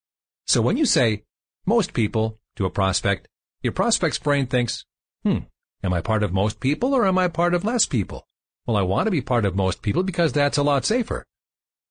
So 0.47 0.63
when 0.63 0.79
you 0.79 0.87
say, 0.87 1.25
most 1.67 1.93
people 1.93 2.39
to 2.57 2.65
a 2.65 2.71
prospect, 2.71 3.29
your 3.61 3.75
prospect's 3.75 4.19
brain 4.19 4.47
thinks, 4.47 4.87
hmm, 5.23 5.41
am 5.83 5.93
I 5.93 6.01
part 6.01 6.23
of 6.23 6.33
most 6.33 6.61
people 6.61 6.95
or 6.95 7.07
am 7.07 7.19
I 7.19 7.29
part 7.29 7.53
of 7.53 7.63
less 7.63 7.85
people? 7.85 8.27
Well, 8.67 8.77
I 8.77 8.83
want 8.83 9.07
to 9.07 9.11
be 9.11 9.21
part 9.21 9.45
of 9.45 9.57
most 9.57 9.83
people 9.83 10.03
because 10.03 10.33
that's 10.33 10.59
a 10.59 10.63
lot 10.63 10.85
safer. 10.85 11.25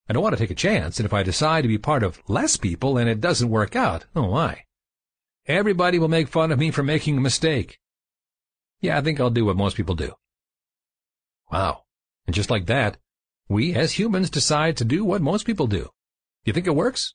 I 0.08 0.14
don't 0.14 0.24
want 0.24 0.36
to 0.36 0.42
take 0.42 0.52
a 0.52 0.56
chance, 0.56 1.00
and 1.00 1.06
if 1.06 1.14
I 1.14 1.24
decide 1.24 1.62
to 1.62 1.68
be 1.68 1.78
part 1.78 2.04
of 2.04 2.22
less 2.28 2.58
people 2.58 2.98
and 2.98 3.10
it 3.10 3.22
doesn't 3.22 3.50
work 3.50 3.76
out, 3.76 4.06
oh 4.16 4.32
my. 4.32 4.64
Everybody 5.46 6.00
will 6.00 6.08
make 6.08 6.28
fun 6.28 6.52
of 6.52 6.60
me 6.60 6.72
for 6.72 6.84
making 6.84 7.18
a 7.18 7.22
mistake. 7.22 7.80
Yeah, 8.82 8.98
I 8.98 9.02
think 9.02 9.20
I'll 9.20 9.30
do 9.30 9.46
what 9.46 9.58
most 9.58 9.76
people 9.76 9.96
do. 9.96 10.14
Wow. 11.52 11.84
And 12.26 12.34
just 12.34 12.50
like 12.50 12.68
that, 12.68 12.98
we 13.48 13.74
as 13.74 13.94
humans 13.94 14.30
decide 14.30 14.78
to 14.78 14.86
do 14.86 15.04
what 15.04 15.22
most 15.22 15.46
people 15.46 15.68
do. 15.68 15.90
You 16.44 16.54
think 16.54 16.68
it 16.68 16.76
works? 16.76 17.14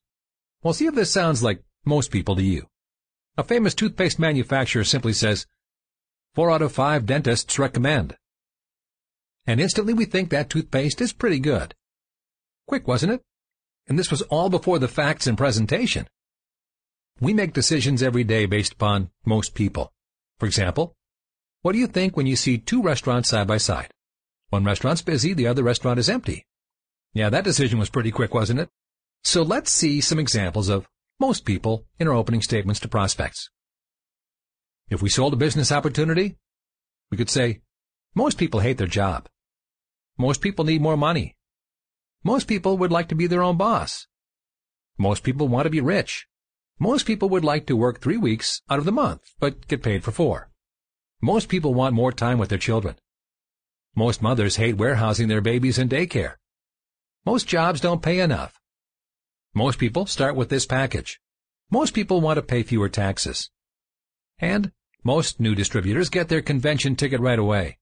Well, 0.62 0.74
see 0.74 0.86
if 0.86 0.94
this 0.94 1.11
sounds 1.11 1.42
like 1.42 1.62
most 1.84 2.11
people 2.11 2.36
to 2.36 2.42
you. 2.42 2.68
A 3.36 3.44
famous 3.44 3.74
toothpaste 3.74 4.18
manufacturer 4.18 4.84
simply 4.84 5.12
says, 5.12 5.46
four 6.34 6.50
out 6.50 6.62
of 6.62 6.72
five 6.72 7.07
dentists 7.07 7.59
recommend. 7.59 8.16
And 9.47 9.61
instantly 9.61 9.92
we 9.92 10.05
think 10.05 10.30
that 10.30 10.49
toothpaste 10.49 11.01
is 11.01 11.12
pretty 11.12 11.38
good. 11.38 11.74
Quick, 12.66 12.88
wasn't 12.88 13.12
it? 13.12 13.22
And 13.86 13.99
this 13.99 14.11
was 14.11 14.22
all 14.22 14.49
before 14.49 14.78
the 14.78 14.88
facts 14.88 15.26
and 15.26 15.36
presentation. 15.36 16.07
We 17.20 17.34
make 17.34 17.53
decisions 17.53 18.03
every 18.03 18.24
day 18.24 18.47
based 18.47 18.72
upon 18.72 19.11
most 19.24 19.55
people. 19.55 19.92
For 20.38 20.47
example, 20.47 20.97
what 21.62 21.72
do 21.72 21.78
you 21.78 21.86
think 21.86 22.16
when 22.16 22.26
you 22.26 22.36
see 22.36 22.59
two 22.59 22.82
restaurants 22.82 23.28
side 23.28 23.47
by 23.47 23.59
side? 23.59 23.90
One 24.51 24.64
restaurant's 24.64 25.03
busy, 25.03 25.32
the 25.32 25.47
other 25.47 25.62
restaurant 25.62 25.99
is 25.99 26.09
empty. 26.09 26.47
Yeah, 27.12 27.30
that 27.30 27.45
decision 27.45 27.78
was 27.78 27.90
pretty 27.90 28.11
quick, 28.11 28.34
wasn't 28.34 28.61
it? 28.61 28.68
So 29.22 29.42
let's 29.42 29.70
see 29.70 30.01
some 30.01 30.18
examples 30.18 30.68
of 30.68 30.88
most 31.20 31.45
people 31.45 31.86
in 31.99 32.09
our 32.09 32.14
opening 32.14 32.42
statements 32.42 32.80
to 32.80 32.88
prospects. 32.88 33.49
If 34.90 35.01
we 35.01 35.09
sold 35.09 35.32
a 35.32 35.36
business 35.36 35.72
opportunity, 35.72 36.36
we 37.11 37.16
could 37.16 37.30
say, 37.30 37.61
most 38.14 38.36
people 38.38 38.61
hate 38.61 38.78
their 38.78 38.86
job. 38.86 39.28
Most 40.16 40.40
people 40.40 40.64
need 40.64 40.80
more 40.80 40.96
money. 40.96 41.36
Most 42.22 42.46
people 42.46 42.78
would 42.78 42.92
like 42.92 43.08
to 43.08 43.14
be 43.14 43.26
their 43.26 43.42
own 43.42 43.56
boss. 43.56 44.06
Most 44.96 45.24
people 45.24 45.48
want 45.48 45.66
to 45.66 45.70
be 45.70 45.80
rich. 45.80 46.26
Most 46.78 47.04
people 47.06 47.28
would 47.28 47.44
like 47.44 47.66
to 47.66 47.76
work 47.76 48.00
three 48.00 48.16
weeks 48.16 48.62
out 48.70 48.78
of 48.78 48.84
the 48.84 48.92
month, 48.92 49.22
but 49.40 49.66
get 49.66 49.82
paid 49.82 50.04
for 50.04 50.12
four. 50.12 50.50
Most 51.20 51.48
people 51.48 51.74
want 51.74 51.94
more 51.94 52.12
time 52.12 52.38
with 52.38 52.48
their 52.48 52.58
children. 52.58 52.96
Most 53.96 54.22
mothers 54.22 54.56
hate 54.56 54.76
warehousing 54.76 55.28
their 55.28 55.40
babies 55.40 55.78
in 55.78 55.88
daycare. 55.88 56.34
Most 57.24 57.48
jobs 57.48 57.80
don't 57.80 58.02
pay 58.02 58.20
enough. 58.20 58.60
Most 59.54 59.78
people 59.78 60.06
start 60.06 60.36
with 60.36 60.48
this 60.48 60.66
package. 60.66 61.20
Most 61.70 61.94
people 61.94 62.20
want 62.20 62.36
to 62.36 62.42
pay 62.42 62.62
fewer 62.62 62.88
taxes. 62.88 63.50
And 64.38 64.72
most 65.02 65.40
new 65.40 65.54
distributors 65.54 66.08
get 66.08 66.28
their 66.28 66.42
convention 66.42 66.96
ticket 66.96 67.20
right 67.20 67.38
away. 67.38 67.78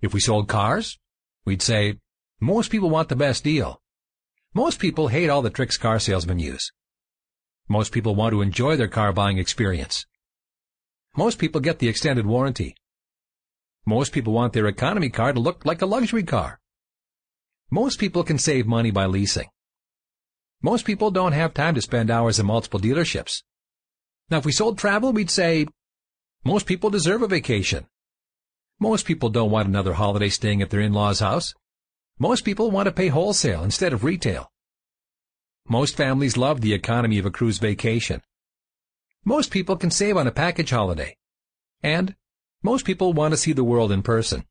If 0.00 0.12
we 0.12 0.20
sold 0.20 0.48
cars, 0.48 0.98
we'd 1.44 1.62
say, 1.62 1.98
most 2.40 2.70
people 2.70 2.90
want 2.90 3.08
the 3.08 3.16
best 3.16 3.44
deal. 3.44 3.80
Most 4.52 4.78
people 4.78 5.08
hate 5.08 5.28
all 5.28 5.42
the 5.42 5.50
tricks 5.50 5.76
car 5.76 5.98
salesmen 5.98 6.38
use. 6.38 6.70
Most 7.68 7.92
people 7.92 8.14
want 8.14 8.32
to 8.32 8.42
enjoy 8.42 8.76
their 8.76 8.88
car 8.88 9.12
buying 9.12 9.38
experience. 9.38 10.06
Most 11.16 11.38
people 11.38 11.60
get 11.60 11.78
the 11.78 11.88
extended 11.88 12.26
warranty. 12.26 12.76
Most 13.86 14.12
people 14.12 14.32
want 14.32 14.52
their 14.52 14.66
economy 14.66 15.10
car 15.10 15.32
to 15.32 15.40
look 15.40 15.64
like 15.64 15.80
a 15.80 15.86
luxury 15.86 16.22
car. 16.22 16.60
Most 17.70 17.98
people 17.98 18.22
can 18.22 18.38
save 18.38 18.66
money 18.66 18.90
by 18.90 19.06
leasing. 19.06 19.48
Most 20.62 20.84
people 20.84 21.10
don't 21.10 21.32
have 21.32 21.54
time 21.54 21.74
to 21.74 21.82
spend 21.82 22.10
hours 22.10 22.38
in 22.38 22.46
multiple 22.46 22.80
dealerships. 22.80 23.42
Now, 24.30 24.38
if 24.38 24.46
we 24.46 24.52
sold 24.52 24.78
travel, 24.78 25.12
we'd 25.12 25.30
say, 25.30 25.66
most 26.44 26.66
people 26.66 26.90
deserve 26.90 27.22
a 27.22 27.26
vacation. 27.26 27.86
Most 28.80 29.06
people 29.06 29.28
don't 29.28 29.50
want 29.50 29.68
another 29.68 29.94
holiday 29.94 30.28
staying 30.28 30.60
at 30.62 30.70
their 30.70 30.80
in-laws' 30.80 31.20
house. 31.20 31.54
Most 32.18 32.44
people 32.44 32.70
want 32.70 32.86
to 32.86 32.92
pay 32.92 33.08
wholesale 33.08 33.62
instead 33.62 33.92
of 33.92 34.04
retail. 34.04 34.50
Most 35.68 35.96
families 35.96 36.36
love 36.36 36.60
the 36.60 36.74
economy 36.74 37.18
of 37.18 37.26
a 37.26 37.30
cruise 37.30 37.58
vacation. 37.58 38.20
Most 39.24 39.50
people 39.50 39.76
can 39.76 39.90
save 39.90 40.16
on 40.16 40.26
a 40.26 40.32
package 40.32 40.70
holiday. 40.70 41.16
And 41.82 42.14
most 42.62 42.84
people 42.84 43.12
want 43.12 43.32
to 43.32 43.38
see 43.38 43.52
the 43.52 43.64
world 43.64 43.90
in 43.90 44.02
person. 44.02 44.44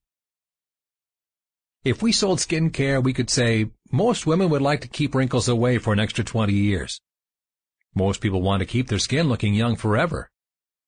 If 1.83 2.01
we 2.01 2.11
sold 2.11 2.39
skincare, 2.39 3.03
we 3.03 3.13
could 3.13 3.29
say 3.29 3.71
most 3.91 4.25
women 4.25 4.49
would 4.49 4.61
like 4.61 4.81
to 4.81 4.87
keep 4.87 5.13
wrinkles 5.13 5.47
away 5.47 5.77
for 5.77 5.93
an 5.93 5.99
extra 5.99 6.23
20 6.23 6.53
years. 6.53 7.01
Most 7.93 8.21
people 8.21 8.41
want 8.41 8.61
to 8.61 8.65
keep 8.65 8.87
their 8.87 8.99
skin 8.99 9.27
looking 9.27 9.53
young 9.53 9.75
forever. 9.75 10.31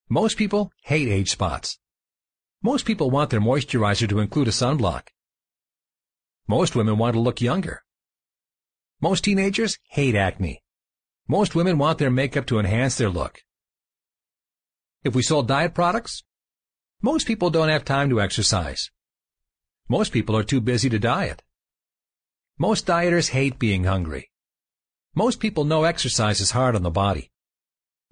Most 0.09 0.37
people 0.37 0.71
hate 0.83 1.07
age 1.07 1.29
spots. 1.29 1.77
Most 2.65 2.87
people 2.87 3.11
want 3.11 3.29
their 3.29 3.39
moisturizer 3.39 4.09
to 4.09 4.21
include 4.21 4.47
a 4.47 4.51
sunblock. 4.51 5.09
Most 6.47 6.75
women 6.75 6.97
want 6.97 7.13
to 7.13 7.19
look 7.19 7.39
younger. 7.39 7.83
Most 8.99 9.23
teenagers 9.23 9.77
hate 9.89 10.15
acne. 10.15 10.63
Most 11.27 11.53
women 11.53 11.77
want 11.77 11.99
their 11.99 12.09
makeup 12.09 12.47
to 12.47 12.57
enhance 12.57 12.97
their 12.97 13.11
look. 13.11 13.43
If 15.03 15.13
we 15.13 15.21
sold 15.21 15.47
diet 15.47 15.75
products, 15.75 16.23
most 17.03 17.27
people 17.27 17.51
don't 17.51 17.69
have 17.69 17.85
time 17.85 18.09
to 18.09 18.19
exercise. 18.19 18.89
Most 19.87 20.11
people 20.11 20.35
are 20.35 20.43
too 20.51 20.59
busy 20.59 20.89
to 20.89 20.97
diet. 20.97 21.43
Most 22.57 22.87
dieters 22.87 23.29
hate 23.29 23.59
being 23.59 23.83
hungry. 23.83 24.31
Most 25.13 25.39
people 25.39 25.65
know 25.65 25.83
exercise 25.83 26.41
is 26.41 26.49
hard 26.57 26.75
on 26.75 26.81
the 26.81 26.89
body. 26.89 27.29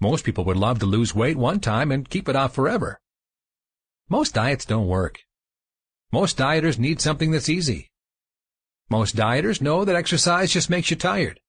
Most 0.00 0.24
people 0.24 0.44
would 0.44 0.56
love 0.56 0.78
to 0.78 0.86
lose 0.86 1.12
weight 1.12 1.36
one 1.36 1.58
time 1.58 1.90
and 1.90 2.08
keep 2.08 2.28
it 2.28 2.36
off 2.36 2.54
forever. 2.54 3.00
Most 4.08 4.34
diets 4.34 4.66
don't 4.66 4.86
work. 4.86 5.20
Most 6.12 6.36
dieters 6.36 6.78
need 6.78 7.00
something 7.00 7.30
that's 7.30 7.48
easy. 7.48 7.90
Most 8.90 9.16
dieters 9.16 9.62
know 9.62 9.84
that 9.84 9.96
exercise 9.96 10.52
just 10.52 10.68
makes 10.68 10.90
you 10.90 10.96
tired. 10.96 11.40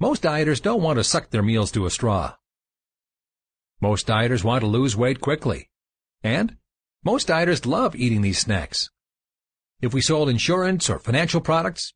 Most 0.00 0.22
dieters 0.22 0.62
don't 0.62 0.82
want 0.82 0.98
to 0.98 1.04
suck 1.04 1.30
their 1.30 1.42
meals 1.42 1.70
to 1.72 1.84
a 1.84 1.90
straw. 1.90 2.34
Most 3.80 4.06
dieters 4.06 4.42
want 4.42 4.62
to 4.62 4.66
lose 4.66 4.96
weight 4.96 5.20
quickly. 5.20 5.68
And 6.22 6.56
most 7.04 7.28
dieters 7.28 7.66
love 7.66 7.94
eating 7.94 8.22
these 8.22 8.38
snacks. 8.38 8.88
If 9.82 9.92
we 9.92 10.00
sold 10.00 10.30
insurance 10.30 10.88
or 10.88 10.98
financial 10.98 11.42
products, 11.42 11.92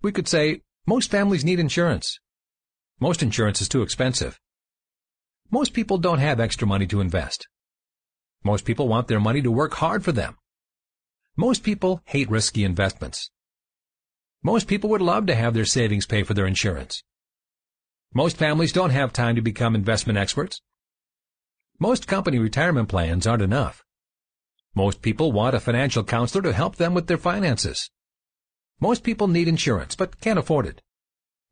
we 0.00 0.10
could 0.10 0.26
say 0.26 0.62
most 0.86 1.10
families 1.10 1.44
need 1.44 1.60
insurance. 1.60 2.18
Most 2.98 3.22
insurance 3.22 3.60
is 3.60 3.68
too 3.68 3.82
expensive. 3.82 4.40
Most 5.50 5.74
people 5.74 5.98
don't 5.98 6.18
have 6.18 6.40
extra 6.40 6.66
money 6.66 6.86
to 6.86 7.02
invest. 7.02 7.46
Most 8.42 8.64
people 8.64 8.88
want 8.88 9.08
their 9.08 9.20
money 9.20 9.42
to 9.42 9.50
work 9.50 9.74
hard 9.74 10.04
for 10.04 10.12
them. 10.12 10.36
Most 11.36 11.62
people 11.62 12.00
hate 12.06 12.30
risky 12.30 12.64
investments. 12.64 13.30
Most 14.42 14.66
people 14.66 14.88
would 14.90 15.02
love 15.02 15.26
to 15.26 15.34
have 15.34 15.52
their 15.52 15.66
savings 15.66 16.06
pay 16.06 16.22
for 16.22 16.32
their 16.32 16.46
insurance. 16.46 17.02
Most 18.14 18.36
families 18.36 18.72
don't 18.72 18.90
have 18.90 19.12
time 19.12 19.36
to 19.36 19.42
become 19.42 19.74
investment 19.74 20.18
experts. 20.18 20.62
Most 21.78 22.06
company 22.06 22.38
retirement 22.38 22.88
plans 22.88 23.26
aren't 23.26 23.42
enough. 23.42 23.84
Most 24.74 25.02
people 25.02 25.32
want 25.32 25.54
a 25.54 25.60
financial 25.60 26.04
counselor 26.04 26.42
to 26.42 26.52
help 26.52 26.76
them 26.76 26.94
with 26.94 27.06
their 27.08 27.18
finances. 27.18 27.90
Most 28.80 29.02
people 29.02 29.28
need 29.28 29.48
insurance 29.48 29.96
but 29.96 30.20
can't 30.20 30.38
afford 30.38 30.66
it. 30.66 30.80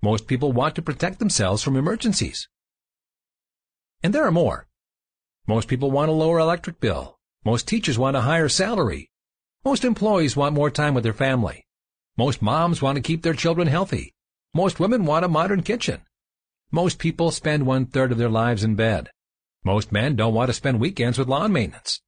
Most 0.01 0.26
people 0.26 0.53
want 0.53 0.74
to 0.76 0.82
protect 0.82 1.18
themselves 1.18 1.62
from 1.62 1.76
emergencies. 1.76 2.49
And 4.03 4.14
there 4.14 4.24
are 4.24 4.30
more. 4.30 4.68
Most 5.49 5.66
people 5.66 5.90
want 5.90 6.11
a 6.11 6.12
lower 6.12 6.38
electric 6.38 6.78
bill. 6.78 7.16
Most 7.42 7.66
teachers 7.66 7.99
want 7.99 8.18
a 8.18 8.20
higher 8.20 8.51
salary. 8.51 9.11
Most 9.64 9.82
employees 9.82 10.36
want 10.36 10.55
more 10.55 10.70
time 10.70 10.92
with 10.92 11.05
their 11.05 11.14
family. 11.14 11.64
Most 12.18 12.42
moms 12.42 12.82
want 12.82 12.96
to 12.96 13.03
keep 13.03 13.22
their 13.22 13.32
children 13.32 13.66
healthy. 13.66 14.12
Most 14.53 14.78
women 14.78 15.07
want 15.07 15.24
a 15.24 15.28
modern 15.28 15.62
kitchen. 15.62 16.03
Most 16.70 16.99
people 16.99 17.30
spend 17.30 17.64
one 17.64 17.86
third 17.86 18.12
of 18.12 18.18
their 18.18 18.28
lives 18.28 18.62
in 18.62 18.74
bed. 18.74 19.09
Most 19.64 19.90
men 19.90 20.16
don't 20.16 20.34
want 20.34 20.49
to 20.51 20.53
spend 20.53 20.80
weekends 20.80 21.16
with 21.18 21.28
lawn 21.28 21.51
maintenance. 21.51 22.03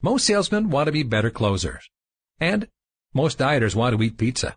Most 0.00 0.24
salesmen 0.24 0.70
want 0.70 0.86
to 0.86 0.92
be 0.92 1.02
better 1.02 1.30
closers. 1.30 1.90
And 2.38 2.68
most 3.12 3.36
dieters 3.36 3.74
want 3.74 3.96
to 3.96 4.02
eat 4.04 4.16
pizza. 4.16 4.56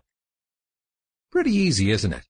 Pretty 1.32 1.50
easy, 1.50 1.90
isn't 1.90 2.12
it? 2.12 2.22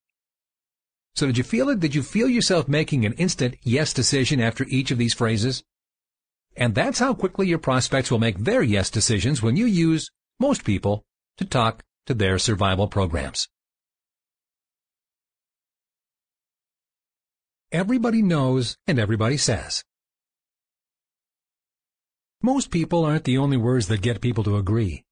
So 1.15 1.27
did 1.27 1.37
you 1.37 1.45
feel 1.45 1.69
it? 1.69 1.81
Did 1.81 1.95
you 1.95 2.03
feel 2.03 2.29
yourself 2.31 2.69
making 2.69 3.05
an 3.05 3.13
instant 3.15 3.57
yes 3.63 3.93
decision 3.93 4.41
after 4.41 4.65
each 4.65 4.91
of 4.91 4.97
these 4.97 5.13
phrases? 5.13 5.63
And 6.61 6.75
that's 6.75 6.99
how 6.99 7.15
quickly 7.15 7.49
your 7.49 7.59
prospects 7.59 8.11
will 8.11 8.19
make 8.19 8.37
their 8.37 8.63
yes 8.63 8.91
decisions 8.91 9.43
when 9.43 9.57
you 9.57 9.65
use 9.65 10.11
most 10.39 10.63
people 10.63 11.03
to 11.39 11.47
talk 11.47 11.83
to 12.05 12.13
their 12.13 12.39
survival 12.39 12.87
programs. 12.87 13.49
Everybody 17.73 18.21
knows 18.21 18.77
and 18.87 18.99
everybody 18.99 19.39
says. 19.39 19.83
Most 22.43 22.71
people 22.71 23.07
aren't 23.07 23.25
the 23.25 23.39
only 23.39 23.57
words 23.57 23.89
that 23.89 24.03
get 24.03 24.21
people 24.21 24.45
to 24.45 24.59
agree. 24.59 25.05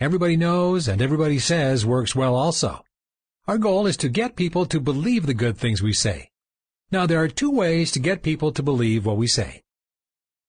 Everybody 0.00 0.36
knows 0.36 0.88
and 0.88 1.02
everybody 1.02 1.38
says 1.38 1.84
works 1.84 2.14
well 2.14 2.34
also. 2.34 2.82
Our 3.46 3.58
goal 3.58 3.86
is 3.86 3.98
to 3.98 4.08
get 4.08 4.34
people 4.34 4.64
to 4.66 4.80
believe 4.80 5.26
the 5.26 5.34
good 5.34 5.58
things 5.58 5.82
we 5.82 5.92
say. 5.92 6.30
Now 6.90 7.04
there 7.04 7.22
are 7.22 7.28
two 7.28 7.50
ways 7.50 7.92
to 7.92 7.98
get 7.98 8.22
people 8.22 8.50
to 8.52 8.62
believe 8.62 9.04
what 9.04 9.18
we 9.18 9.26
say. 9.26 9.63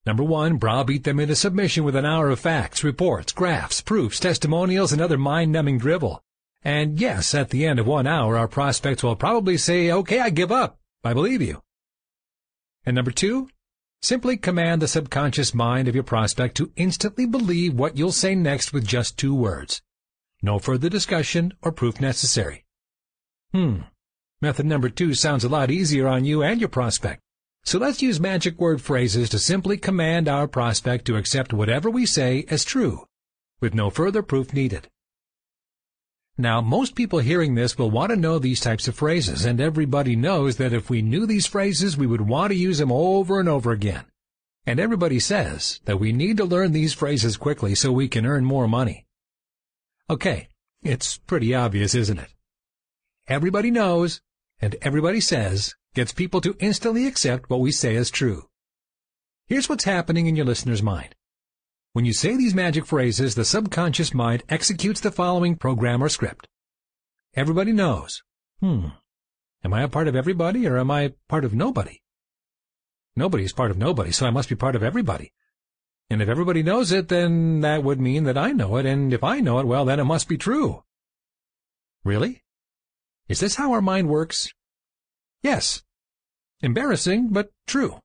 Number 0.06 0.24
one, 0.24 0.58
browbeat 0.58 1.04
them 1.04 1.20
into 1.20 1.36
submission 1.36 1.84
with 1.84 1.96
an 1.96 2.06
hour 2.06 2.30
of 2.30 2.40
facts, 2.40 2.84
reports, 2.84 3.32
graphs, 3.32 3.82
proofs, 3.82 4.20
testimonials, 4.20 4.94
and 4.94 5.02
other 5.02 5.18
mind-numbing 5.18 5.80
drivel. 5.80 6.22
And 6.62 7.00
yes, 7.00 7.34
at 7.34 7.50
the 7.50 7.66
end 7.66 7.80
of 7.80 7.88
one 7.88 8.06
hour, 8.06 8.38
our 8.38 8.48
prospects 8.48 9.04
will 9.04 9.16
probably 9.16 9.58
say, 9.58 9.92
okay, 9.92 10.20
I 10.20 10.30
give 10.30 10.52
up. 10.52 10.80
I 11.04 11.14
believe 11.14 11.42
you. 11.42 11.62
And 12.86 12.96
number 12.96 13.12
two, 13.12 13.50
simply 14.04 14.38
command 14.38 14.82
the 14.82 14.88
subconscious 14.88 15.56
mind 15.56 15.88
of 15.88 15.96
your 15.96 16.04
prospect 16.04 16.56
to 16.58 16.72
instantly 16.76 17.26
believe 17.26 17.74
what 17.74 17.98
you'll 17.98 18.12
say 18.12 18.36
next 18.36 18.74
with 18.74 18.86
just 18.86 19.18
two 19.18 19.34
words. 19.34 19.82
No 20.44 20.60
further 20.60 20.90
discussion 20.90 21.54
or 21.64 21.72
proof 21.72 22.00
necessary. 22.00 22.66
Hmm. 23.52 23.82
Method 24.42 24.68
number 24.68 24.90
two 24.90 25.16
sounds 25.16 25.44
a 25.44 25.50
lot 25.50 25.72
easier 25.72 26.08
on 26.08 26.26
you 26.26 26.44
and 26.44 26.60
your 26.60 26.70
prospect. 26.70 27.22
So 27.66 27.80
let's 27.80 28.02
use 28.02 28.20
magic 28.20 28.60
word 28.60 28.80
phrases 28.80 29.28
to 29.30 29.40
simply 29.40 29.78
command 29.78 30.28
our 30.28 30.48
prospect 30.48 31.06
to 31.06 31.18
accept 31.18 31.52
whatever 31.52 31.90
we 31.90 32.06
say 32.06 32.46
as 32.48 32.64
true, 32.64 33.08
with 33.60 33.74
no 33.74 33.90
further 33.90 34.22
proof 34.22 34.54
needed. 34.54 34.88
Now, 36.38 36.62
most 36.62 36.94
people 36.94 37.20
hearing 37.20 37.56
this 37.56 37.76
will 37.76 37.90
want 37.90 38.12
to 38.12 38.18
know 38.18 38.38
these 38.38 38.60
types 38.60 38.88
of 38.88 38.96
phrases, 38.96 39.46
and 39.46 39.60
everybody 39.60 40.16
knows 40.16 40.58
that 40.58 40.74
if 40.74 40.92
we 40.92 41.02
knew 41.02 41.26
these 41.26 41.48
phrases, 41.48 41.98
we 41.98 42.06
would 42.06 42.22
want 42.22 42.52
to 42.52 42.58
use 42.58 42.78
them 42.78 42.92
over 42.92 43.40
and 43.40 43.50
over 43.50 43.72
again. 43.72 44.06
And 44.68 44.80
everybody 44.80 45.20
says 45.20 45.80
that 45.86 46.00
we 46.00 46.12
need 46.12 46.38
to 46.38 46.46
learn 46.46 46.72
these 46.72 46.94
phrases 46.94 47.36
quickly 47.36 47.74
so 47.74 47.92
we 47.92 48.08
can 48.08 48.26
earn 48.26 48.46
more 48.46 48.68
money. 48.68 49.06
Okay, 50.08 50.50
it's 50.84 51.18
pretty 51.18 51.56
obvious, 51.56 51.96
isn't 51.96 52.20
it? 52.20 52.30
Everybody 53.28 53.72
knows, 53.72 54.22
and 54.60 54.76
everybody 54.84 55.20
says, 55.20 55.74
gets 55.96 56.14
people 56.14 56.42
to 56.42 56.56
instantly 56.60 57.08
accept 57.08 57.50
what 57.50 57.62
we 57.62 57.72
say 57.72 57.96
as 57.96 58.12
true. 58.12 58.48
Here's 59.48 59.70
what's 59.70 59.86
happening 59.86 60.28
in 60.28 60.36
your 60.36 60.46
listener's 60.46 60.84
mind. 60.84 61.16
When 61.94 62.06
you 62.06 62.14
say 62.14 62.36
these 62.36 62.54
magic 62.54 62.86
phrases, 62.86 63.36
the 63.36 63.46
subconscious 63.46 64.14
mind 64.14 64.44
executes 64.50 65.00
the 65.00 65.12
following 65.12 65.56
program 65.56 66.04
or 66.04 66.10
script. 66.10 66.48
Everybody 67.36 67.72
knows. 67.72 68.22
Hmm. 68.60 68.88
Am 69.64 69.74
I 69.74 69.84
a 69.84 69.88
part 69.88 70.08
of 70.08 70.16
everybody 70.16 70.68
or 70.68 70.78
am 70.78 70.92
I 70.92 71.14
part 71.30 71.46
of 71.46 71.56
nobody? 71.56 72.02
Nobody 73.16 73.46
is 73.46 73.54
part 73.54 73.72
of 73.72 73.78
nobody, 73.78 74.12
so 74.12 74.26
I 74.26 74.30
must 74.30 74.50
be 74.50 74.56
part 74.56 74.76
of 74.76 74.84
everybody. 74.84 75.32
And 76.10 76.22
if 76.22 76.28
everybody 76.28 76.62
knows 76.62 76.92
it, 76.92 77.08
then 77.08 77.62
that 77.62 77.84
would 77.84 78.00
mean 78.00 78.26
that 78.26 78.38
I 78.38 78.52
know 78.52 78.76
it, 78.76 78.86
and 78.86 79.14
if 79.14 79.24
I 79.24 79.40
know 79.40 79.60
it, 79.60 79.66
well, 79.66 79.86
then 79.86 80.00
it 80.00 80.04
must 80.04 80.28
be 80.28 80.38
true. 80.38 80.84
Really? 82.04 82.44
Is 83.28 83.40
this 83.40 83.56
how 83.56 83.72
our 83.72 83.82
mind 83.82 84.10
works? 84.10 84.54
Yes. 85.46 85.84
Embarrassing, 86.62 87.28
but 87.30 87.52
true. 87.68 88.00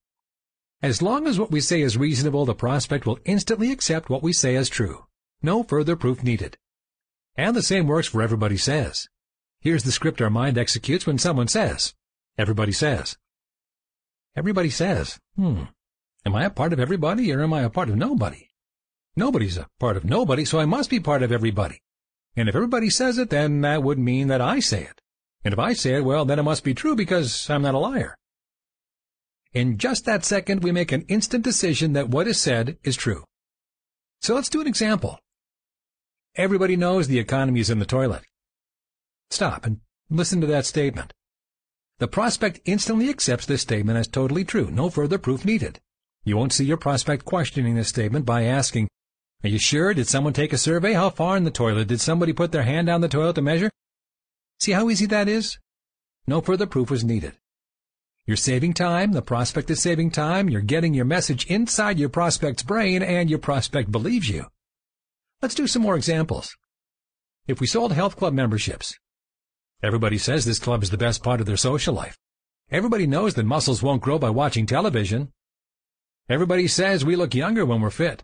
As 0.83 1.01
long 1.01 1.27
as 1.27 1.39
what 1.39 1.51
we 1.51 1.63
say 1.63 1.81
is 1.81 1.97
reasonable, 1.97 2.45
the 2.45 2.55
prospect 2.55 3.07
will 3.07 3.19
instantly 3.25 3.73
accept 3.73 4.11
what 4.11 4.23
we 4.23 4.35
say 4.35 4.57
as 4.57 4.69
true. 4.69 5.07
No 5.41 5.63
further 5.63 5.97
proof 5.97 6.23
needed. 6.23 6.59
And 7.37 7.57
the 7.57 7.63
same 7.63 7.87
works 7.87 8.09
for 8.09 8.21
everybody 8.21 8.59
says. 8.59 9.09
Here's 9.59 9.85
the 9.85 9.91
script 9.91 10.21
our 10.21 10.29
mind 10.29 10.59
executes 10.59 11.07
when 11.07 11.17
someone 11.17 11.49
says. 11.49 11.95
Everybody 12.37 12.73
says. 12.73 13.17
Everybody 14.37 14.69
says, 14.69 15.19
hmm, 15.35 15.63
am 16.27 16.35
I 16.35 16.45
a 16.45 16.51
part 16.51 16.75
of 16.75 16.79
everybody 16.79 17.33
or 17.33 17.43
am 17.43 17.55
I 17.55 17.63
a 17.63 17.71
part 17.71 17.89
of 17.89 17.97
nobody? 17.97 18.51
Nobody's 19.17 19.57
a 19.57 19.67
part 19.79 19.97
of 19.97 20.05
nobody, 20.05 20.45
so 20.45 20.59
I 20.59 20.67
must 20.67 20.91
be 20.91 21.01
part 21.01 21.23
of 21.23 21.33
everybody. 21.33 21.81
And 22.37 22.51
if 22.51 22.55
everybody 22.55 22.91
says 22.91 23.17
it, 23.17 23.31
then 23.31 23.63
that 23.63 23.83
would 23.83 23.99
mean 23.99 24.29
that 24.29 24.43
I 24.43 24.61
say 24.61 24.83
it. 24.83 25.01
And 25.45 25.53
if 25.55 25.59
I 25.59 25.73
say 25.73 25.95
it, 25.95 26.05
well, 26.05 26.25
then 26.25 26.39
it 26.39 26.43
must 26.43 26.65
be 26.65 26.75
true 26.75 26.95
because 26.95 27.49
I'm 27.49 27.63
not 27.63 27.75
a 27.75 27.79
liar. 27.79 28.15
In 29.53 29.79
just 29.79 30.05
that 30.05 30.25
second, 30.25 30.63
we 30.63 30.71
make 30.71 30.93
an 30.93 31.05
instant 31.09 31.43
decision 31.43 31.93
that 31.95 32.09
what 32.09 32.29
is 32.29 32.41
said 32.41 32.79
is 32.85 32.97
true. 32.97 33.25
So 34.21 34.35
let's 34.35 34.51
do 34.51 34.61
an 34.61 34.67
example. 34.67 35.19
Everybody 36.37 36.77
knows 36.77 37.09
the 37.09 37.19
economy 37.19 37.61
is 37.61 37.71
in 37.71 37.81
the 37.81 37.87
toilet. 37.87 38.23
Stop 39.31 39.67
and 39.67 39.81
listen 40.09 40.41
to 40.41 40.47
that 40.47 40.67
statement. 40.67 41.13
The 41.99 42.09
prospect 42.09 42.61
instantly 42.65 43.11
accepts 43.11 43.47
this 43.47 43.63
statement 43.63 43.99
as 43.99 44.09
totally 44.09 44.45
true, 44.45 44.71
no 44.71 44.89
further 44.89 45.19
proof 45.19 45.45
needed. 45.45 45.81
You 46.23 46.37
won't 46.37 46.53
see 46.53 46.65
your 46.65 46.77
prospect 46.77 47.25
questioning 47.25 47.75
this 47.75 47.89
statement 47.89 48.25
by 48.27 48.45
asking, 48.45 48.89
Are 49.43 49.49
you 49.49 49.59
sure? 49.59 49.95
Did 49.95 50.07
someone 50.07 50.33
take 50.33 50.53
a 50.53 50.59
survey? 50.59 50.93
How 50.93 51.11
far 51.11 51.37
in 51.37 51.45
the 51.45 51.51
toilet? 51.51 51.89
Did 51.89 52.01
somebody 52.01 52.33
put 52.33 52.53
their 52.53 52.63
hand 52.63 52.87
down 52.87 53.01
the 53.01 53.09
toilet 53.09 53.35
to 53.35 53.43
measure? 53.43 53.71
See 54.61 54.73
how 54.73 54.91
easy 54.91 55.07
that 55.07 55.27
is? 55.27 55.59
No 56.27 56.43
further 56.43 56.67
proof 56.67 56.91
was 56.91 57.03
needed. 57.03 57.33
You're 58.27 58.37
saving 58.37 58.75
time, 58.75 59.13
the 59.13 59.23
prospect 59.23 59.71
is 59.71 59.81
saving 59.81 60.11
time, 60.11 60.51
you're 60.51 60.61
getting 60.61 60.93
your 60.93 61.07
message 61.07 61.47
inside 61.47 61.99
your 61.99 62.11
prospect's 62.11 62.63
brain, 62.63 63.03
and 63.03 63.31
your 63.31 63.39
prospect 63.39 63.91
believes 63.91 64.29
you. 64.29 64.45
Let's 65.41 65.55
do 65.55 65.67
some 65.67 65.81
more 65.81 65.97
examples. 65.97 66.55
If 67.47 67.59
we 67.61 67.67
sold 67.67 67.93
health 67.93 68.17
club 68.17 68.35
memberships, 68.35 68.95
everybody 69.83 70.19
says 70.19 70.45
this 70.45 70.59
club 70.59 70.83
is 70.83 70.91
the 70.91 70.99
best 70.99 71.23
part 71.23 71.41
of 71.41 71.47
their 71.47 71.57
social 71.57 71.95
life. 71.95 72.19
Everybody 72.71 73.07
knows 73.07 73.35
that 73.35 73.47
muscles 73.47 73.83
won't 73.83 74.03
grow 74.03 74.19
by 74.19 74.31
watching 74.31 74.67
television. 74.67 75.33
Everybody 76.29 76.69
says 76.69 77.05
we 77.05 77.17
look 77.17 77.35
younger 77.35 77.65
when 77.65 77.81
we're 77.81 77.91
fit. 77.91 78.23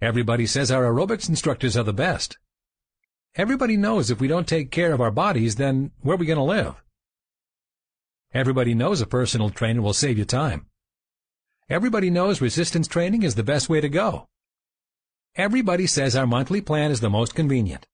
Everybody 0.00 0.46
says 0.46 0.72
our 0.72 0.84
aerobics 0.84 1.28
instructors 1.28 1.76
are 1.76 1.84
the 1.84 1.92
best. 1.92 2.38
Everybody 3.34 3.78
knows 3.78 4.10
if 4.10 4.20
we 4.20 4.28
don't 4.28 4.46
take 4.46 4.70
care 4.70 4.92
of 4.92 5.00
our 5.00 5.10
bodies, 5.10 5.56
then 5.56 5.90
where 6.02 6.14
are 6.14 6.18
we 6.18 6.26
going 6.26 6.36
to 6.36 6.42
live? 6.42 6.74
Everybody 8.34 8.74
knows 8.74 9.00
a 9.00 9.06
personal 9.06 9.48
trainer 9.48 9.80
will 9.80 9.94
save 9.94 10.18
you 10.18 10.26
time. 10.26 10.66
Everybody 11.70 12.10
knows 12.10 12.42
resistance 12.42 12.86
training 12.86 13.22
is 13.22 13.34
the 13.34 13.42
best 13.42 13.70
way 13.70 13.80
to 13.80 13.88
go. 13.88 14.28
Everybody 15.34 15.86
says 15.86 16.14
our 16.14 16.26
monthly 16.26 16.60
plan 16.60 16.90
is 16.90 17.00
the 17.00 17.08
most 17.08 17.34
convenient. 17.34 17.86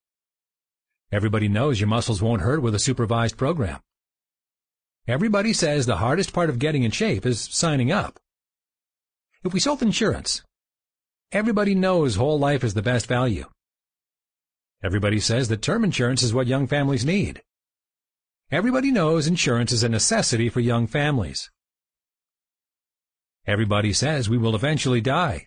Everybody 1.12 1.48
knows 1.48 1.78
your 1.78 1.88
muscles 1.88 2.20
won't 2.20 2.42
hurt 2.42 2.60
with 2.60 2.74
a 2.74 2.80
supervised 2.80 3.36
program. 3.36 3.78
Everybody 5.06 5.52
says 5.52 5.86
the 5.86 5.98
hardest 5.98 6.32
part 6.32 6.50
of 6.50 6.58
getting 6.58 6.82
in 6.82 6.90
shape 6.90 7.24
is 7.24 7.40
signing 7.40 7.92
up. 7.92 8.18
If 9.44 9.54
we 9.54 9.60
sold 9.60 9.82
insurance, 9.82 10.42
everybody 11.30 11.76
knows 11.76 12.16
whole 12.16 12.40
life 12.40 12.64
is 12.64 12.74
the 12.74 12.82
best 12.82 13.06
value. 13.06 13.46
Everybody 14.82 15.18
says 15.18 15.48
that 15.48 15.62
term 15.62 15.82
insurance 15.82 16.22
is 16.22 16.32
what 16.32 16.46
young 16.46 16.66
families 16.68 17.04
need. 17.04 17.42
Everybody 18.50 18.92
knows 18.92 19.26
insurance 19.26 19.72
is 19.72 19.82
a 19.82 19.88
necessity 19.88 20.48
for 20.48 20.60
young 20.60 20.86
families. 20.86 21.50
Everybody 23.46 23.92
says 23.92 24.28
we 24.28 24.38
will 24.38 24.54
eventually 24.54 25.00
die. 25.00 25.46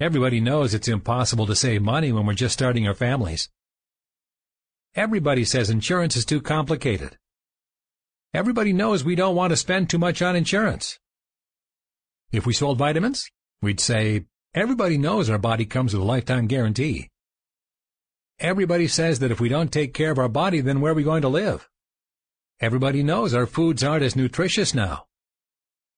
Everybody 0.00 0.40
knows 0.40 0.74
it's 0.74 0.88
impossible 0.88 1.46
to 1.46 1.56
save 1.56 1.82
money 1.82 2.10
when 2.10 2.24
we're 2.24 2.34
just 2.34 2.54
starting 2.54 2.88
our 2.88 2.94
families. 2.94 3.50
Everybody 4.94 5.44
says 5.44 5.70
insurance 5.70 6.16
is 6.16 6.24
too 6.24 6.40
complicated. 6.40 7.18
Everybody 8.32 8.72
knows 8.72 9.04
we 9.04 9.16
don't 9.16 9.36
want 9.36 9.50
to 9.50 9.56
spend 9.56 9.90
too 9.90 9.98
much 9.98 10.22
on 10.22 10.34
insurance. 10.34 10.98
If 12.32 12.46
we 12.46 12.52
sold 12.52 12.78
vitamins, 12.78 13.30
we'd 13.60 13.80
say, 13.80 14.24
everybody 14.54 14.98
knows 14.98 15.28
our 15.28 15.38
body 15.38 15.66
comes 15.66 15.92
with 15.92 16.02
a 16.02 16.06
lifetime 16.06 16.46
guarantee. 16.46 17.10
Everybody 18.40 18.86
says 18.86 19.18
that 19.18 19.32
if 19.32 19.40
we 19.40 19.48
don't 19.48 19.72
take 19.72 19.92
care 19.92 20.12
of 20.12 20.18
our 20.18 20.28
body, 20.28 20.60
then 20.60 20.80
where 20.80 20.92
are 20.92 20.94
we 20.94 21.02
going 21.02 21.22
to 21.22 21.28
live? 21.28 21.68
Everybody 22.60 23.02
knows 23.02 23.34
our 23.34 23.46
foods 23.46 23.82
aren't 23.82 24.04
as 24.04 24.14
nutritious 24.14 24.74
now. 24.74 25.06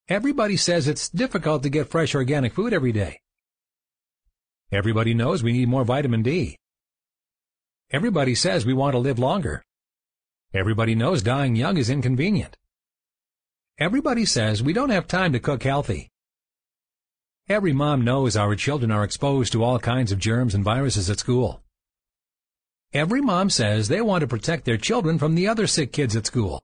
Everybody 0.09 0.57
says 0.57 0.89
it's 0.89 1.11
difficult 1.11 1.63
to 1.63 1.69
get 1.69 1.89
fresh 1.89 2.15
organic 2.15 2.55
food 2.55 2.73
every 2.73 2.93
day. 2.93 3.21
Everybody 4.73 5.13
knows 5.13 5.43
we 5.43 5.53
need 5.53 5.69
more 5.69 5.85
vitamin 5.85 6.23
D. 6.23 6.57
Everybody 7.91 8.35
says 8.35 8.65
we 8.65 8.73
want 8.73 8.95
to 8.95 8.99
live 8.99 9.19
longer. 9.19 9.63
Everybody 10.55 10.95
knows 10.95 11.23
dying 11.23 11.57
young 11.57 11.77
is 11.77 11.91
inconvenient. 11.91 12.57
Everybody 13.79 14.25
says 14.25 14.63
we 14.63 14.73
don't 14.73 14.91
have 14.91 15.07
time 15.07 15.33
to 15.35 15.41
cook 15.41 15.63
healthy. 15.63 16.09
Every 17.49 17.73
mom 17.73 18.03
knows 18.03 18.37
our 18.37 18.55
children 18.55 18.91
are 18.91 19.05
exposed 19.05 19.53
to 19.53 19.63
all 19.63 19.79
kinds 19.79 20.11
of 20.11 20.19
germs 20.19 20.55
and 20.55 20.65
viruses 20.65 21.11
at 21.11 21.19
school. 21.19 21.63
Every 22.93 23.21
mom 23.21 23.51
says 23.51 23.87
they 23.87 24.01
want 24.01 24.23
to 24.23 24.27
protect 24.27 24.65
their 24.65 24.77
children 24.77 25.17
from 25.17 25.37
the 25.37 25.47
other 25.47 25.69
sick 25.69 25.93
kids 25.93 26.17
at 26.17 26.27
school. 26.27 26.61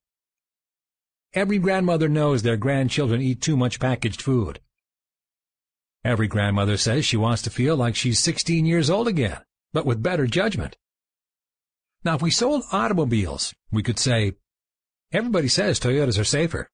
Every 1.34 1.58
grandmother 1.58 2.08
knows 2.08 2.42
their 2.42 2.56
grandchildren 2.56 3.22
eat 3.22 3.40
too 3.40 3.56
much 3.56 3.78
packaged 3.78 4.20
food. 4.20 4.58
Every 6.04 6.26
grandmother 6.26 6.76
says 6.76 7.04
she 7.04 7.16
wants 7.16 7.42
to 7.42 7.50
feel 7.50 7.76
like 7.76 7.94
she's 7.94 8.22
16 8.24 8.66
years 8.66 8.90
old 8.90 9.06
again, 9.06 9.38
but 9.72 9.86
with 9.86 10.02
better 10.02 10.26
judgment. 10.26 10.76
Now, 12.04 12.16
if 12.16 12.22
we 12.22 12.30
sold 12.30 12.64
automobiles, 12.72 13.54
we 13.70 13.84
could 13.84 13.98
say, 13.98 14.32
everybody 15.12 15.48
says 15.48 15.78
Toyotas 15.78 16.18
are 16.18 16.24
safer. 16.24 16.70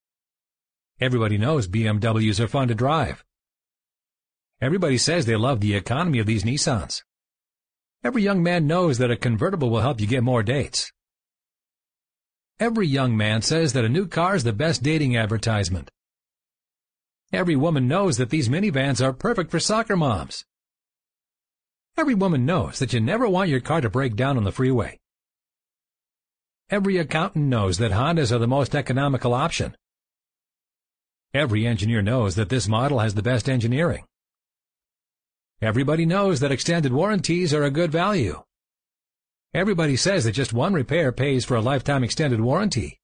Everybody 0.99 1.37
knows 1.37 1.69
BMWs 1.69 2.41
are 2.41 2.49
fun 2.49 2.69
to 2.69 2.75
drive. 2.75 3.23
Everybody 4.63 4.97
says 4.97 5.27
they 5.27 5.37
love 5.37 5.61
the 5.61 5.75
economy 5.75 6.21
of 6.21 6.27
these 6.27 6.45
Nissans. 6.45 7.03
Every 8.05 8.23
young 8.23 8.43
man 8.43 8.67
knows 8.67 8.99
that 8.99 9.13
a 9.13 9.17
convertible 9.17 9.71
will 9.71 9.81
help 9.81 10.01
you 10.01 10.09
get 10.09 10.25
more 10.25 10.43
dates. 10.43 10.91
Every 12.59 12.87
young 12.87 13.17
man 13.17 13.43
says 13.43 13.73
that 13.75 13.85
a 13.85 13.89
new 13.89 14.09
car 14.09 14.35
is 14.35 14.43
the 14.43 14.53
best 14.53 14.83
dating 14.83 15.17
advertisement. 15.17 15.89
Every 17.33 17.55
woman 17.55 17.87
knows 17.87 18.17
that 18.17 18.31
these 18.31 18.49
minivans 18.49 19.01
are 19.01 19.13
perfect 19.13 19.53
for 19.53 19.61
soccer 19.61 19.97
moms. 19.97 20.45
Every 21.97 22.15
woman 22.15 22.45
knows 22.45 22.81
that 22.81 22.93
you 22.93 23.01
never 23.01 23.29
want 23.29 23.51
your 23.51 23.61
car 23.61 23.81
to 23.81 23.89
break 23.89 24.17
down 24.17 24.37
on 24.37 24.45
the 24.45 24.53
freeway. 24.53 24.99
Every 26.71 26.97
accountant 26.99 27.47
knows 27.47 27.79
that 27.79 27.93
Hondas 27.93 28.33
are 28.33 28.39
the 28.39 28.49
most 28.49 28.75
economical 28.75 29.33
option. 29.33 29.77
Every 31.33 31.67
engineer 31.67 32.03
knows 32.03 32.35
that 32.35 32.49
this 32.49 32.67
model 32.67 32.99
has 32.99 33.15
the 33.15 33.23
best 33.23 33.49
engineering. 33.49 34.05
Everybody 35.63 36.07
knows 36.07 36.41
that 36.41 36.51
extended 36.51 36.93
warranties 36.93 37.55
are 37.55 37.63
a 37.63 37.71
good 37.71 37.93
value. 37.93 38.43
Everybody 39.55 39.95
says 39.97 40.25
that 40.25 40.33
just 40.33 40.53
one 40.53 40.75
repair 40.75 41.13
pays 41.13 41.45
for 41.45 41.55
a 41.57 41.61
lifetime 41.61 42.03
extended 42.03 42.41
warranty. 42.41 42.99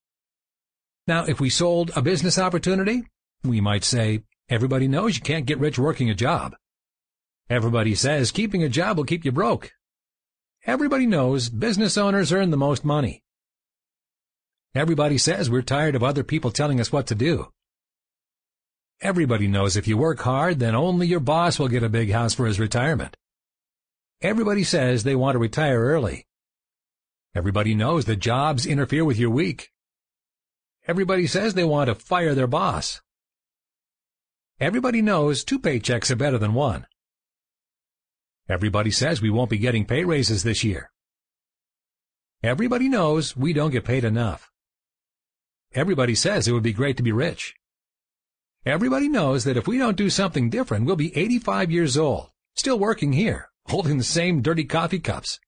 Now, 1.06 1.24
if 1.24 1.38
we 1.38 1.50
sold 1.50 1.92
a 1.94 2.02
business 2.02 2.36
opportunity, 2.36 3.04
we 3.44 3.60
might 3.60 3.84
say, 3.84 4.24
everybody 4.48 4.88
knows 4.88 5.14
you 5.14 5.22
can't 5.22 5.46
get 5.46 5.60
rich 5.60 5.78
working 5.78 6.10
a 6.10 6.16
job. 6.16 6.56
Everybody 7.48 7.94
says 7.94 8.32
keeping 8.32 8.64
a 8.64 8.68
job 8.68 8.96
will 8.96 9.04
keep 9.04 9.24
you 9.24 9.30
broke. 9.30 9.70
Everybody 10.66 11.06
knows 11.06 11.48
business 11.48 11.96
owners 11.96 12.32
earn 12.32 12.50
the 12.50 12.56
most 12.56 12.84
money. 12.84 13.22
Everybody 14.74 15.16
says 15.16 15.48
we're 15.48 15.62
tired 15.62 15.94
of 15.94 16.02
other 16.02 16.24
people 16.24 16.50
telling 16.50 16.80
us 16.80 16.90
what 16.90 17.06
to 17.06 17.14
do. 17.14 17.52
Everybody 19.00 19.46
knows 19.46 19.76
if 19.76 19.86
you 19.86 19.96
work 19.96 20.20
hard, 20.20 20.58
then 20.58 20.74
only 20.74 21.06
your 21.06 21.20
boss 21.20 21.58
will 21.58 21.68
get 21.68 21.84
a 21.84 21.88
big 21.88 22.10
house 22.10 22.34
for 22.34 22.46
his 22.46 22.58
retirement. 22.58 23.16
Everybody 24.20 24.64
says 24.64 25.04
they 25.04 25.14
want 25.14 25.36
to 25.36 25.38
retire 25.38 25.80
early. 25.80 26.26
Everybody 27.34 27.76
knows 27.76 28.06
that 28.06 28.16
jobs 28.16 28.66
interfere 28.66 29.04
with 29.04 29.16
your 29.16 29.30
week. 29.30 29.70
Everybody 30.88 31.28
says 31.28 31.54
they 31.54 31.62
want 31.62 31.86
to 31.88 31.94
fire 31.94 32.34
their 32.34 32.48
boss. 32.48 33.00
Everybody 34.58 35.02
knows 35.02 35.44
two 35.44 35.60
paychecks 35.60 36.10
are 36.10 36.16
better 36.16 36.38
than 36.38 36.54
one. 36.54 36.86
Everybody 38.48 38.90
says 38.90 39.22
we 39.22 39.30
won't 39.30 39.50
be 39.50 39.58
getting 39.58 39.84
pay 39.84 40.04
raises 40.04 40.42
this 40.42 40.64
year. 40.64 40.90
Everybody 42.42 42.88
knows 42.88 43.36
we 43.36 43.52
don't 43.52 43.70
get 43.70 43.84
paid 43.84 44.02
enough. 44.02 44.50
Everybody 45.72 46.16
says 46.16 46.48
it 46.48 46.52
would 46.52 46.62
be 46.64 46.72
great 46.72 46.96
to 46.96 47.02
be 47.04 47.12
rich. 47.12 47.54
Everybody 48.68 49.08
knows 49.08 49.44
that 49.44 49.56
if 49.56 49.66
we 49.66 49.78
don't 49.78 49.96
do 49.96 50.10
something 50.10 50.50
different, 50.50 50.84
we'll 50.84 50.94
be 50.94 51.16
85 51.16 51.70
years 51.70 51.96
old, 51.96 52.28
still 52.54 52.78
working 52.78 53.14
here, 53.14 53.48
holding 53.64 53.96
the 53.96 54.04
same 54.04 54.42
dirty 54.42 54.64
coffee 54.64 54.98
cups. 54.98 55.40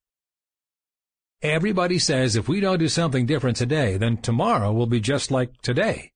Everybody 1.43 1.99
says 1.99 2.35
if 2.35 2.49
we 2.49 2.61
don't 2.61 2.79
do 2.79 2.89
something 2.89 3.27
different 3.27 3.59
today, 3.59 3.99
then 3.99 4.17
tomorrow 4.17 4.73
will 4.73 4.87
be 4.87 5.01
just 5.01 5.31
like 5.31 5.61
today. 5.61 6.13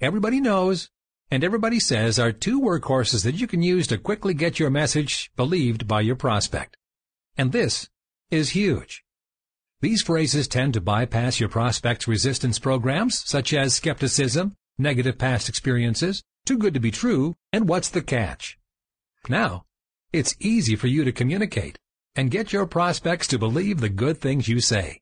Everybody 0.00 0.40
knows, 0.40 0.90
and 1.30 1.44
everybody 1.44 1.78
says 1.78 2.18
are 2.18 2.32
two 2.32 2.60
workhorses 2.60 3.22
that 3.22 3.36
you 3.36 3.46
can 3.46 3.62
use 3.62 3.86
to 3.86 3.96
quickly 3.96 4.34
get 4.34 4.58
your 4.58 4.70
message 4.70 5.30
believed 5.36 5.86
by 5.86 6.00
your 6.00 6.16
prospect. 6.16 6.76
And 7.38 7.52
this 7.52 7.88
is 8.28 8.50
huge. 8.50 9.04
These 9.82 10.02
phrases 10.02 10.48
tend 10.48 10.74
to 10.74 10.80
bypass 10.80 11.38
your 11.38 11.48
prospect's 11.48 12.08
resistance 12.08 12.58
programs, 12.58 13.22
such 13.24 13.52
as 13.52 13.74
skepticism, 13.74 14.56
negative 14.78 15.18
past 15.18 15.48
experiences, 15.48 16.22
too 16.44 16.58
good 16.58 16.74
to 16.74 16.80
be 16.80 16.90
true, 16.90 17.34
and 17.52 17.68
what's 17.68 17.88
the 17.88 18.02
catch? 18.02 18.58
Now, 19.28 19.64
it's 20.12 20.36
easy 20.40 20.76
for 20.76 20.86
you 20.86 21.04
to 21.04 21.12
communicate 21.12 21.78
and 22.14 22.30
get 22.30 22.52
your 22.52 22.66
prospects 22.66 23.26
to 23.28 23.38
believe 23.38 23.80
the 23.80 23.88
good 23.88 24.18
things 24.18 24.48
you 24.48 24.60
say. 24.60 25.00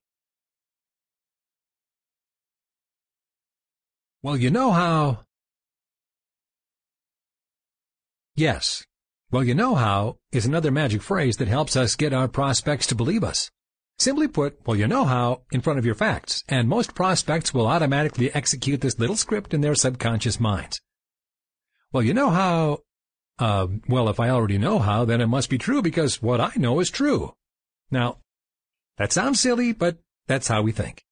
Well, 4.23 4.37
you 4.37 4.51
know 4.51 4.73
how... 4.73 5.21
Yes. 8.37 8.85
Well, 9.31 9.45
you 9.45 9.55
know 9.55 9.75
how 9.75 10.17
is 10.33 10.47
another 10.47 10.71
magic 10.71 11.03
phrase 11.03 11.37
that 11.37 11.49
helps 11.49 11.77
us 11.77 11.95
get 11.95 12.13
our 12.13 12.27
prospects 12.27 12.87
to 12.89 12.95
believe 12.95 13.23
us. 13.23 13.51
Simply 13.99 14.29
put, 14.29 14.59
well, 14.67 14.77
you 14.77 14.89
know 14.89 15.05
how 15.05 15.43
in 15.53 15.61
front 15.61 15.79
of 15.79 15.87
your 15.87 15.95
facts, 15.95 16.43
and 16.49 16.69
most 16.69 16.95
prospects 16.95 17.55
will 17.55 17.67
automatically 17.67 18.35
execute 18.35 18.81
this 18.81 18.99
little 18.99 19.17
script 19.17 19.55
in 19.55 19.61
their 19.61 19.75
subconscious 19.75 20.41
minds. 20.41 20.81
Well, 21.93 22.03
you 22.03 22.13
know 22.13 22.31
how 22.31 22.81
uh, 23.39 23.67
well, 23.89 24.09
if 24.09 24.21
I 24.21 24.29
already 24.31 24.59
know 24.59 24.79
how, 24.79 25.05
then 25.05 25.21
it 25.21 25.27
must 25.27 25.51
be 25.51 25.59
true 25.59 25.83
because 25.83 26.23
what 26.23 26.41
I 26.41 26.53
know 26.57 26.81
is 26.81 26.91
true. 26.91 27.35
Now, 27.91 28.19
that 28.97 29.13
sounds 29.13 29.41
silly, 29.41 29.73
but 29.73 29.99
that's 30.27 30.49
how 30.49 30.63
we 30.63 30.73
think. 30.73 31.05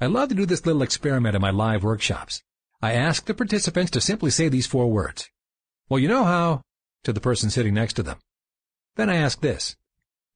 I 0.00 0.06
love 0.06 0.28
to 0.28 0.34
do 0.34 0.46
this 0.46 0.64
little 0.66 0.82
experiment 0.82 1.34
in 1.34 1.42
my 1.42 1.50
live 1.50 1.82
workshops. 1.82 2.42
I 2.80 2.92
ask 2.92 3.24
the 3.24 3.34
participants 3.34 3.90
to 3.92 4.00
simply 4.00 4.30
say 4.30 4.48
these 4.48 4.66
four 4.66 4.90
words. 4.90 5.28
Well, 5.88 5.98
you 5.98 6.08
know 6.08 6.24
how, 6.24 6.62
to 7.04 7.12
the 7.12 7.20
person 7.20 7.50
sitting 7.50 7.74
next 7.74 7.94
to 7.94 8.02
them. 8.02 8.18
Then 8.96 9.10
I 9.10 9.16
ask 9.16 9.40
this. 9.40 9.76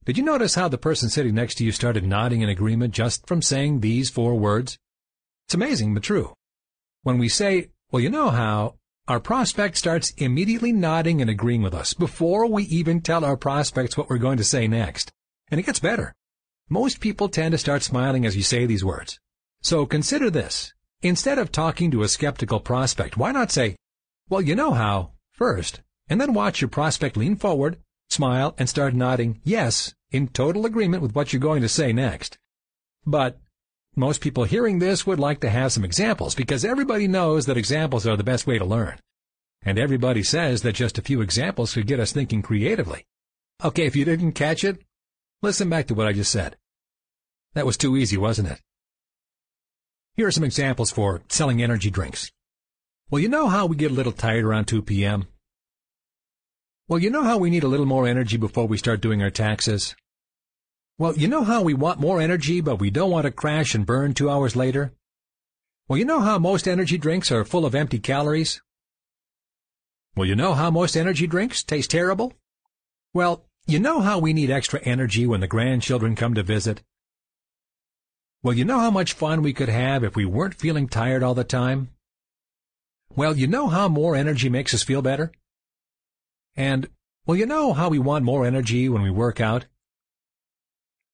Did 0.05 0.17
you 0.17 0.23
notice 0.23 0.55
how 0.55 0.67
the 0.67 0.77
person 0.77 1.09
sitting 1.09 1.35
next 1.35 1.55
to 1.55 1.65
you 1.65 1.71
started 1.71 2.05
nodding 2.05 2.41
in 2.41 2.49
agreement 2.49 2.93
just 2.93 3.27
from 3.27 3.41
saying 3.41 3.79
these 3.79 4.09
four 4.09 4.35
words? 4.35 4.77
It's 5.45 5.53
amazing, 5.53 5.93
but 5.93 6.03
true. 6.03 6.33
When 7.03 7.17
we 7.17 7.29
say, 7.29 7.69
well, 7.91 8.01
you 8.01 8.09
know 8.09 8.29
how, 8.29 8.75
our 9.07 9.19
prospect 9.19 9.77
starts 9.77 10.11
immediately 10.17 10.71
nodding 10.71 11.21
and 11.21 11.29
agreeing 11.29 11.61
with 11.61 11.73
us 11.73 11.93
before 11.93 12.47
we 12.47 12.63
even 12.63 13.01
tell 13.01 13.25
our 13.25 13.37
prospects 13.37 13.97
what 13.97 14.09
we're 14.09 14.17
going 14.17 14.37
to 14.37 14.43
say 14.43 14.67
next. 14.67 15.11
And 15.51 15.59
it 15.59 15.65
gets 15.65 15.79
better. 15.79 16.13
Most 16.69 16.99
people 16.99 17.27
tend 17.27 17.51
to 17.51 17.57
start 17.57 17.83
smiling 17.83 18.25
as 18.25 18.35
you 18.35 18.43
say 18.43 18.65
these 18.65 18.85
words. 18.85 19.19
So 19.61 19.85
consider 19.85 20.29
this. 20.29 20.73
Instead 21.01 21.39
of 21.39 21.51
talking 21.51 21.91
to 21.91 22.03
a 22.03 22.07
skeptical 22.07 22.59
prospect, 22.59 23.17
why 23.17 23.31
not 23.31 23.51
say, 23.51 23.75
well, 24.29 24.41
you 24.41 24.55
know 24.55 24.71
how, 24.71 25.11
first, 25.31 25.81
and 26.07 26.21
then 26.21 26.33
watch 26.33 26.61
your 26.61 26.69
prospect 26.69 27.17
lean 27.17 27.35
forward, 27.35 27.77
smile, 28.09 28.55
and 28.57 28.67
start 28.67 28.93
nodding 28.93 29.39
yes 29.43 29.93
in 30.11 30.27
total 30.27 30.65
agreement 30.65 31.03
with 31.03 31.15
what 31.15 31.31
you're 31.31 31.39
going 31.39 31.61
to 31.61 31.69
say 31.69 31.93
next. 31.93 32.37
But 33.05 33.39
most 33.95 34.21
people 34.21 34.43
hearing 34.43 34.79
this 34.79 35.05
would 35.05 35.19
like 35.19 35.39
to 35.41 35.49
have 35.49 35.71
some 35.71 35.85
examples 35.85 36.35
because 36.35 36.65
everybody 36.65 37.07
knows 37.07 37.45
that 37.45 37.57
examples 37.57 38.07
are 38.07 38.17
the 38.17 38.23
best 38.23 38.47
way 38.47 38.57
to 38.57 38.65
learn. 38.65 38.99
And 39.61 39.77
everybody 39.77 40.23
says 40.23 40.61
that 40.61 40.73
just 40.73 40.97
a 40.97 41.01
few 41.01 41.21
examples 41.21 41.73
could 41.73 41.87
get 41.87 41.99
us 41.99 42.11
thinking 42.11 42.41
creatively. 42.41 43.05
Okay, 43.63 43.85
if 43.85 43.95
you 43.95 44.05
didn't 44.05 44.33
catch 44.33 44.63
it, 44.63 44.81
listen 45.41 45.69
back 45.69 45.87
to 45.87 45.93
what 45.93 46.07
I 46.07 46.13
just 46.13 46.31
said. 46.31 46.55
That 47.55 47.65
was 47.65 47.77
too 47.77 47.97
easy, 47.97 48.15
wasn't 48.15 48.49
it? 48.49 48.61
Here 50.15 50.27
are 50.27 50.31
some 50.31 50.43
examples 50.43 50.91
for 50.91 51.21
selling 51.27 51.61
energy 51.61 51.89
drinks. 51.89 52.31
Well, 53.09 53.21
you 53.21 53.27
know 53.27 53.47
how 53.47 53.65
we 53.65 53.75
get 53.75 53.91
a 53.91 53.93
little 53.93 54.11
tired 54.11 54.45
around 54.45 54.65
2 54.65 54.81
p.m.? 54.83 55.27
Well, 56.89 56.97
you 56.97 57.11
know 57.11 57.23
how 57.23 57.37
we 57.37 57.51
need 57.51 57.63
a 57.63 57.67
little 57.67 57.85
more 57.85 58.07
energy 58.07 58.35
before 58.35 58.67
we 58.67 58.79
start 58.79 58.99
doing 58.99 59.21
our 59.21 59.29
taxes? 59.29 59.95
Well, 60.97 61.15
you 61.15 61.27
know 61.27 61.43
how 61.43 61.61
we 61.61 61.75
want 61.75 61.99
more 61.99 62.19
energy, 62.19 62.61
but 62.61 62.79
we 62.79 62.89
don't 62.89 63.11
want 63.11 63.25
to 63.25 63.31
crash 63.31 63.75
and 63.75 63.85
burn 63.85 64.15
two 64.15 64.27
hours 64.27 64.55
later? 64.55 64.91
Well, 65.87 65.99
you 65.99 66.05
know 66.05 66.19
how 66.19 66.39
most 66.39 66.67
energy 66.67 66.97
drinks 66.97 67.31
are 67.31 67.45
full 67.45 67.63
of 67.63 67.75
empty 67.75 67.99
calories? 67.99 68.59
Well, 70.15 70.25
you 70.25 70.35
know 70.35 70.55
how 70.55 70.71
most 70.71 70.97
energy 70.97 71.27
drinks 71.27 71.63
taste 71.63 71.91
terrible? 71.91 72.33
Well, 73.13 73.45
you 73.67 73.77
know 73.77 74.01
how 74.01 74.17
we 74.17 74.33
need 74.33 74.49
extra 74.49 74.81
energy 74.81 75.27
when 75.27 75.41
the 75.41 75.47
grandchildren 75.47 76.15
come 76.15 76.33
to 76.33 76.41
visit? 76.41 76.81
Well, 78.41 78.55
you 78.55 78.65
know 78.65 78.79
how 78.79 78.89
much 78.89 79.13
fun 79.13 79.43
we 79.43 79.53
could 79.53 79.69
have 79.69 80.03
if 80.03 80.15
we 80.15 80.25
weren't 80.25 80.55
feeling 80.55 80.87
tired 80.87 81.21
all 81.21 81.35
the 81.35 81.43
time? 81.43 81.91
Well, 83.15 83.37
you 83.37 83.45
know 83.45 83.67
how 83.67 83.89
more 83.89 84.15
energy 84.15 84.49
makes 84.49 84.73
us 84.73 84.81
feel 84.81 85.03
better? 85.03 85.31
And, 86.55 86.89
well, 87.25 87.37
you 87.37 87.45
know 87.45 87.73
how 87.73 87.89
we 87.89 87.99
want 87.99 88.25
more 88.25 88.45
energy 88.45 88.89
when 88.89 89.01
we 89.01 89.11
work 89.11 89.39
out? 89.39 89.65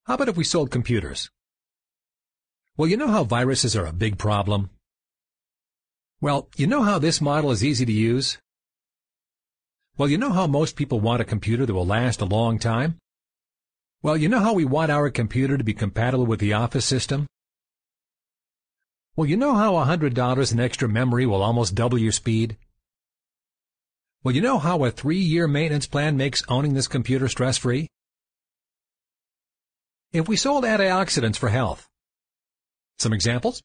How 0.05 0.15
about 0.15 0.29
if 0.29 0.37
we 0.37 0.43
sold 0.43 0.71
computers? 0.71 1.29
Well, 2.77 2.89
you 2.89 2.97
know 2.97 3.07
how 3.07 3.23
viruses 3.23 3.75
are 3.75 3.85
a 3.85 3.93
big 3.93 4.17
problem? 4.17 4.69
Well, 6.21 6.49
you 6.55 6.67
know 6.67 6.83
how 6.83 6.99
this 6.99 7.21
model 7.21 7.51
is 7.51 7.63
easy 7.63 7.85
to 7.85 7.91
use? 7.91 8.37
Well, 9.97 10.09
you 10.09 10.17
know 10.17 10.31
how 10.31 10.45
most 10.45 10.75
people 10.75 10.99
want 10.99 11.21
a 11.21 11.25
computer 11.25 11.65
that 11.65 11.73
will 11.73 11.85
last 11.85 12.21
a 12.21 12.25
long 12.25 12.59
time? 12.59 12.97
Well, 14.01 14.17
you 14.17 14.27
know 14.27 14.39
how 14.39 14.53
we 14.53 14.65
want 14.65 14.91
our 14.91 15.09
computer 15.09 15.57
to 15.57 15.63
be 15.63 15.73
compatible 15.73 16.25
with 16.25 16.39
the 16.39 16.53
Office 16.53 16.85
system? 16.85 17.27
Well, 19.15 19.27
you 19.27 19.37
know 19.37 19.55
how 19.55 19.77
a 19.77 19.85
$100 19.85 20.51
in 20.51 20.59
extra 20.59 20.89
memory 20.89 21.25
will 21.25 21.41
almost 21.41 21.75
double 21.75 21.97
your 21.97 22.11
speed? 22.11 22.57
Well, 24.25 24.33
you 24.33 24.41
know 24.41 24.57
how 24.57 24.83
a 24.83 24.89
three-year 24.89 25.47
maintenance 25.47 25.85
plan 25.85 26.17
makes 26.17 26.41
owning 26.49 26.73
this 26.73 26.87
computer 26.87 27.27
stress-free? 27.29 27.87
if 30.13 30.27
we 30.27 30.35
sold 30.35 30.63
antioxidants 30.63 31.35
for 31.35 31.49
health. 31.49 31.87
Some 32.97 33.13
examples? 33.13 33.61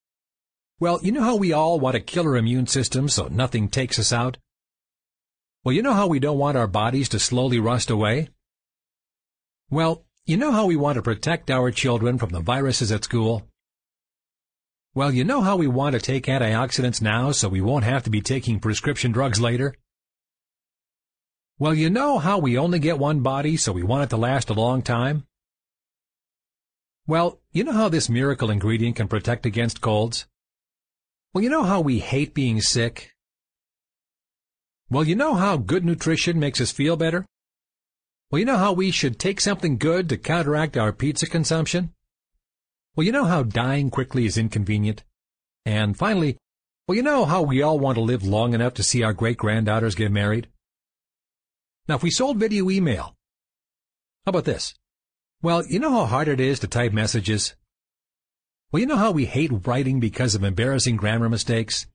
Well, 0.80 0.98
you 1.02 1.12
know 1.12 1.22
how 1.22 1.36
we 1.36 1.54
all 1.54 1.80
want 1.80 1.96
a 1.96 2.00
killer 2.00 2.36
immune 2.36 2.66
system 2.66 3.08
so 3.08 3.28
nothing 3.28 3.68
takes 3.68 3.98
us 3.98 4.12
out? 4.12 4.36
Well, 5.64 5.74
you 5.74 5.80
know 5.80 5.94
how 5.94 6.08
we 6.08 6.18
don't 6.18 6.36
want 6.36 6.58
our 6.58 6.66
bodies 6.66 7.08
to 7.10 7.18
slowly 7.18 7.58
rust 7.58 7.88
away? 7.88 8.28
Well, 9.70 10.04
you 10.26 10.36
know 10.36 10.52
how 10.52 10.66
we 10.66 10.76
want 10.76 10.96
to 10.96 11.02
protect 11.02 11.50
our 11.50 11.70
children 11.70 12.18
from 12.18 12.30
the 12.30 12.40
viruses 12.40 12.92
at 12.92 13.04
school? 13.04 13.48
Well, 14.94 15.10
you 15.10 15.24
know 15.24 15.40
how 15.40 15.56
we 15.56 15.68
want 15.68 15.94
to 15.94 16.00
take 16.00 16.26
antioxidants 16.26 17.00
now 17.00 17.30
so 17.30 17.48
we 17.48 17.62
won't 17.62 17.84
have 17.84 18.02
to 18.02 18.10
be 18.10 18.20
taking 18.20 18.60
prescription 18.60 19.10
drugs 19.10 19.40
later? 19.40 19.74
Well, 21.60 21.74
you 21.74 21.90
know 21.90 22.18
how 22.18 22.38
we 22.38 22.56
only 22.56 22.78
get 22.78 22.98
one 22.98 23.20
body 23.20 23.58
so 23.58 23.70
we 23.70 23.82
want 23.82 24.04
it 24.04 24.08
to 24.10 24.16
last 24.16 24.48
a 24.48 24.54
long 24.54 24.80
time? 24.80 25.26
Well, 27.06 27.38
you 27.52 27.64
know 27.64 27.72
how 27.72 27.90
this 27.90 28.08
miracle 28.08 28.50
ingredient 28.50 28.96
can 28.96 29.08
protect 29.08 29.44
against 29.44 29.82
colds? 29.82 30.26
Well, 31.34 31.44
you 31.44 31.50
know 31.50 31.64
how 31.64 31.82
we 31.82 31.98
hate 31.98 32.32
being 32.32 32.62
sick? 32.62 33.14
Well, 34.88 35.04
you 35.04 35.14
know 35.14 35.34
how 35.34 35.58
good 35.58 35.84
nutrition 35.84 36.40
makes 36.40 36.62
us 36.62 36.72
feel 36.72 36.96
better? 36.96 37.26
Well, 38.30 38.38
you 38.38 38.46
know 38.46 38.56
how 38.56 38.72
we 38.72 38.90
should 38.90 39.18
take 39.18 39.38
something 39.38 39.76
good 39.76 40.08
to 40.08 40.16
counteract 40.16 40.78
our 40.78 40.94
pizza 40.94 41.26
consumption? 41.26 41.92
Well, 42.96 43.04
you 43.04 43.12
know 43.12 43.26
how 43.26 43.42
dying 43.42 43.90
quickly 43.90 44.24
is 44.24 44.38
inconvenient? 44.38 45.04
And 45.66 45.94
finally, 45.94 46.38
well, 46.88 46.96
you 46.96 47.02
know 47.02 47.26
how 47.26 47.42
we 47.42 47.60
all 47.60 47.78
want 47.78 47.96
to 47.96 48.00
live 48.02 48.24
long 48.24 48.54
enough 48.54 48.72
to 48.74 48.82
see 48.82 49.02
our 49.02 49.12
great-granddaughters 49.12 49.94
get 49.94 50.10
married? 50.10 50.48
Now, 51.90 51.96
if 51.96 52.04
we 52.04 52.12
sold 52.12 52.38
video 52.38 52.70
email, 52.70 53.16
how 54.24 54.30
about 54.30 54.44
this? 54.44 54.74
Well, 55.42 55.66
you 55.66 55.80
know 55.80 55.90
how 55.90 56.06
hard 56.06 56.28
it 56.28 56.38
is 56.38 56.60
to 56.60 56.68
type 56.68 56.92
messages? 56.92 57.56
Well, 58.70 58.78
you 58.78 58.86
know 58.86 58.96
how 58.96 59.10
we 59.10 59.26
hate 59.26 59.66
writing 59.66 59.98
because 59.98 60.36
of 60.36 60.44
embarrassing 60.44 60.98
grammar 60.98 61.28
mistakes? 61.28 61.88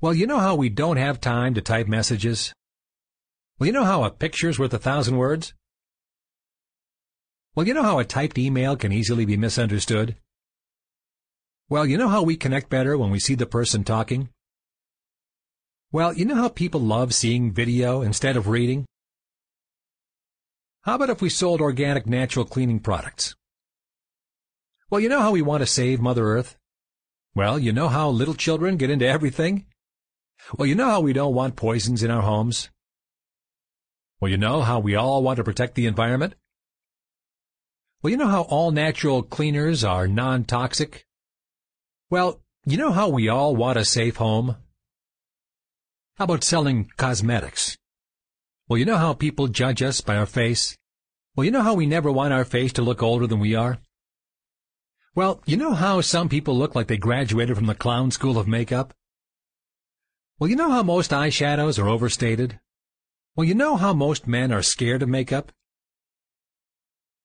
Well, 0.00 0.12
you 0.12 0.26
know 0.26 0.40
how 0.40 0.56
we 0.56 0.70
don't 0.70 0.96
have 0.96 1.20
time 1.20 1.54
to 1.54 1.60
type 1.60 1.86
messages? 1.86 2.52
Well, 3.60 3.68
you 3.68 3.72
know 3.72 3.84
how 3.84 4.02
a 4.02 4.10
picture's 4.10 4.58
worth 4.58 4.74
a 4.74 4.78
thousand 4.80 5.18
words? 5.18 5.54
Well, 7.54 7.68
you 7.68 7.74
know 7.74 7.84
how 7.84 8.00
a 8.00 8.04
typed 8.04 8.38
email 8.38 8.76
can 8.76 8.90
easily 8.90 9.24
be 9.24 9.36
misunderstood? 9.36 10.16
Well, 11.68 11.86
you 11.86 11.96
know 11.96 12.08
how 12.08 12.24
we 12.24 12.34
connect 12.36 12.68
better 12.70 12.98
when 12.98 13.12
we 13.12 13.20
see 13.20 13.36
the 13.36 13.46
person 13.46 13.84
talking? 13.84 14.30
Well, 15.92 16.12
you 16.12 16.24
know 16.24 16.36
how 16.36 16.48
people 16.48 16.80
love 16.80 17.12
seeing 17.12 17.52
video 17.52 18.00
instead 18.00 18.36
of 18.36 18.46
reading? 18.46 18.86
How 20.82 20.94
about 20.94 21.10
if 21.10 21.20
we 21.20 21.28
sold 21.28 21.60
organic 21.60 22.06
natural 22.06 22.44
cleaning 22.44 22.78
products? 22.78 23.34
Well, 24.88 25.00
you 25.00 25.08
know 25.08 25.20
how 25.20 25.32
we 25.32 25.42
want 25.42 25.62
to 25.62 25.66
save 25.66 26.00
Mother 26.00 26.24
Earth? 26.24 26.56
Well, 27.34 27.58
you 27.58 27.72
know 27.72 27.88
how 27.88 28.08
little 28.08 28.34
children 28.34 28.76
get 28.76 28.88
into 28.88 29.04
everything? 29.04 29.66
Well, 30.56 30.66
you 30.66 30.76
know 30.76 30.86
how 30.86 31.00
we 31.00 31.12
don't 31.12 31.34
want 31.34 31.56
poisons 31.56 32.04
in 32.04 32.10
our 32.12 32.22
homes? 32.22 32.70
Well, 34.20 34.30
you 34.30 34.38
know 34.38 34.62
how 34.62 34.78
we 34.78 34.94
all 34.94 35.24
want 35.24 35.38
to 35.38 35.44
protect 35.44 35.74
the 35.74 35.86
environment? 35.86 36.34
Well, 38.00 38.12
you 38.12 38.16
know 38.16 38.28
how 38.28 38.42
all 38.42 38.70
natural 38.70 39.24
cleaners 39.24 39.82
are 39.82 40.06
non-toxic? 40.06 41.04
Well, 42.10 42.42
you 42.64 42.76
know 42.76 42.92
how 42.92 43.08
we 43.08 43.28
all 43.28 43.56
want 43.56 43.76
a 43.76 43.84
safe 43.84 44.18
home? 44.18 44.56
How 46.20 46.24
about 46.24 46.44
selling 46.44 46.90
cosmetics? 46.98 47.78
Well, 48.68 48.76
you 48.76 48.84
know 48.84 48.98
how 48.98 49.14
people 49.14 49.48
judge 49.48 49.80
us 49.80 50.02
by 50.02 50.18
our 50.18 50.26
face? 50.26 50.76
Well, 51.34 51.46
you 51.46 51.50
know 51.50 51.62
how 51.62 51.72
we 51.72 51.86
never 51.86 52.12
want 52.12 52.34
our 52.34 52.44
face 52.44 52.74
to 52.74 52.82
look 52.82 53.02
older 53.02 53.26
than 53.26 53.40
we 53.40 53.54
are? 53.54 53.78
Well, 55.14 55.40
you 55.46 55.56
know 55.56 55.72
how 55.72 56.02
some 56.02 56.28
people 56.28 56.54
look 56.54 56.74
like 56.74 56.88
they 56.88 56.98
graduated 56.98 57.56
from 57.56 57.64
the 57.64 57.74
clown 57.74 58.10
school 58.10 58.36
of 58.36 58.46
makeup? 58.46 58.92
Well, 60.38 60.50
you 60.50 60.56
know 60.56 60.70
how 60.70 60.82
most 60.82 61.10
eyeshadows 61.10 61.82
are 61.82 61.88
overstated? 61.88 62.60
Well, 63.34 63.46
you 63.46 63.54
know 63.54 63.76
how 63.78 63.94
most 63.94 64.26
men 64.26 64.52
are 64.52 64.62
scared 64.62 65.00
of 65.00 65.08
makeup? 65.08 65.52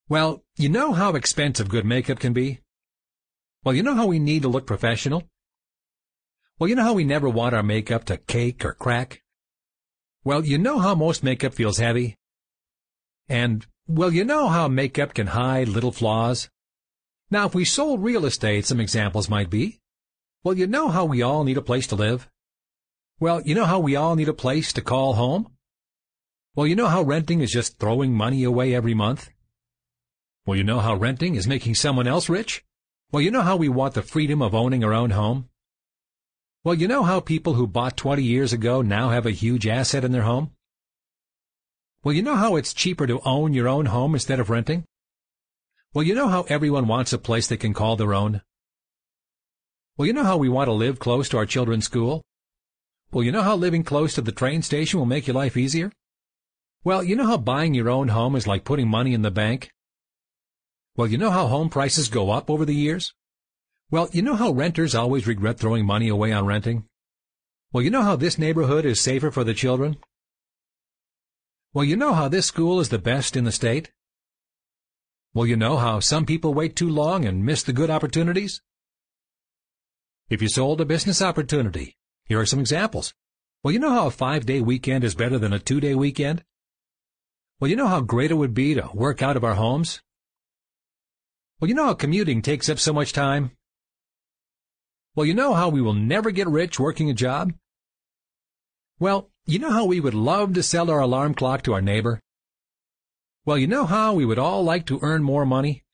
Well, 0.08 0.42
you 0.56 0.70
know 0.70 0.94
how 0.94 1.16
expensive 1.16 1.68
good 1.68 1.86
makeup 1.86 2.20
can 2.20 2.32
be? 2.32 2.62
Well, 3.62 3.76
you 3.76 3.84
know 3.84 3.96
how 3.96 4.06
we 4.06 4.20
need 4.20 4.44
to 4.44 4.48
look 4.48 4.66
professional? 4.66 5.24
Well, 6.58 6.70
you 6.70 6.76
know 6.76 6.84
how 6.84 6.94
we 6.94 7.04
never 7.04 7.28
want 7.28 7.54
our 7.54 7.64
makeup 7.64 8.06
to 8.06 8.16
cake 8.16 8.64
or 8.64 8.74
crack? 8.74 9.22
Well, 10.24 10.46
you 10.46 10.58
know 10.58 10.80
how 10.80 10.96
most 10.96 11.22
makeup 11.22 11.54
feels 11.54 11.80
heavy? 11.80 12.16
And, 13.28 13.66
well, 13.88 14.14
you 14.14 14.24
know 14.24 14.48
how 14.48 14.70
makeup 14.70 15.14
can 15.14 15.28
hide 15.28 15.68
little 15.68 15.92
flaws? 15.92 16.50
Now, 17.30 17.46
if 17.48 17.56
we 17.56 17.66
sold 17.66 18.02
real 18.02 18.26
estate, 18.26 18.66
some 18.66 18.80
examples 18.80 19.30
might 19.30 19.50
be, 19.50 19.82
well, 20.46 20.58
you 20.58 20.66
know 20.66 20.88
how 20.88 21.04
we 21.04 21.22
all 21.22 21.44
need 21.44 21.58
a 21.58 21.62
place 21.62 21.88
to 21.88 21.96
live? 21.96 22.30
Well, 23.20 23.42
you 23.42 23.54
know 23.54 23.66
how 23.66 23.80
we 23.80 23.98
all 23.98 24.16
need 24.16 24.30
a 24.30 24.34
place 24.34 24.72
to 24.74 24.82
call 24.82 25.16
home? 25.16 25.52
Well, 26.56 26.68
you 26.68 26.76
know 26.76 26.88
how 26.88 27.02
renting 27.02 27.42
is 27.42 27.52
just 27.52 27.80
throwing 27.80 28.14
money 28.14 28.46
away 28.46 28.74
every 28.74 28.94
month? 28.94 29.30
Well, 30.46 30.56
you 30.56 30.64
know 30.64 30.80
how 30.80 30.96
renting 30.96 31.36
is 31.36 31.48
making 31.48 31.76
someone 31.76 32.08
else 32.08 32.30
rich? 32.30 32.64
Well, 33.12 33.22
you 33.22 33.32
know 33.32 33.42
how 33.42 33.58
we 33.58 33.68
want 33.68 33.94
the 33.94 34.02
freedom 34.02 34.42
of 34.42 34.56
owning 34.56 34.86
our 34.86 34.94
own 34.94 35.10
home? 35.10 35.50
Well, 36.66 36.74
you 36.74 36.88
know 36.88 37.04
how 37.04 37.20
people 37.20 37.54
who 37.54 37.68
bought 37.68 37.96
20 37.96 38.24
years 38.24 38.52
ago 38.52 38.82
now 38.82 39.10
have 39.10 39.28
a 39.28 39.32
huge 39.32 39.68
asset 39.68 40.04
in 40.04 40.12
their 40.12 40.24
home? 40.24 40.50
Well, 42.04 42.16
you 42.16 42.24
know 42.24 42.36
how 42.36 42.56
it's 42.56 42.74
cheaper 42.74 43.06
to 43.06 43.22
own 43.24 43.54
your 43.54 43.68
own 43.68 43.86
home 43.86 44.16
instead 44.16 44.40
of 44.40 44.50
renting? 44.50 44.84
Well, 45.94 46.04
you 46.04 46.16
know 46.16 46.28
how 46.28 46.42
everyone 46.50 46.88
wants 46.88 47.14
a 47.14 47.20
place 47.20 47.46
they 47.46 47.56
can 47.56 47.76
call 47.76 47.96
their 47.98 48.16
own? 48.16 48.42
Well, 49.96 50.08
you 50.08 50.14
know 50.14 50.24
how 50.24 50.38
we 50.38 50.50
want 50.50 50.68
to 50.68 50.72
live 50.72 50.98
close 50.98 51.30
to 51.30 51.38
our 51.38 51.46
children's 51.46 51.86
school? 51.86 52.24
Well, 53.12 53.24
you 53.24 53.32
know 53.32 53.44
how 53.44 53.56
living 53.56 53.84
close 53.84 54.16
to 54.16 54.22
the 54.22 54.32
train 54.32 54.64
station 54.64 54.98
will 54.98 55.06
make 55.06 55.28
your 55.28 55.36
life 55.36 55.56
easier? 55.56 55.92
Well, 56.84 57.04
you 57.04 57.16
know 57.16 57.28
how 57.28 57.38
buying 57.38 57.76
your 57.76 57.92
own 57.92 58.08
home 58.08 58.36
is 58.36 58.48
like 58.48 58.64
putting 58.64 58.88
money 58.88 59.14
in 59.14 59.22
the 59.22 59.30
bank? 59.30 59.70
Well, 60.96 61.08
you 61.08 61.20
know 61.20 61.30
how 61.30 61.46
home 61.46 61.70
prices 61.70 62.08
go 62.08 62.32
up 62.32 62.50
over 62.50 62.66
the 62.66 62.74
years? 62.74 63.14
Well, 63.92 64.10
you 64.12 64.24
know 64.24 64.36
how 64.36 64.52
renters 64.52 64.96
always 64.96 65.28
regret 65.28 65.60
throwing 65.60 65.86
money 65.86 66.08
away 66.08 66.32
on 66.32 66.46
renting? 66.46 66.86
Well, 67.72 67.84
you 67.84 67.92
know 67.92 68.02
how 68.02 68.16
this 68.16 68.38
neighborhood 68.38 68.84
is 68.86 69.02
safer 69.02 69.30
for 69.30 69.44
the 69.44 69.54
children? 69.54 69.98
Well, 71.74 71.86
you 71.86 71.96
know 71.96 72.14
how 72.14 72.28
this 72.28 72.48
school 72.48 72.80
is 72.80 72.90
the 72.90 72.98
best 72.98 73.36
in 73.36 73.44
the 73.44 73.52
state? 73.52 73.92
Well, 75.34 75.46
you 75.46 75.56
know 75.56 75.78
how 75.78 76.00
some 76.00 76.26
people 76.26 76.54
wait 76.54 76.76
too 76.76 76.90
long 76.90 77.26
and 77.26 77.46
miss 77.46 77.62
the 77.62 77.74
good 77.74 77.90
opportunities? 77.90 78.62
If 80.30 80.42
you 80.42 80.48
sold 80.48 80.82
a 80.82 80.86
business 80.86 81.22
opportunity, 81.22 81.98
here 82.24 82.40
are 82.40 82.46
some 82.46 82.60
examples. 82.60 83.14
Well, 83.62 83.72
you 83.72 83.80
know 83.80 83.92
how 83.92 84.08
a 84.08 84.12
five-day 84.12 84.62
weekend 84.62 85.04
is 85.04 85.14
better 85.14 85.38
than 85.38 85.54
a 85.54 85.60
two-day 85.60 85.94
weekend? 85.94 86.44
Well, 87.60 87.70
you 87.70 87.76
know 87.76 87.88
how 87.88 88.02
great 88.02 88.32
it 88.32 88.36
would 88.36 88.54
be 88.54 88.74
to 88.74 88.90
work 88.94 89.22
out 89.22 89.38
of 89.38 89.44
our 89.44 89.56
homes? 89.56 90.02
Well, 91.60 91.70
you 91.70 91.76
know 91.76 91.86
how 91.86 91.94
commuting 91.94 92.42
takes 92.42 92.70
up 92.70 92.80
so 92.80 92.94
much 92.94 93.14
time? 93.14 93.52
Well, 95.16 95.26
you 95.26 95.34
know 95.34 95.54
how 95.54 95.70
we 95.70 95.82
will 95.82 95.94
never 95.94 96.30
get 96.30 96.48
rich 96.48 96.78
working 96.78 97.10
a 97.10 97.14
job? 97.14 97.54
Well, 99.00 99.32
you 99.46 99.60
know 99.60 99.72
how 99.72 99.86
we 99.86 100.02
would 100.02 100.14
love 100.14 100.54
to 100.54 100.64
sell 100.64 100.92
our 100.92 101.00
alarm 101.00 101.36
clock 101.36 101.64
to 101.64 101.74
our 101.74 101.82
neighbor? 101.82 102.20
Well, 103.46 103.58
you 103.58 103.68
know 103.68 103.86
how 103.86 104.14
we 104.14 104.26
would 104.26 104.40
all 104.40 104.64
like 104.64 104.86
to 104.88 105.00
earn 105.02 105.24
more 105.24 105.46
money? 105.46 105.86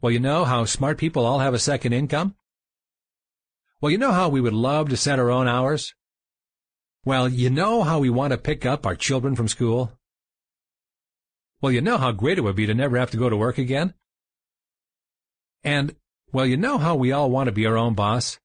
Well, 0.00 0.12
you 0.12 0.20
know 0.20 0.44
how 0.44 0.66
smart 0.66 0.98
people 0.98 1.26
all 1.26 1.40
have 1.40 1.54
a 1.54 1.58
second 1.58 1.94
income? 1.94 2.36
Well, 3.80 3.90
you 3.90 3.98
know 3.98 4.12
how 4.12 4.28
we 4.28 4.40
would 4.40 4.52
love 4.52 4.88
to 4.90 4.96
set 4.96 5.18
our 5.18 5.30
own 5.30 5.48
hours? 5.48 5.92
Well, 7.04 7.28
you 7.28 7.50
know 7.50 7.82
how 7.82 7.98
we 7.98 8.10
want 8.10 8.32
to 8.32 8.38
pick 8.38 8.64
up 8.64 8.86
our 8.86 8.94
children 8.94 9.34
from 9.34 9.48
school? 9.48 9.98
Well, 11.60 11.72
you 11.72 11.80
know 11.80 11.98
how 11.98 12.12
great 12.12 12.38
it 12.38 12.42
would 12.42 12.56
be 12.56 12.66
to 12.66 12.74
never 12.74 12.98
have 12.98 13.10
to 13.10 13.16
go 13.16 13.28
to 13.28 13.36
work 13.36 13.58
again? 13.58 13.94
And, 15.64 15.96
well, 16.32 16.46
you 16.46 16.56
know 16.56 16.78
how 16.78 16.94
we 16.94 17.12
all 17.12 17.30
want 17.30 17.46
to 17.46 17.52
be 17.52 17.66
our 17.66 17.76
own 17.76 17.94
boss? 17.94 18.38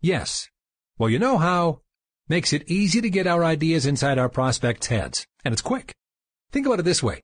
Yes. 0.00 0.48
Well, 0.98 1.10
you 1.10 1.18
know 1.18 1.38
how 1.38 1.80
makes 2.28 2.52
it 2.52 2.68
easy 2.68 3.00
to 3.00 3.10
get 3.10 3.26
our 3.26 3.44
ideas 3.44 3.86
inside 3.86 4.18
our 4.18 4.28
prospects' 4.28 4.88
heads, 4.88 5.26
and 5.44 5.52
it's 5.52 5.62
quick. 5.62 5.94
Think 6.50 6.66
about 6.66 6.80
it 6.80 6.84
this 6.84 7.02
way. 7.02 7.22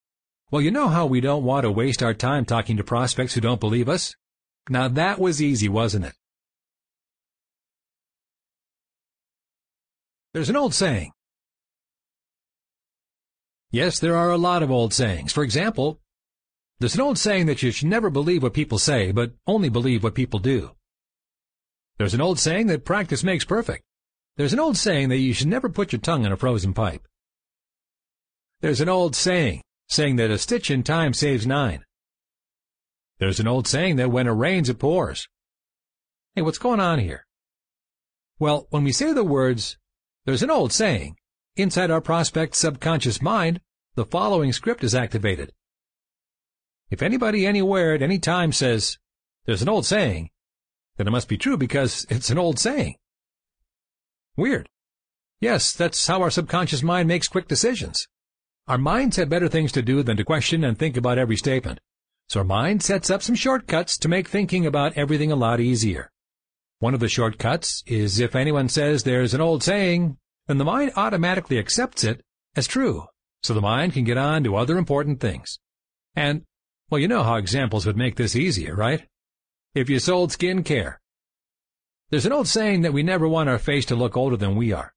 Well, 0.50 0.62
you 0.62 0.70
know 0.70 0.88
how 0.88 1.06
we 1.06 1.20
don't 1.20 1.44
want 1.44 1.64
to 1.64 1.70
waste 1.70 2.02
our 2.02 2.14
time 2.14 2.44
talking 2.44 2.76
to 2.76 2.84
prospects 2.84 3.34
who 3.34 3.40
don't 3.40 3.60
believe 3.60 3.88
us? 3.88 4.14
Now 4.68 4.88
that 4.88 5.18
was 5.18 5.42
easy, 5.42 5.68
wasn't 5.68 6.06
it? 6.06 6.14
There's 10.32 10.50
an 10.50 10.56
old 10.56 10.74
saying. 10.74 11.12
Yes, 13.70 13.98
there 13.98 14.16
are 14.16 14.30
a 14.30 14.38
lot 14.38 14.62
of 14.62 14.70
old 14.70 14.94
sayings. 14.94 15.32
For 15.32 15.42
example, 15.42 16.00
there's 16.84 16.96
an 16.96 17.00
old 17.00 17.16
saying 17.16 17.46
that 17.46 17.62
you 17.62 17.70
should 17.70 17.88
never 17.88 18.10
believe 18.10 18.42
what 18.42 18.52
people 18.52 18.78
say, 18.78 19.10
but 19.10 19.32
only 19.46 19.70
believe 19.70 20.04
what 20.04 20.14
people 20.14 20.38
do. 20.38 20.72
There's 21.96 22.12
an 22.12 22.20
old 22.20 22.38
saying 22.38 22.66
that 22.66 22.84
practice 22.84 23.24
makes 23.24 23.46
perfect. 23.46 23.82
There's 24.36 24.52
an 24.52 24.60
old 24.60 24.76
saying 24.76 25.08
that 25.08 25.16
you 25.16 25.32
should 25.32 25.48
never 25.48 25.70
put 25.70 25.92
your 25.92 26.00
tongue 26.02 26.26
in 26.26 26.32
a 26.32 26.36
frozen 26.36 26.74
pipe. 26.74 27.08
There's 28.60 28.82
an 28.82 28.90
old 28.90 29.16
saying, 29.16 29.62
saying 29.88 30.16
that 30.16 30.30
a 30.30 30.36
stitch 30.36 30.70
in 30.70 30.82
time 30.82 31.14
saves 31.14 31.46
nine. 31.46 31.86
There's 33.18 33.40
an 33.40 33.48
old 33.48 33.66
saying 33.66 33.96
that 33.96 34.10
when 34.10 34.26
it 34.26 34.32
rains, 34.32 34.68
it 34.68 34.78
pours. 34.78 35.26
Hey, 36.34 36.42
what's 36.42 36.58
going 36.58 36.80
on 36.80 36.98
here? 36.98 37.24
Well, 38.38 38.66
when 38.68 38.84
we 38.84 38.92
say 38.92 39.14
the 39.14 39.24
words, 39.24 39.78
there's 40.26 40.42
an 40.42 40.50
old 40.50 40.70
saying, 40.70 41.16
inside 41.56 41.90
our 41.90 42.02
prospect's 42.02 42.58
subconscious 42.58 43.22
mind, 43.22 43.62
the 43.94 44.04
following 44.04 44.52
script 44.52 44.84
is 44.84 44.94
activated. 44.94 45.50
If 46.90 47.02
anybody 47.02 47.46
anywhere 47.46 47.94
at 47.94 48.02
any 48.02 48.18
time 48.18 48.52
says, 48.52 48.98
There's 49.46 49.62
an 49.62 49.68
old 49.68 49.86
saying 49.86 50.30
then 50.96 51.08
it 51.08 51.10
must 51.10 51.28
be 51.28 51.36
true 51.36 51.56
because 51.56 52.06
it's 52.10 52.30
an 52.30 52.38
old 52.38 52.58
saying. 52.58 52.96
Weird. 54.36 54.68
Yes, 55.40 55.72
that's 55.72 56.06
how 56.06 56.22
our 56.22 56.30
subconscious 56.30 56.82
mind 56.82 57.08
makes 57.08 57.28
quick 57.28 57.48
decisions. 57.48 58.06
Our 58.66 58.78
minds 58.78 59.16
have 59.16 59.28
better 59.28 59.48
things 59.48 59.72
to 59.72 59.82
do 59.82 60.02
than 60.02 60.16
to 60.16 60.24
question 60.24 60.64
and 60.64 60.78
think 60.78 60.96
about 60.96 61.18
every 61.18 61.36
statement. 61.36 61.80
So 62.28 62.40
our 62.40 62.44
mind 62.44 62.82
sets 62.82 63.10
up 63.10 63.22
some 63.22 63.34
shortcuts 63.34 63.98
to 63.98 64.08
make 64.08 64.28
thinking 64.28 64.64
about 64.64 64.96
everything 64.96 65.30
a 65.30 65.36
lot 65.36 65.60
easier. 65.60 66.10
One 66.78 66.94
of 66.94 67.00
the 67.00 67.08
shortcuts 67.08 67.82
is 67.86 68.18
if 68.18 68.34
anyone 68.34 68.68
says 68.68 69.02
there's 69.02 69.34
an 69.34 69.42
old 69.42 69.62
saying, 69.62 70.16
then 70.46 70.58
the 70.58 70.64
mind 70.64 70.92
automatically 70.96 71.58
accepts 71.58 72.04
it 72.04 72.22
as 72.56 72.66
true, 72.66 73.04
so 73.42 73.52
the 73.52 73.60
mind 73.60 73.92
can 73.92 74.04
get 74.04 74.16
on 74.16 74.44
to 74.44 74.56
other 74.56 74.78
important 74.78 75.20
things. 75.20 75.58
And, 76.16 76.44
well, 76.94 77.00
you 77.00 77.08
know 77.08 77.24
how 77.24 77.34
examples 77.34 77.86
would 77.86 77.96
make 77.96 78.14
this 78.14 78.36
easier, 78.36 78.72
right? 78.76 79.04
If 79.74 79.90
you 79.90 79.98
sold 79.98 80.30
skin 80.30 80.62
care. 80.62 81.00
There's 82.10 82.24
an 82.24 82.30
old 82.30 82.46
saying 82.46 82.82
that 82.82 82.92
we 82.92 83.02
never 83.02 83.26
want 83.26 83.48
our 83.48 83.58
face 83.58 83.84
to 83.86 83.96
look 83.96 84.16
older 84.16 84.36
than 84.36 84.54
we 84.54 84.72
are. 84.72 84.94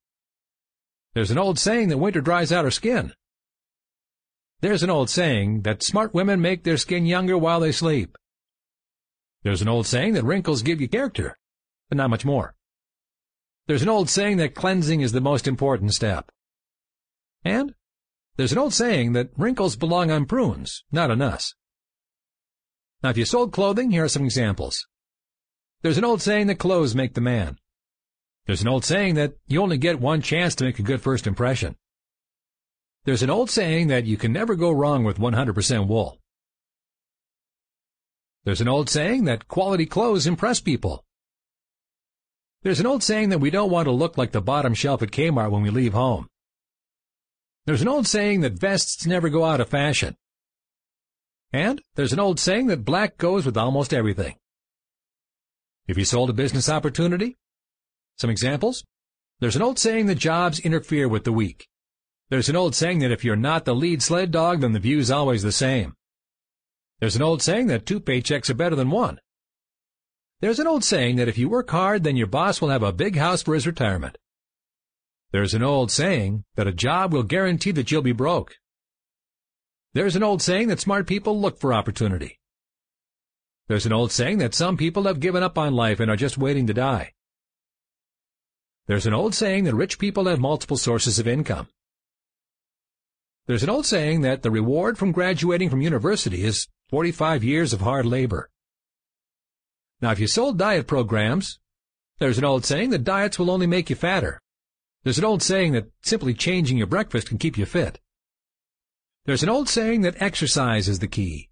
There's 1.16 1.32
an 1.32 1.39
old 1.39 1.58
saying 1.58 1.89
that 1.89 1.98
winter 1.98 2.22
dries 2.22 2.52
out 2.52 2.66
our 2.66 2.70
skin. 2.70 3.14
There's 4.62 4.84
an 4.84 4.91
old 4.91 5.10
saying 5.10 5.64
that 5.64 5.82
smart 5.82 6.14
women 6.14 6.39
make 6.39 6.64
their 6.64 6.78
skin 6.78 7.08
younger 7.08 7.36
while 7.36 7.60
they 7.60 7.72
sleep. 7.72 8.16
There's 9.41 9.64
an 9.64 9.68
old 9.68 9.88
saying 9.88 10.14
that 10.14 10.24
wrinkles 10.24 10.62
give 10.62 10.80
you 10.80 10.88
character, 10.88 11.36
but 11.89 11.98
not 11.98 12.12
much 12.12 12.26
more. 12.26 12.54
There's 13.66 13.82
an 13.82 13.89
old 13.89 14.08
saying 14.08 14.38
that 14.38 14.54
cleansing 14.54 15.02
is 15.02 15.14
the 15.14 15.20
most 15.20 15.48
important 15.48 15.95
step. 15.95 16.30
And 17.43 17.74
there's 18.36 18.52
an 18.52 18.60
old 18.60 18.76
saying 18.76 19.14
that 19.14 19.32
wrinkles 19.36 19.76
belong 19.76 20.12
on 20.12 20.28
prunes, 20.28 20.84
not 20.91 21.10
on 21.10 21.24
us. 21.24 21.56
Now, 23.04 23.10
if 23.10 23.18
you 23.18 23.26
sold 23.26 23.52
clothing, 23.52 23.91
here 23.91 24.06
are 24.06 24.10
some 24.10 24.26
examples. 24.26 24.86
There's 25.82 25.98
an 25.98 26.06
old 26.06 26.22
saying 26.22 26.48
that 26.48 26.60
clothes 26.60 26.95
make 26.95 27.14
the 27.14 27.22
man. 27.22 27.58
There's 28.45 28.62
an 28.62 28.68
old 28.68 28.86
saying 28.86 29.16
that 29.16 29.34
you 29.48 29.62
only 29.62 29.78
get 29.78 30.00
one 30.00 30.22
chance 30.22 30.56
to 30.56 30.64
make 30.64 30.80
a 30.80 30.84
good 30.84 31.02
first 31.02 31.28
impression. 31.28 31.76
There's 33.04 33.24
an 33.24 33.30
old 33.30 33.50
saying 33.50 33.88
that 33.88 34.06
you 34.06 34.18
can 34.18 34.34
never 34.34 34.56
go 34.56 34.72
wrong 34.72 35.04
with 35.04 35.20
100% 35.20 35.88
wool. 35.88 36.20
There's 38.43 38.62
an 38.62 38.68
old 38.68 38.89
saying 38.89 39.26
that 39.26 39.48
quality 39.48 39.86
clothes 39.86 40.26
impress 40.26 40.60
people. 40.60 41.04
There's 42.64 42.80
an 42.80 42.86
old 42.86 43.04
saying 43.04 43.30
that 43.30 43.39
we 43.39 43.50
don't 43.50 43.72
want 43.72 43.86
to 43.86 43.91
look 43.91 44.18
like 44.18 44.32
the 44.32 44.41
bottom 44.41 44.74
shelf 44.74 45.02
at 45.02 45.12
Kmart 45.12 45.52
when 45.52 45.62
we 45.62 45.70
leave 45.70 45.93
home. 45.93 46.28
There's 47.66 47.82
an 47.82 47.88
old 47.89 48.08
saying 48.08 48.41
that 48.41 48.60
vests 48.60 49.06
never 49.06 49.30
go 49.30 49.43
out 49.43 49.62
of 49.62 49.70
fashion. 49.70 50.16
And 51.52 51.82
there's 51.95 52.14
an 52.14 52.20
old 52.20 52.39
saying 52.39 52.68
that 52.68 52.86
black 52.86 53.18
goes 53.18 53.45
with 53.45 53.58
almost 53.58 53.93
everything. 53.93 54.36
If 55.88 55.98
you 55.98 56.06
sold 56.06 56.30
a 56.30 56.34
business 56.34 56.70
opportunity, 56.70 57.38
some 58.18 58.30
examples. 58.30 58.84
There's 59.39 59.56
an 59.56 59.62
old 59.62 59.78
saying 59.78 60.08
that 60.08 60.16
jobs 60.16 60.60
interfere 60.60 61.08
with 61.08 61.24
the 61.24 61.32
weak. 61.32 61.68
There's 62.30 62.50
an 62.50 62.56
old 62.56 62.76
saying 62.76 63.00
that 63.00 63.12
if 63.12 63.24
you're 63.24 63.36
not 63.36 63.66
the 63.66 63.76
lead 63.76 64.02
sled 64.02 64.32
dog, 64.32 64.62
then 64.62 64.74
the 64.74 64.80
view's 64.80 65.12
always 65.12 65.43
the 65.43 65.52
same. 65.52 65.93
There's 67.00 67.16
an 67.16 67.22
old 67.22 67.41
saying 67.41 67.68
that 67.68 67.86
two 67.86 68.00
paychecks 68.00 68.50
are 68.50 68.56
better 68.56 68.76
than 68.76 68.89
one. 68.89 69.20
There's 70.41 70.60
an 70.60 70.68
old 70.68 70.84
saying 70.84 71.16
that 71.18 71.28
if 71.28 71.38
you 71.38 71.48
work 71.48 71.70
hard, 71.70 72.04
then 72.04 72.18
your 72.18 72.28
boss 72.28 72.60
will 72.60 72.70
have 72.70 72.84
a 72.84 72.91
big 72.91 73.16
house 73.16 73.43
for 73.43 73.54
his 73.54 73.68
retirement. 73.68 74.18
There's 75.32 75.54
an 75.54 75.64
old 75.64 75.91
saying 75.91 76.43
that 76.56 76.68
a 76.68 76.74
job 76.74 77.14
will 77.14 77.24
guarantee 77.24 77.72
that 77.72 77.91
you'll 77.91 78.02
be 78.02 78.12
broke. 78.12 78.56
There's 79.98 80.16
an 80.16 80.22
old 80.22 80.43
saying 80.43 80.68
that 80.68 80.80
smart 80.80 81.08
people 81.08 81.41
look 81.41 81.58
for 81.58 81.74
opportunity. 81.74 82.38
There's 83.68 83.88
an 83.88 83.93
old 83.93 84.12
saying 84.12 84.38
that 84.38 84.54
some 84.54 84.78
people 84.78 85.06
have 85.06 85.20
given 85.20 85.41
up 85.41 85.58
on 85.58 85.74
life 85.74 86.00
and 86.00 86.12
are 86.12 86.16
just 86.16 86.38
waiting 86.38 86.68
to 86.68 86.74
die. 86.76 87.14
There's 88.86 89.08
an 89.08 89.16
old 89.16 89.34
saying 89.34 89.64
that 89.64 89.74
rich 89.74 89.98
people 89.98 90.26
have 90.26 90.39
multiple 90.39 90.78
sources 90.78 91.18
of 91.18 91.28
income. 91.28 91.70
There's 93.48 93.64
an 93.64 93.72
old 93.72 93.88
saying 93.88 94.22
that 94.22 94.43
the 94.43 94.52
reward 94.52 95.00
from 95.00 95.12
graduating 95.12 95.72
from 95.72 95.82
university 95.82 96.43
is 96.43 96.68
45 96.89 97.43
years 97.43 97.74
of 97.74 97.82
hard 97.82 98.06
labor. 98.06 98.52
Now, 100.00 100.12
if 100.12 100.20
you 100.20 100.28
sold 100.28 100.60
diet 100.60 100.86
programs, 100.86 101.58
there's 102.20 102.38
an 102.38 102.45
old 102.45 102.66
saying 102.66 102.91
that 102.91 103.04
diets 103.04 103.39
will 103.39 103.50
only 103.50 103.66
make 103.66 103.89
you 103.89 103.95
fatter. 103.95 104.39
There's 105.02 105.18
an 105.18 105.26
old 105.26 105.41
saying 105.41 105.72
that 105.72 105.89
simply 106.04 106.36
changing 106.36 106.78
your 106.78 106.86
breakfast 106.86 107.30
can 107.30 107.39
keep 107.39 107.58
you 107.58 107.66
fit. 107.66 108.00
There's 109.28 109.43
an 109.43 109.49
old 109.49 109.67
saying 109.67 110.03
that 110.03 110.21
exercise 110.21 110.88
is 110.88 110.99
the 110.99 111.07
key. 111.07 111.49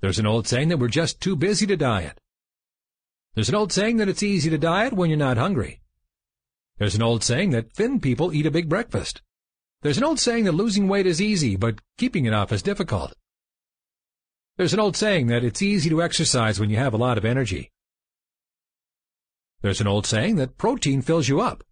There's 0.00 0.18
an 0.18 0.26
old 0.26 0.48
saying 0.48 0.70
that 0.70 0.78
we're 0.78 0.88
just 0.88 1.20
too 1.20 1.36
busy 1.36 1.66
to 1.66 1.76
diet. 1.76 2.18
There's 3.34 3.50
an 3.50 3.54
old 3.54 3.70
saying 3.70 3.98
that 3.98 4.08
it's 4.08 4.22
easy 4.22 4.48
to 4.48 4.56
diet 4.56 4.94
when 4.94 5.10
you're 5.10 5.18
not 5.18 5.36
hungry. 5.36 5.82
There's 6.78 6.94
an 6.94 7.02
old 7.02 7.22
saying 7.22 7.50
that 7.50 7.70
thin 7.70 8.00
people 8.00 8.32
eat 8.32 8.46
a 8.46 8.50
big 8.50 8.66
breakfast. 8.66 9.20
There's 9.82 9.98
an 9.98 10.04
old 10.04 10.20
saying 10.20 10.44
that 10.44 10.52
losing 10.52 10.88
weight 10.88 11.06
is 11.06 11.20
easy, 11.20 11.54
but 11.54 11.82
keeping 11.98 12.24
it 12.24 12.32
off 12.32 12.50
is 12.50 12.62
difficult. 12.62 13.12
There's 14.56 14.72
an 14.72 14.80
old 14.80 14.96
saying 14.96 15.26
that 15.26 15.44
it's 15.44 15.60
easy 15.60 15.90
to 15.90 16.02
exercise 16.02 16.58
when 16.58 16.70
you 16.70 16.78
have 16.78 16.94
a 16.94 16.96
lot 16.96 17.18
of 17.18 17.26
energy. 17.26 17.70
There's 19.60 19.82
an 19.82 19.86
old 19.86 20.06
saying 20.06 20.36
that 20.36 20.56
protein 20.56 21.02
fills 21.02 21.28
you 21.28 21.42
up. 21.42 21.62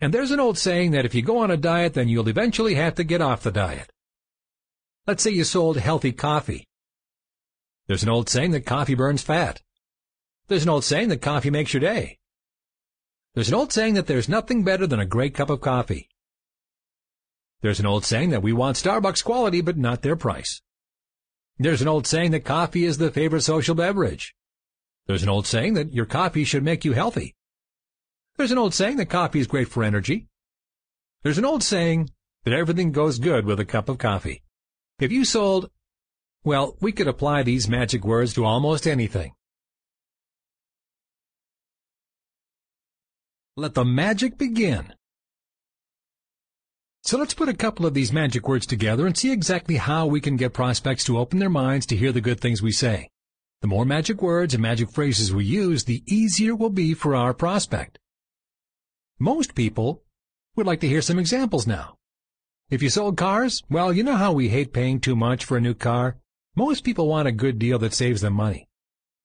And 0.00 0.14
there's 0.14 0.30
an 0.30 0.40
old 0.40 0.56
saying 0.56 0.92
that 0.92 1.04
if 1.04 1.14
you 1.14 1.22
go 1.22 1.38
on 1.38 1.50
a 1.50 1.56
diet, 1.56 1.94
then 1.94 2.08
you'll 2.08 2.28
eventually 2.28 2.74
have 2.74 2.94
to 2.94 3.04
get 3.04 3.20
off 3.20 3.42
the 3.42 3.50
diet. 3.50 3.90
Let's 5.06 5.22
say 5.22 5.30
you 5.30 5.44
sold 5.44 5.76
healthy 5.76 6.12
coffee. 6.12 6.66
There's 7.86 8.02
an 8.02 8.08
old 8.08 8.28
saying 8.28 8.52
that 8.52 8.64
coffee 8.64 8.94
burns 8.94 9.22
fat. 9.22 9.60
There's 10.48 10.62
an 10.62 10.68
old 10.68 10.84
saying 10.84 11.08
that 11.08 11.20
coffee 11.20 11.50
makes 11.50 11.74
your 11.74 11.80
day. 11.80 12.18
There's 13.34 13.48
an 13.48 13.54
old 13.54 13.72
saying 13.72 13.94
that 13.94 14.06
there's 14.06 14.28
nothing 14.28 14.64
better 14.64 14.86
than 14.86 15.00
a 15.00 15.06
great 15.06 15.34
cup 15.34 15.50
of 15.50 15.60
coffee. 15.60 16.08
There's 17.60 17.80
an 17.80 17.86
old 17.86 18.04
saying 18.04 18.30
that 18.30 18.42
we 18.42 18.52
want 18.52 18.76
Starbucks 18.76 19.22
quality 19.22 19.60
but 19.60 19.76
not 19.76 20.02
their 20.02 20.16
price. 20.16 20.62
There's 21.58 21.82
an 21.82 21.88
old 21.88 22.06
saying 22.06 22.30
that 22.30 22.44
coffee 22.44 22.84
is 22.84 22.96
the 22.96 23.10
favorite 23.10 23.42
social 23.42 23.74
beverage. 23.74 24.34
There's 25.06 25.22
an 25.22 25.28
old 25.28 25.46
saying 25.46 25.74
that 25.74 25.92
your 25.92 26.06
coffee 26.06 26.44
should 26.44 26.62
make 26.62 26.84
you 26.84 26.94
healthy. 26.94 27.34
There's 28.40 28.52
an 28.52 28.56
old 28.56 28.72
saying 28.72 28.96
that 28.96 29.10
coffee 29.10 29.38
is 29.38 29.46
great 29.46 29.68
for 29.68 29.84
energy. 29.84 30.26
There's 31.22 31.36
an 31.36 31.44
old 31.44 31.62
saying 31.62 32.08
that 32.44 32.54
everything 32.54 32.90
goes 32.90 33.18
good 33.18 33.44
with 33.44 33.60
a 33.60 33.66
cup 33.66 33.90
of 33.90 33.98
coffee. 33.98 34.42
If 34.98 35.12
you 35.12 35.26
sold, 35.26 35.68
well, 36.42 36.74
we 36.80 36.90
could 36.90 37.06
apply 37.06 37.42
these 37.42 37.68
magic 37.68 38.02
words 38.02 38.32
to 38.32 38.46
almost 38.46 38.86
anything. 38.86 39.34
Let 43.58 43.74
the 43.74 43.84
magic 43.84 44.38
begin. 44.38 44.94
So 47.02 47.18
let's 47.18 47.34
put 47.34 47.50
a 47.50 47.54
couple 47.54 47.84
of 47.84 47.92
these 47.92 48.10
magic 48.10 48.48
words 48.48 48.64
together 48.64 49.06
and 49.06 49.14
see 49.14 49.32
exactly 49.32 49.76
how 49.76 50.06
we 50.06 50.18
can 50.22 50.38
get 50.38 50.54
prospects 50.54 51.04
to 51.04 51.18
open 51.18 51.40
their 51.40 51.50
minds 51.50 51.84
to 51.88 51.96
hear 51.96 52.10
the 52.10 52.22
good 52.22 52.40
things 52.40 52.62
we 52.62 52.72
say. 52.72 53.10
The 53.60 53.68
more 53.68 53.84
magic 53.84 54.22
words 54.22 54.54
and 54.54 54.62
magic 54.62 54.90
phrases 54.92 55.30
we 55.30 55.44
use, 55.44 55.84
the 55.84 56.02
easier 56.06 56.52
it 56.52 56.58
will 56.58 56.70
be 56.70 56.94
for 56.94 57.14
our 57.14 57.34
prospect. 57.34 57.98
Most 59.22 59.54
people 59.54 60.02
would 60.56 60.66
like 60.66 60.80
to 60.80 60.88
hear 60.88 61.02
some 61.02 61.18
examples 61.18 61.66
now. 61.66 61.96
If 62.70 62.82
you 62.82 62.88
sold 62.88 63.18
cars, 63.18 63.62
well, 63.68 63.92
you 63.92 64.02
know 64.02 64.16
how 64.16 64.32
we 64.32 64.48
hate 64.48 64.72
paying 64.72 64.98
too 64.98 65.14
much 65.14 65.44
for 65.44 65.58
a 65.58 65.60
new 65.60 65.74
car? 65.74 66.16
Most 66.56 66.84
people 66.84 67.06
want 67.06 67.28
a 67.28 67.32
good 67.32 67.58
deal 67.58 67.78
that 67.80 67.92
saves 67.92 68.22
them 68.22 68.32
money. 68.32 68.66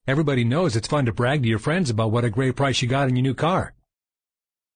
Everybody 0.06 0.44
knows 0.44 0.76
it's 0.76 0.86
fun 0.86 1.06
to 1.06 1.14
brag 1.14 1.42
to 1.42 1.48
your 1.48 1.58
friends 1.58 1.88
about 1.88 2.12
what 2.12 2.26
a 2.26 2.30
great 2.30 2.56
price 2.56 2.82
you 2.82 2.88
got 2.88 3.08
in 3.08 3.16
your 3.16 3.22
new 3.22 3.32
car. 3.32 3.72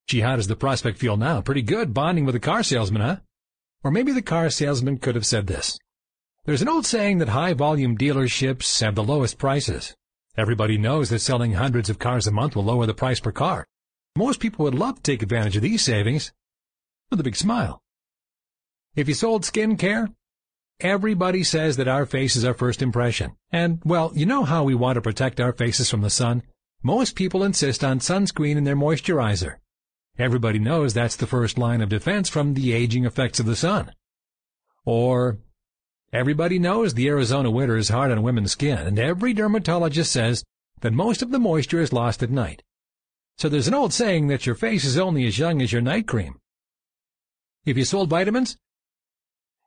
Gee, 0.07 0.21
how 0.21 0.37
does 0.37 0.47
the 0.47 0.57
prospect 0.57 0.97
feel 0.97 1.19
now? 1.19 1.43
Pretty 1.43 1.61
good, 1.61 1.93
bonding 1.93 2.25
with 2.25 2.35
a 2.35 2.41
car 2.41 2.63
salesman, 2.63 3.03
huh? 3.03 3.17
Or 3.85 3.91
maybe 3.91 4.13
the 4.13 4.23
car 4.23 4.49
salesman 4.49 4.97
could 4.97 5.17
have 5.17 5.27
said 5.27 5.47
this. 5.47 5.79
There's 6.47 6.63
an 6.63 6.69
old 6.69 6.87
saying 6.87 7.19
that 7.19 7.29
high-volume 7.29 7.99
dealerships 7.99 8.81
have 8.81 8.95
the 8.95 9.05
lowest 9.05 9.37
prices. 9.37 9.95
Everybody 10.39 10.79
knows 10.79 11.11
that 11.11 11.19
selling 11.19 11.53
hundreds 11.53 11.91
of 11.91 11.99
cars 11.99 12.27
a 12.27 12.31
month 12.31 12.57
will 12.57 12.65
lower 12.65 12.87
the 12.87 12.95
price 12.95 13.21
per 13.21 13.33
car. 13.33 13.67
Most 14.17 14.41
people 14.41 14.65
would 14.65 14.75
love 14.75 14.97
to 14.97 15.03
take 15.03 15.23
advantage 15.23 15.57
of 15.57 15.63
these 15.63 15.85
savings 15.85 16.33
with 17.11 17.21
a 17.21 17.25
big 17.25 17.37
smile. 17.37 17.83
If 18.97 19.09
you 19.09 19.15
sold 19.15 19.45
skin 19.45 19.77
care, 19.77 20.09
everybody 20.81 21.45
says 21.45 21.77
that 21.77 21.89
our 21.89 22.07
face 22.07 22.35
is 22.35 22.45
our 22.45 22.55
first 22.55 22.83
impression. 22.83 23.37
And, 23.53 23.81
well, 23.85 24.13
you 24.15 24.27
know 24.27 24.45
how 24.45 24.65
we 24.65 24.75
want 24.75 24.97
to 24.97 25.01
protect 25.01 25.41
our 25.41 25.53
faces 25.53 25.89
from 25.89 26.01
the 26.01 26.11
sun? 26.11 26.43
Most 26.83 27.15
people 27.15 27.45
insist 27.45 27.85
on 27.85 28.01
sunscreen 28.01 28.57
in 28.57 28.65
their 28.65 28.77
moisturizer. 28.77 29.57
Everybody 30.19 30.59
knows 30.59 30.93
that's 30.93 31.17
the 31.17 31.27
first 31.27 31.57
line 31.57 31.81
of 31.81 31.89
defense 31.89 32.29
from 32.29 32.55
the 32.55 32.73
aging 32.73 33.05
effects 33.05 33.39
of 33.39 33.47
the 33.47 33.57
sun. 33.57 33.93
Or, 34.85 35.39
everybody 36.13 36.59
knows 36.59 36.95
the 36.95 37.09
Arizona 37.09 37.51
winter 37.51 37.77
is 37.77 37.91
hard 37.91 38.11
on 38.11 38.23
women's 38.23 38.53
skin, 38.53 38.79
and 38.79 38.99
every 38.99 39.33
dermatologist 39.33 40.11
says 40.11 40.43
that 40.81 40.93
most 40.93 41.23
of 41.23 41.31
the 41.31 41.39
moisture 41.39 41.81
is 41.81 41.93
lost 41.93 42.23
at 42.23 42.31
night. 42.31 42.63
So 43.41 43.49
there's 43.49 43.69
an 43.69 43.73
old 43.73 43.95
saying 43.95 44.27
that 44.27 44.45
your 44.45 44.55
face 44.55 44.85
is 44.85 44.99
only 44.99 45.27
as 45.27 45.39
young 45.39 45.63
as 45.63 45.73
your 45.73 45.81
night 45.81 46.07
cream. 46.07 46.39
If 47.65 47.79
you 47.79 47.87
sold 47.87 48.11
vitamins, 48.11 48.59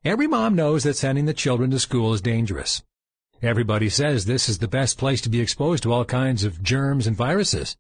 every 0.06 0.28
mom 0.28 0.54
knows 0.54 0.84
that 0.84 0.96
sending 0.96 1.26
the 1.26 1.34
children 1.34 1.72
to 1.72 1.80
school 1.80 2.14
is 2.14 2.22
dangerous. 2.22 2.84
Everybody 3.42 3.90
says 3.90 4.26
this 4.26 4.48
is 4.48 4.60
the 4.60 4.68
best 4.68 5.00
place 5.00 5.22
to 5.22 5.30
be 5.30 5.42
exposed 5.42 5.82
to 5.84 5.92
all 5.92 6.06
kinds 6.06 6.44
of 6.44 6.62
germs 6.62 7.08
and 7.08 7.16
viruses. 7.16 7.76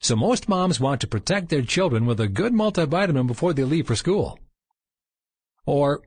So 0.00 0.16
most 0.16 0.48
moms 0.48 0.80
want 0.80 1.00
to 1.02 1.06
protect 1.06 1.50
their 1.50 1.62
children 1.62 2.04
with 2.04 2.18
a 2.18 2.26
good 2.26 2.52
multivitamin 2.52 3.28
before 3.28 3.52
they 3.52 3.62
leave 3.62 3.86
for 3.86 3.94
school. 3.94 4.40
Or, 5.66 6.02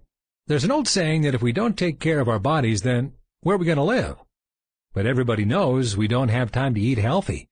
there's 0.47 0.65
an 0.65 0.71
old 0.71 0.89
saying 0.89 1.21
that 1.21 1.35
if 1.35 1.41
we 1.41 1.53
don't 1.53 1.77
take 1.77 2.01
care 2.01 2.19
of 2.19 2.27
our 2.27 2.39
bodies, 2.39 2.81
then 2.81 3.13
where 3.39 3.55
are 3.55 3.59
we 3.59 3.65
going 3.65 3.77
to 3.77 3.83
live? 3.83 4.17
But 4.93 5.05
everybody 5.05 5.45
knows 5.45 5.95
we 5.95 6.09
don't 6.09 6.27
have 6.27 6.51
time 6.51 6.75
to 6.75 6.81
eat 6.81 6.97
healthy. 6.97 7.47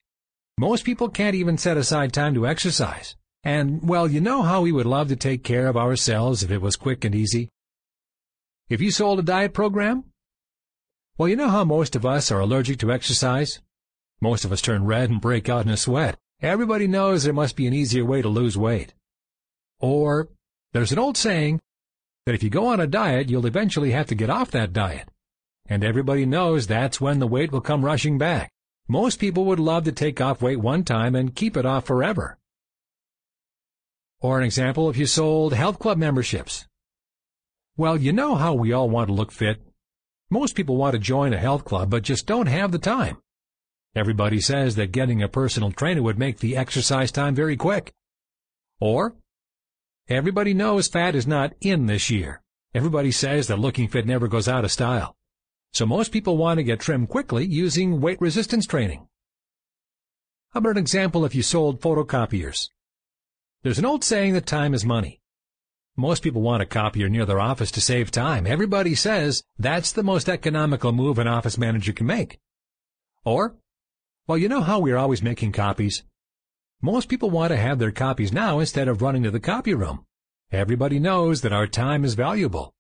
Most 0.59 0.83
people 0.83 1.07
can't 1.07 1.35
even 1.35 1.57
set 1.57 1.77
aside 1.77 2.11
time 2.11 2.33
to 2.33 2.45
exercise. 2.45 3.15
And, 3.45 3.87
well, 3.87 4.09
you 4.09 4.19
know 4.19 4.41
how 4.41 4.59
we 4.59 4.73
would 4.73 4.85
love 4.85 5.07
to 5.07 5.15
take 5.15 5.41
care 5.41 5.67
of 5.67 5.77
ourselves 5.77 6.43
if 6.43 6.51
it 6.51 6.61
was 6.61 6.75
quick 6.75 7.05
and 7.05 7.15
easy? 7.15 7.47
If 8.67 8.81
you 8.81 8.91
sold 8.91 9.19
a 9.19 9.23
diet 9.23 9.53
program? 9.53 10.03
Well, 11.17 11.29
you 11.29 11.37
know 11.37 11.47
how 11.47 11.63
most 11.63 11.95
of 11.95 12.05
us 12.05 12.29
are 12.29 12.41
allergic 12.41 12.77
to 12.79 12.91
exercise? 12.91 13.61
Most 14.19 14.43
of 14.43 14.51
us 14.51 14.59
turn 14.59 14.83
red 14.83 15.09
and 15.09 15.21
break 15.21 15.47
out 15.47 15.65
in 15.65 15.71
a 15.71 15.77
sweat. 15.77 16.17
Everybody 16.41 16.87
knows 16.87 17.23
there 17.23 17.31
must 17.31 17.55
be 17.55 17.65
an 17.65 17.73
easier 17.73 18.03
way 18.03 18.21
to 18.21 18.27
lose 18.27 18.57
weight. 18.57 18.93
Or, 19.79 20.27
there's 20.73 20.91
an 20.91 20.99
old 20.99 21.15
saying 21.15 21.61
that 22.25 22.35
if 22.35 22.43
you 22.43 22.49
go 22.49 22.65
on 22.65 22.81
a 22.81 22.85
diet, 22.85 23.29
you'll 23.29 23.45
eventually 23.45 23.91
have 23.91 24.07
to 24.07 24.13
get 24.13 24.29
off 24.29 24.51
that 24.51 24.73
diet. 24.73 25.07
And 25.69 25.85
everybody 25.85 26.25
knows 26.25 26.67
that's 26.67 26.99
when 26.99 27.19
the 27.19 27.27
weight 27.27 27.53
will 27.53 27.61
come 27.61 27.85
rushing 27.85 28.17
back. 28.17 28.51
Most 28.91 29.19
people 29.19 29.45
would 29.45 29.59
love 29.59 29.83
to 29.83 29.91
take 29.91 30.19
off 30.19 30.41
weight 30.41 30.59
one 30.59 30.83
time 30.83 31.13
and 31.13 31.35
keep 31.35 31.55
it 31.55 31.65
off 31.65 31.85
forever. 31.85 32.39
Or 34.19 34.39
an 34.39 34.43
example 34.43 34.89
if 34.89 34.97
you 34.97 35.05
sold 35.05 35.53
health 35.53 35.77
club 35.77 35.99
memberships. 35.99 36.65
Well, 37.77 37.97
you 37.97 38.11
know 38.11 38.33
how 38.33 38.55
we 38.55 38.73
all 38.73 38.89
want 38.89 39.07
to 39.07 39.13
look 39.13 39.31
fit. 39.31 39.61
Most 40.31 40.55
people 40.55 40.75
want 40.75 40.93
to 40.93 40.99
join 40.99 41.33
a 41.33 41.37
health 41.37 41.65
club 41.65 41.91
but 41.91 42.01
just 42.01 42.25
don't 42.25 42.47
have 42.47 42.71
the 42.71 42.79
time. 42.79 43.19
Everybody 43.95 44.41
says 44.41 44.73
that 44.75 44.91
getting 44.91 45.21
a 45.21 45.27
personal 45.27 45.71
trainer 45.71 46.01
would 46.01 46.17
make 46.17 46.39
the 46.39 46.57
exercise 46.57 47.11
time 47.11 47.35
very 47.35 47.55
quick. 47.55 47.93
Or, 48.79 49.15
everybody 50.07 50.55
knows 50.55 50.87
fat 50.87 51.13
is 51.13 51.27
not 51.27 51.53
in 51.61 51.85
this 51.85 52.09
year. 52.09 52.41
Everybody 52.73 53.11
says 53.11 53.47
that 53.47 53.59
looking 53.59 53.87
fit 53.87 54.07
never 54.07 54.27
goes 54.27 54.47
out 54.47 54.65
of 54.65 54.71
style. 54.71 55.15
So 55.71 55.85
most 55.85 56.11
people 56.11 56.37
want 56.37 56.57
to 56.57 56.63
get 56.63 56.79
trim 56.79 57.07
quickly 57.07 57.45
using 57.45 58.01
weight 58.01 58.19
resistance 58.19 58.65
training. 58.65 59.07
How 60.51 60.59
about 60.59 60.71
an 60.71 60.77
example 60.77 61.25
if 61.25 61.35
you 61.35 61.43
sold 61.43 61.79
photocopiers? 61.79 62.69
There's 63.61 63.79
an 63.79 63.85
old 63.85 64.03
saying 64.03 64.33
that 64.33 64.45
time 64.45 64.73
is 64.73 64.83
money. 64.83 65.19
Most 65.95 66.23
people 66.23 66.41
want 66.41 66.63
a 66.63 66.65
copier 66.65 67.09
near 67.09 67.25
their 67.25 67.41
office 67.41 67.71
to 67.71 67.81
save 67.81 68.09
time. 68.09 68.47
Everybody 68.47 68.95
says 68.95 69.43
that's 69.57 69.91
the 69.91 70.03
most 70.03 70.29
economical 70.29 70.93
move 70.93 71.19
an 71.19 71.27
office 71.27 71.57
manager 71.57 71.91
can 71.91 72.07
make. 72.07 72.39
Or, 73.25 73.57
well, 74.25 74.37
you 74.37 74.47
know 74.47 74.61
how 74.61 74.79
we're 74.79 74.97
always 74.97 75.21
making 75.21 75.51
copies? 75.51 76.03
Most 76.81 77.09
people 77.09 77.29
want 77.29 77.51
to 77.51 77.57
have 77.57 77.79
their 77.79 77.91
copies 77.91 78.31
now 78.31 78.59
instead 78.59 78.87
of 78.87 79.01
running 79.01 79.23
to 79.23 79.31
the 79.31 79.41
copy 79.41 79.73
room. 79.73 80.05
Everybody 80.51 80.99
knows 80.99 81.41
that 81.41 81.51
our 81.51 81.67
time 81.67 82.05
is 82.05 82.13
valuable. 82.13 82.73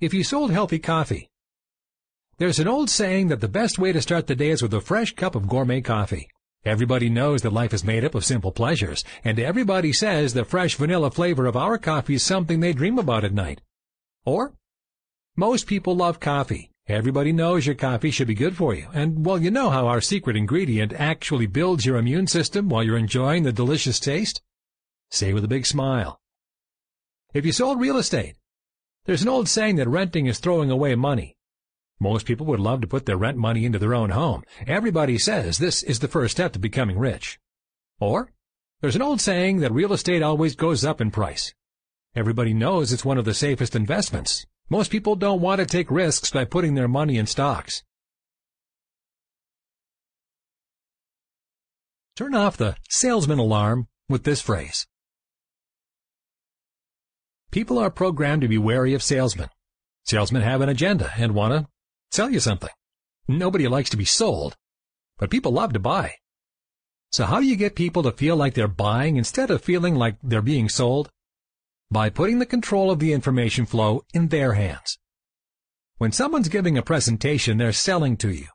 If 0.00 0.14
you 0.14 0.22
sold 0.22 0.52
healthy 0.52 0.78
coffee, 0.78 1.29
there's 2.40 2.58
an 2.58 2.66
old 2.66 2.90
saying 2.90 3.28
that 3.28 3.40
the 3.40 3.48
best 3.48 3.78
way 3.78 3.92
to 3.92 4.00
start 4.00 4.26
the 4.26 4.34
day 4.34 4.48
is 4.48 4.62
with 4.62 4.74
a 4.74 4.80
fresh 4.80 5.14
cup 5.14 5.34
of 5.34 5.46
gourmet 5.46 5.82
coffee. 5.82 6.26
Everybody 6.64 7.08
knows 7.10 7.42
that 7.42 7.52
life 7.52 7.72
is 7.72 7.84
made 7.84 8.04
up 8.04 8.14
of 8.14 8.24
simple 8.24 8.50
pleasures, 8.50 9.04
and 9.22 9.38
everybody 9.38 9.92
says 9.92 10.32
the 10.32 10.44
fresh 10.44 10.74
vanilla 10.74 11.10
flavor 11.10 11.44
of 11.44 11.54
our 11.54 11.78
coffee 11.78 12.14
is 12.14 12.22
something 12.22 12.58
they 12.58 12.72
dream 12.72 12.98
about 12.98 13.24
at 13.24 13.34
night. 13.34 13.60
Or, 14.24 14.54
most 15.36 15.66
people 15.66 15.94
love 15.94 16.18
coffee, 16.18 16.70
Everybody 16.90 17.30
knows 17.30 17.66
your 17.66 17.76
coffee 17.76 18.10
should 18.10 18.26
be 18.26 18.34
good 18.34 18.56
for 18.56 18.74
you, 18.74 18.88
and 18.92 19.24
well, 19.24 19.40
you 19.40 19.52
know 19.52 19.70
how 19.70 19.86
our 19.86 20.00
secret 20.00 20.36
ingredient 20.36 20.92
actually 20.94 21.46
builds 21.46 21.86
your 21.86 21.98
immune 21.98 22.26
system 22.26 22.68
while 22.68 22.82
you're 22.82 22.98
enjoying 22.98 23.44
the 23.44 23.52
delicious 23.52 24.00
taste? 24.00 24.42
Say 25.08 25.32
with 25.32 25.44
a 25.44 25.48
big 25.48 25.66
smile. 25.66 26.18
If 27.32 27.46
you 27.46 27.52
sold 27.52 27.80
real 27.80 27.96
estate, 27.96 28.34
there's 29.04 29.22
an 29.22 29.28
old 29.28 29.48
saying 29.48 29.76
that 29.76 29.88
renting 29.88 30.26
is 30.26 30.40
throwing 30.40 30.72
away 30.72 30.96
money. 30.96 31.36
Most 32.00 32.26
people 32.26 32.46
would 32.46 32.60
love 32.60 32.80
to 32.80 32.86
put 32.86 33.06
their 33.06 33.16
rent 33.16 33.36
money 33.36 33.64
into 33.64 33.78
their 33.78 33.94
own 33.94 34.10
home. 34.10 34.42
Everybody 34.66 35.18
says 35.18 35.58
this 35.58 35.82
is 35.82 35.98
the 35.98 36.08
first 36.08 36.32
step 36.32 36.52
to 36.54 36.58
becoming 36.58 36.98
rich. 36.98 37.38
Or, 38.00 38.32
there's 38.80 38.96
an 38.96 39.02
old 39.02 39.20
saying 39.20 39.60
that 39.60 39.72
real 39.72 39.92
estate 39.92 40.22
always 40.22 40.56
goes 40.56 40.84
up 40.84 41.00
in 41.00 41.10
price. 41.10 41.54
Everybody 42.16 42.54
knows 42.54 42.92
it's 42.92 43.04
one 43.04 43.18
of 43.18 43.26
the 43.26 43.34
safest 43.34 43.76
investments, 43.76 44.46
most 44.72 44.92
people 44.92 45.16
don't 45.16 45.40
want 45.40 45.58
to 45.58 45.66
take 45.66 45.90
risks 45.90 46.30
by 46.30 46.44
putting 46.44 46.74
their 46.74 46.86
money 46.86 47.18
in 47.18 47.26
stocks. 47.26 47.82
Turn 52.14 52.36
off 52.36 52.56
the 52.56 52.76
salesman 52.88 53.40
alarm 53.40 53.88
with 54.08 54.22
this 54.22 54.40
phrase. 54.40 54.86
People 57.50 57.78
are 57.78 57.90
programmed 57.90 58.42
to 58.42 58.48
be 58.48 58.58
wary 58.58 58.94
of 58.94 59.02
salesmen. 59.02 59.48
Salesmen 60.04 60.42
have 60.42 60.60
an 60.60 60.68
agenda 60.68 61.10
and 61.16 61.34
want 61.34 61.52
to 61.52 61.66
sell 62.10 62.30
you 62.30 62.40
something. 62.40 62.70
Nobody 63.28 63.68
likes 63.68 63.90
to 63.90 63.96
be 63.96 64.04
sold, 64.04 64.56
but 65.18 65.30
people 65.30 65.52
love 65.52 65.72
to 65.72 65.78
buy. 65.78 66.16
So 67.10 67.24
how 67.24 67.40
do 67.40 67.46
you 67.46 67.56
get 67.56 67.74
people 67.74 68.02
to 68.04 68.12
feel 68.12 68.36
like 68.36 68.54
they're 68.54 68.68
buying 68.68 69.16
instead 69.16 69.50
of 69.50 69.62
feeling 69.62 69.94
like 69.94 70.16
they're 70.22 70.42
being 70.42 70.68
sold? 70.68 71.10
by 71.90 72.08
putting 72.08 72.38
the 72.38 72.46
control 72.46 72.90
of 72.90 73.00
the 73.00 73.12
information 73.12 73.66
flow 73.66 74.04
in 74.14 74.28
their 74.28 74.54
hands. 74.54 74.98
When 75.98 76.12
someone's 76.12 76.48
giving 76.48 76.78
a 76.78 76.82
presentation, 76.82 77.58
they're 77.58 77.72
selling 77.72 78.16
to 78.18 78.30
you. 78.30 78.46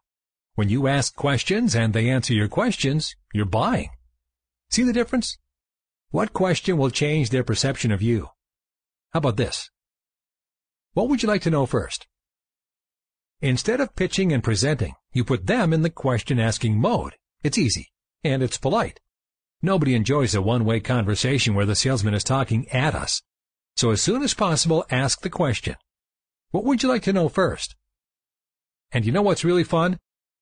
When 0.55 0.69
you 0.69 0.87
ask 0.87 1.13
questions 1.15 1.75
and 1.75 1.93
they 1.93 2.09
answer 2.09 2.33
your 2.33 2.47
questions, 2.47 3.13
you're 3.33 3.45
buying. 3.45 3.89
See 4.69 4.83
the 4.83 4.93
difference? 4.93 5.37
What 6.11 6.31
question 6.31 6.77
will 6.77 6.89
change 6.89 7.29
their 7.29 7.43
perception 7.43 7.91
of 7.91 8.01
you? 8.01 8.29
How 9.11 9.17
about 9.17 9.35
this? 9.35 9.69
What 10.93 11.09
would 11.09 11.21
you 11.21 11.27
like 11.27 11.41
to 11.41 11.49
know 11.49 11.65
first? 11.65 12.07
Instead 13.45 13.79
of 13.79 13.95
pitching 13.95 14.33
and 14.33 14.43
presenting, 14.43 14.95
you 15.13 15.23
put 15.23 15.45
them 15.45 15.71
in 15.71 15.83
the 15.83 15.89
question-asking 15.91 16.75
mode. 16.79 17.13
It's 17.43 17.59
easy, 17.59 17.91
and 18.23 18.41
it's 18.41 18.57
polite. 18.57 18.99
Nobody 19.61 19.93
enjoys 19.93 20.33
a 20.33 20.41
one-way 20.41 20.79
conversation 20.79 21.53
where 21.53 21.67
the 21.67 21.75
salesman 21.75 22.15
is 22.15 22.23
talking 22.23 22.67
at 22.69 22.95
us. 22.95 23.21
So 23.75 23.91
as 23.91 24.01
soon 24.01 24.23
as 24.23 24.33
possible, 24.33 24.83
ask 24.89 25.21
the 25.21 25.29
question. 25.29 25.75
What 26.49 26.63
would 26.63 26.81
you 26.81 26.89
like 26.89 27.03
to 27.03 27.13
know 27.13 27.29
first? 27.29 27.75
And 28.91 29.05
you 29.05 29.11
know 29.11 29.21
what's 29.21 29.45
really 29.45 29.63
fun? 29.63 29.99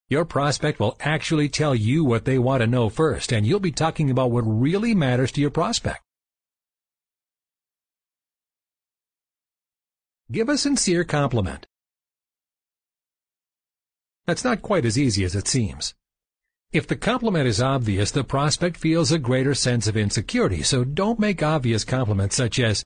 Your 0.07 0.23
prospect 0.23 0.79
will 0.79 0.95
actually 1.01 1.49
tell 1.49 1.75
you 1.75 2.05
what 2.05 2.23
they 2.23 2.39
want 2.39 2.61
to 2.61 2.67
know 2.67 2.87
first, 2.87 3.33
and 3.33 3.45
you'll 3.45 3.59
be 3.59 3.73
talking 3.73 4.11
about 4.11 4.31
what 4.31 4.45
really 4.45 4.95
matters 4.95 5.33
to 5.33 5.41
your 5.41 5.51
prospect. 5.51 5.99
Give 10.31 10.47
a 10.47 10.57
sincere 10.57 11.03
compliment. 11.03 11.67
That's 14.25 14.43
not 14.43 14.61
quite 14.61 14.85
as 14.85 14.97
easy 14.97 15.23
as 15.25 15.35
it 15.35 15.47
seems. 15.47 15.93
If 16.71 16.87
the 16.87 16.95
compliment 16.95 17.47
is 17.47 17.61
obvious, 17.61 18.09
the 18.11 18.23
prospect 18.23 18.77
feels 18.77 19.11
a 19.11 19.19
greater 19.19 19.53
sense 19.53 19.85
of 19.85 19.97
insecurity, 19.97 20.63
so 20.63 20.83
don't 20.83 21.19
make 21.19 21.43
obvious 21.43 21.83
compliments 21.83 22.35
such 22.35 22.57
as, 22.59 22.83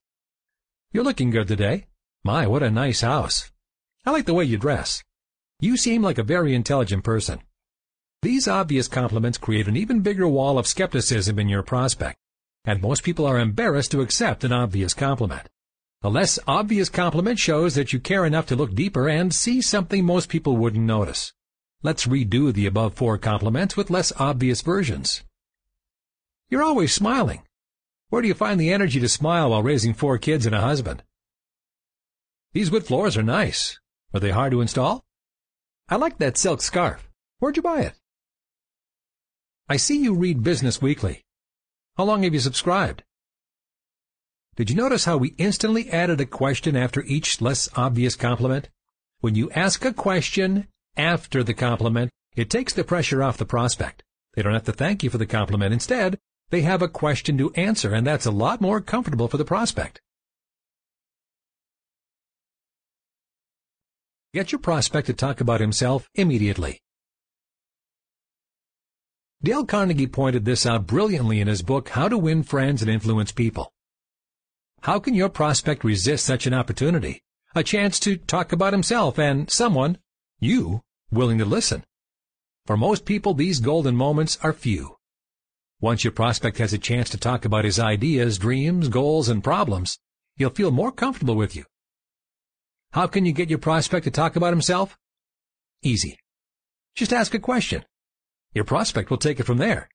You're 0.91 1.03
looking 1.03 1.29
good 1.29 1.47
today. 1.47 1.85
My, 2.23 2.47
what 2.47 2.63
a 2.63 2.71
nice 2.71 3.01
house. 3.01 3.51
I 4.05 4.11
like 4.11 4.25
the 4.25 4.33
way 4.33 4.45
you 4.45 4.57
dress. 4.57 5.03
You 5.59 5.77
seem 5.77 6.01
like 6.01 6.17
a 6.17 6.23
very 6.23 6.55
intelligent 6.55 7.03
person. 7.03 7.39
These 8.23 8.47
obvious 8.47 8.87
compliments 8.87 9.37
create 9.37 9.67
an 9.67 9.77
even 9.77 10.01
bigger 10.01 10.27
wall 10.27 10.57
of 10.57 10.67
skepticism 10.67 11.37
in 11.37 11.47
your 11.47 11.63
prospect, 11.63 12.17
and 12.65 12.81
most 12.81 13.03
people 13.03 13.25
are 13.25 13.39
embarrassed 13.39 13.91
to 13.91 14.01
accept 14.01 14.43
an 14.43 14.51
obvious 14.51 14.93
compliment. 14.93 15.47
A 16.03 16.09
less 16.09 16.37
obvious 16.45 16.89
compliment 16.89 17.39
shows 17.39 17.73
that 17.73 17.91
you 17.91 17.99
care 17.99 18.23
enough 18.23 18.45
to 18.47 18.55
look 18.55 18.75
deeper 18.75 19.09
and 19.09 19.33
see 19.33 19.61
something 19.61 20.05
most 20.05 20.29
people 20.29 20.55
wouldn't 20.55 20.85
notice. 20.85 21.33
Let's 21.81 22.05
redo 22.05 22.53
the 22.53 22.67
above 22.67 22.93
four 22.93 23.17
compliments 23.17 23.75
with 23.75 23.89
less 23.89 24.13
obvious 24.17 24.61
versions. 24.61 25.23
You're 26.49 26.63
always 26.63 26.93
smiling. 26.93 27.43
Where 28.09 28.21
do 28.21 28.27
you 28.27 28.35
find 28.35 28.59
the 28.59 28.71
energy 28.71 28.99
to 28.99 29.09
smile 29.09 29.49
while 29.49 29.63
raising 29.63 29.95
four 29.95 30.19
kids 30.19 30.45
and 30.45 30.53
a 30.53 30.61
husband? 30.61 31.03
These 32.53 32.69
wood 32.69 32.85
floors 32.85 33.17
are 33.17 33.23
nice. 33.23 33.79
Are 34.13 34.19
they 34.19 34.31
hard 34.31 34.51
to 34.51 34.61
install? 34.61 35.03
I 35.89 35.95
like 35.95 36.19
that 36.19 36.37
silk 36.37 36.61
scarf. 36.61 37.09
Where'd 37.39 37.57
you 37.57 37.63
buy 37.63 37.81
it? 37.81 37.93
I 39.67 39.77
see 39.77 39.97
you 39.97 40.13
read 40.13 40.43
Business 40.43 40.81
Weekly. 40.81 41.25
How 41.97 42.03
long 42.03 42.23
have 42.23 42.33
you 42.33 42.39
subscribed? 42.39 43.03
Did 44.57 44.71
you 44.71 44.75
notice 44.75 45.05
how 45.05 45.17
we 45.17 45.35
instantly 45.37 45.87
added 45.91 46.19
a 46.19 46.25
question 46.25 46.75
after 46.75 47.03
each 47.03 47.41
less 47.41 47.69
obvious 47.75 48.15
compliment? 48.15 48.69
When 49.19 49.35
you 49.35 49.51
ask 49.51 49.85
a 49.85 49.93
question, 49.93 50.67
after 50.95 51.43
the 51.43 51.53
compliment, 51.53 52.09
it 52.35 52.49
takes 52.49 52.73
the 52.73 52.83
pressure 52.83 53.21
off 53.21 53.37
the 53.37 53.45
prospect. 53.45 54.03
They 54.33 54.41
don't 54.41 54.53
have 54.53 54.63
to 54.63 54.71
thank 54.71 55.03
you 55.03 55.11
for 55.11 55.19
the 55.19 55.27
compliment. 55.27 55.73
Instead, 55.73 56.17
they 56.49 56.61
have 56.61 56.81
a 56.81 56.87
question 56.87 57.37
to 57.37 57.53
answer, 57.53 57.93
and 57.93 58.07
that's 58.07 58.25
a 58.25 58.31
lot 58.31 58.59
more 58.59 58.81
comfortable 58.81 59.27
for 59.27 59.37
the 59.37 59.45
prospect. 59.45 60.01
Get 64.33 64.51
your 64.51 64.59
prospect 64.59 65.05
to 65.05 65.13
talk 65.13 65.39
about 65.39 65.61
himself 65.61 66.09
immediately. 66.15 66.81
Dale 69.43 69.65
Carnegie 69.65 70.07
pointed 70.07 70.45
this 70.45 70.65
out 70.65 70.87
brilliantly 70.87 71.41
in 71.41 71.47
his 71.47 71.61
book, 71.61 71.89
How 71.89 72.09
to 72.09 72.17
Win 72.17 72.41
Friends 72.41 72.81
and 72.81 72.89
Influence 72.89 73.31
People. 73.31 73.71
How 74.87 74.99
can 74.99 75.13
your 75.13 75.27
prospect 75.27 75.83
resist 75.83 76.25
such 76.25 76.47
an 76.47 76.53
opportunity? 76.53 77.21
A 77.53 77.61
chance 77.61 77.99
to 77.99 78.15
talk 78.15 78.53
about 78.53 78.71
himself 78.71 79.19
and 79.19 79.51
someone, 79.51 79.97
you, 80.39 80.81
willing 81.11 81.39
to 81.39 81.43
listen. 81.43 81.83
For 82.65 82.77
most 82.77 83.03
people, 83.03 83.33
these 83.33 83.59
golden 83.59 83.97
moments 83.97 84.37
are 84.43 84.53
few. 84.53 84.95
Once 85.81 86.05
your 86.05 86.13
prospect 86.13 86.59
has 86.59 86.71
a 86.71 86.77
chance 86.77 87.09
to 87.09 87.17
talk 87.17 87.43
about 87.43 87.65
his 87.65 87.79
ideas, 87.81 88.37
dreams, 88.37 88.87
goals, 88.87 89.27
and 89.27 89.43
problems, 89.43 89.99
he'll 90.37 90.51
feel 90.51 90.71
more 90.71 90.93
comfortable 90.93 91.35
with 91.35 91.53
you. 91.53 91.65
How 92.91 93.07
can 93.07 93.25
you 93.25 93.33
get 93.33 93.49
your 93.49 93.59
prospect 93.59 94.05
to 94.05 94.11
talk 94.11 94.37
about 94.37 94.53
himself? 94.53 94.97
Easy. 95.83 96.17
Just 96.95 97.11
ask 97.11 97.33
a 97.33 97.39
question. 97.39 97.83
Your 98.53 98.63
prospect 98.63 99.09
will 99.09 99.17
take 99.17 99.41
it 99.41 99.45
from 99.47 99.57
there. 99.57 99.89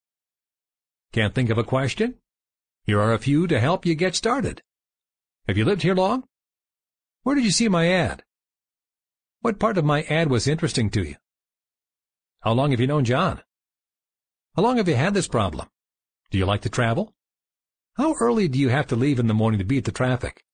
Can't 1.13 1.35
think 1.35 1.49
of 1.49 1.57
a 1.57 1.65
question? 1.65 2.17
Here 2.85 3.01
are 3.01 3.15
a 3.15 3.19
few 3.19 3.47
to 3.47 3.59
help 3.59 3.87
you 3.87 3.95
get 3.95 4.15
started. 4.15 4.61
Have 5.49 5.59
you 5.59 5.65
lived 5.65 5.83
here 5.83 5.95
long? 5.95 6.25
Where 7.23 7.35
did 7.35 7.45
you 7.45 7.51
see 7.51 7.69
my 7.69 7.89
ad? 7.89 8.23
What 9.41 9.59
part 9.59 9.77
of 9.77 9.85
my 9.85 10.03
ad 10.03 10.31
was 10.31 10.47
interesting 10.47 10.89
to 10.91 11.03
you? 11.03 11.17
How 12.43 12.53
long 12.53 12.71
have 12.71 12.81
you 12.81 12.87
known 12.87 13.05
John? 13.05 13.43
How 14.55 14.63
long 14.63 14.77
have 14.77 14.89
you 14.89 14.95
had 14.95 15.15
this 15.15 15.29
problem? 15.29 15.69
Do 16.31 16.39
you 16.39 16.47
like 16.47 16.61
to 16.63 16.69
travel? 16.69 17.15
How 17.97 18.15
early 18.21 18.49
do 18.49 18.59
you 18.59 18.69
have 18.69 18.87
to 18.89 18.97
leave 18.97 19.19
in 19.19 19.27
the 19.27 19.35
morning 19.35 19.59
to 19.59 19.65
beat 19.65 19.85
the 19.85 19.93
traffic? 19.93 20.45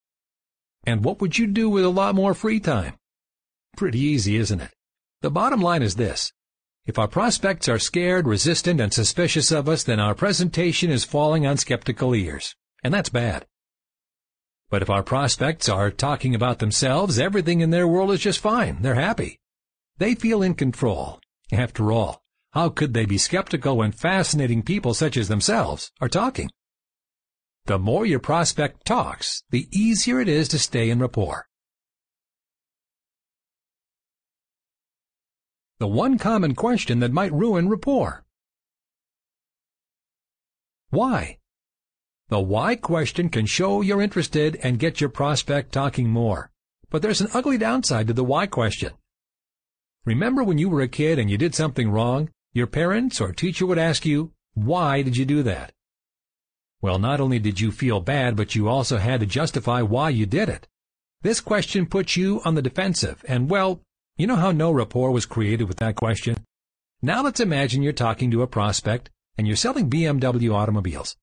And 0.84 1.04
what 1.04 1.20
would 1.20 1.36
you 1.36 1.46
do 1.46 1.68
with 1.68 1.84
a 1.84 1.90
lot 1.90 2.14
more 2.14 2.32
free 2.32 2.60
time? 2.60 2.94
Pretty 3.76 4.00
easy, 4.00 4.36
isn't 4.36 4.60
it? 4.60 4.72
The 5.20 5.30
bottom 5.30 5.60
line 5.60 5.82
is 5.82 5.96
this. 5.96 6.32
If 6.86 6.98
our 6.98 7.08
prospects 7.08 7.68
are 7.68 7.78
scared, 7.78 8.26
resistant, 8.26 8.80
and 8.80 8.92
suspicious 8.94 9.50
of 9.50 9.68
us, 9.68 9.82
then 9.82 10.00
our 10.00 10.14
presentation 10.14 10.90
is 10.90 11.04
falling 11.04 11.46
on 11.46 11.58
skeptical 11.58 12.14
ears. 12.14 12.54
And 12.82 12.94
that's 12.94 13.10
bad. 13.10 13.46
But 14.70 14.82
if 14.82 14.90
our 14.90 15.02
prospects 15.02 15.68
are 15.68 15.90
talking 15.90 16.34
about 16.34 16.58
themselves, 16.58 17.18
everything 17.18 17.60
in 17.60 17.70
their 17.70 17.88
world 17.88 18.10
is 18.12 18.20
just 18.20 18.40
fine. 18.40 18.82
They're 18.82 18.94
happy. 18.94 19.38
They 19.96 20.14
feel 20.14 20.42
in 20.42 20.54
control. 20.54 21.20
After 21.50 21.90
all, 21.90 22.22
how 22.52 22.68
could 22.68 22.94
they 22.94 23.06
be 23.06 23.18
skeptical 23.18 23.76
when 23.78 23.92
fascinating 23.92 24.62
people 24.62 24.94
such 24.94 25.16
as 25.16 25.28
themselves 25.28 25.90
are 26.00 26.08
talking? 26.08 26.50
The 27.64 27.78
more 27.78 28.06
your 28.06 28.20
prospect 28.20 28.84
talks, 28.84 29.42
the 29.50 29.68
easier 29.70 30.20
it 30.20 30.28
is 30.28 30.48
to 30.48 30.58
stay 30.58 30.90
in 30.90 30.98
rapport. 30.98 31.48
the 35.78 35.86
one 35.86 36.18
common 36.18 36.54
question 36.56 36.98
that 36.98 37.12
might 37.12 37.32
ruin 37.32 37.68
rapport. 37.68 38.24
Why? 40.90 41.38
The 42.28 42.40
why 42.40 42.76
question 42.76 43.30
can 43.30 43.46
show 43.46 43.80
you're 43.80 44.02
interested 44.02 44.58
and 44.62 44.78
get 44.78 45.00
your 45.00 45.08
prospect 45.08 45.72
talking 45.72 46.10
more. 46.10 46.50
But 46.90 47.00
there's 47.00 47.22
an 47.22 47.30
ugly 47.32 47.56
downside 47.56 48.06
to 48.08 48.12
the 48.12 48.24
why 48.24 48.46
question. 48.46 48.92
Remember 50.04 50.44
when 50.44 50.58
you 50.58 50.68
were 50.68 50.82
a 50.82 50.88
kid 50.88 51.18
and 51.18 51.30
you 51.30 51.38
did 51.38 51.54
something 51.54 51.90
wrong, 51.90 52.30
your 52.52 52.66
parents 52.66 53.20
or 53.20 53.32
teacher 53.32 53.64
would 53.64 53.78
ask 53.78 54.04
you, 54.04 54.32
why 54.52 55.00
did 55.00 55.16
you 55.16 55.24
do 55.24 55.42
that? 55.44 55.72
Well, 56.82 56.98
not 56.98 57.20
only 57.20 57.38
did 57.38 57.60
you 57.60 57.72
feel 57.72 58.00
bad, 58.00 58.36
but 58.36 58.54
you 58.54 58.68
also 58.68 58.98
had 58.98 59.20
to 59.20 59.26
justify 59.26 59.80
why 59.80 60.10
you 60.10 60.26
did 60.26 60.48
it. 60.48 60.68
This 61.22 61.40
question 61.40 61.86
puts 61.86 62.16
you 62.16 62.40
on 62.44 62.54
the 62.54 62.62
defensive, 62.62 63.24
and 63.26 63.50
well, 63.50 63.80
you 64.16 64.26
know 64.26 64.36
how 64.36 64.52
no 64.52 64.70
rapport 64.70 65.10
was 65.10 65.26
created 65.26 65.66
with 65.66 65.78
that 65.78 65.96
question? 65.96 66.36
Now 67.00 67.22
let's 67.22 67.40
imagine 67.40 67.82
you're 67.82 67.92
talking 67.92 68.30
to 68.32 68.42
a 68.42 68.46
prospect 68.46 69.10
and 69.36 69.46
you're 69.46 69.56
selling 69.56 69.88
BMW 69.88 70.54
automobiles. 70.54 71.16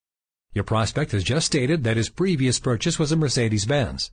Your 0.55 0.63
prospect 0.63 1.11
has 1.11 1.25
just 1.25 1.45
stated 1.45 1.83
that 1.83 1.97
his 1.97 2.09
previous 2.09 2.59
purchase 2.59 2.97
was 2.97 3.11
a 3.11 3.17
Mercedes-Benz. 3.17 4.11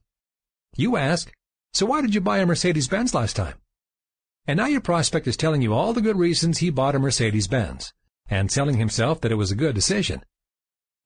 You 0.77 0.97
ask, 0.97 1.33
so 1.73 1.87
why 1.87 2.01
did 2.01 2.17
you 2.17 2.21
buy 2.21 2.39
a 2.39 2.47
Mercedes-Benz 2.47 3.15
last 3.15 3.37
time? 3.37 3.55
And 4.49 4.57
now 4.57 4.67
your 4.67 4.81
prospect 4.81 5.29
is 5.29 5.37
telling 5.37 5.63
you 5.63 5.73
all 5.73 5.93
the 5.93 6.01
good 6.01 6.17
reasons 6.17 6.59
he 6.59 6.71
bought 6.71 6.97
a 6.97 6.99
Mercedes-Benz 6.99 7.93
and 8.29 8.51
telling 8.51 8.77
himself 8.77 9.21
that 9.21 9.31
it 9.31 9.37
was 9.37 9.53
a 9.53 9.57
good 9.57 9.77
decision. 9.77 10.25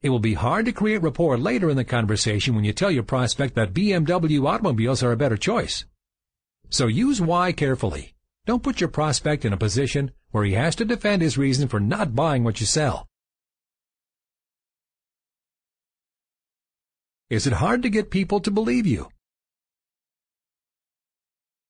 It 0.01 0.09
will 0.09 0.20
be 0.20 0.34
hard 0.34 0.64
to 0.64 0.72
create 0.72 1.03
rapport 1.03 1.37
later 1.37 1.68
in 1.68 1.76
the 1.76 1.84
conversation 1.84 2.55
when 2.55 2.64
you 2.64 2.72
tell 2.72 2.91
your 2.91 3.03
prospect 3.03 3.55
that 3.57 3.74
BMW 3.74 4.49
automobiles 4.49 5.03
are 5.03 5.12
a 5.12 5.18
better 5.18 5.37
choice. 5.37 5.84
So 6.70 6.87
use 6.87 7.20
why 7.20 7.53
carefully. 7.53 8.14
Don't 8.47 8.62
put 8.62 8.80
your 8.80 8.89
prospect 8.89 9.45
in 9.45 9.53
a 9.53 9.59
position 9.59 10.12
where 10.30 10.45
he 10.45 10.55
has 10.55 10.74
to 10.76 10.87
defend 10.87 11.20
his 11.20 11.37
reason 11.37 11.68
for 11.68 11.78
not 11.78 12.14
buying 12.14 12.43
what 12.43 12.59
you 12.61 12.64
sell. 12.64 13.07
Is 17.29 17.47
it 17.47 17.55
hard 17.55 17.83
to 17.83 17.91
get 17.91 18.11
people 18.11 18.39
to 18.41 18.53
believe 18.53 18.87
you? 18.87 19.09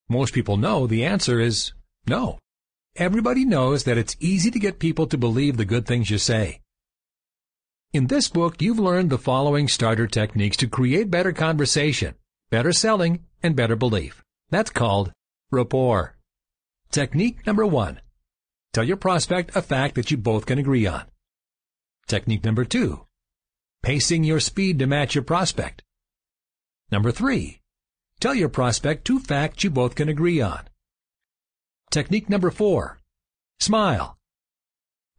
Most 0.09 0.35
people 0.35 0.59
know 0.59 0.87
the 0.87 1.05
answer 1.05 1.41
is 1.41 1.73
no. 2.07 2.39
Everybody 2.95 3.47
knows 3.47 3.85
that 3.85 3.97
it's 3.97 4.17
easy 4.21 4.51
to 4.51 4.59
get 4.59 4.79
people 4.79 5.07
to 5.07 5.17
believe 5.17 5.57
the 5.57 5.65
good 5.65 5.87
things 5.87 6.11
you 6.11 6.19
say. 6.19 6.61
In 7.93 8.09
this 8.09 8.29
book, 8.29 8.61
you've 8.61 8.79
learned 8.79 9.09
the 9.09 9.17
following 9.17 9.67
starter 9.67 10.07
techniques 10.07 10.59
to 10.59 10.67
create 10.67 11.11
better 11.11 11.33
conversation, 11.33 12.15
better 12.51 12.73
selling, 12.73 13.25
and 13.43 13.57
better 13.57 13.77
belief. 13.77 14.23
That's 14.51 14.71
called 14.71 15.11
rapport. 15.51 16.17
Technique 16.91 17.47
number 17.47 17.65
one. 17.65 18.01
Tell 18.75 18.85
your 18.85 18.99
prospect 18.99 19.57
a 19.57 19.63
fact 19.63 19.95
that 19.95 20.11
you 20.11 20.19
both 20.19 20.45
can 20.45 20.59
agree 20.59 20.87
on. 20.87 21.05
Technique 22.07 22.45
number 22.45 22.67
two. 22.67 23.06
Pacing 23.87 24.24
your 24.24 24.41
speed 24.41 24.80
to 24.80 24.87
match 24.89 25.14
your 25.14 25.22
prospect. 25.22 25.84
Number 26.91 27.12
three. 27.12 27.61
Tell 28.18 28.34
your 28.34 28.49
prospect 28.49 29.05
two 29.05 29.20
facts 29.20 29.62
you 29.62 29.70
both 29.70 29.95
can 29.95 30.09
agree 30.09 30.41
on. 30.41 30.62
Technique 31.93 32.28
number 32.28 32.51
four. 32.51 32.99
Smile. 33.61 34.18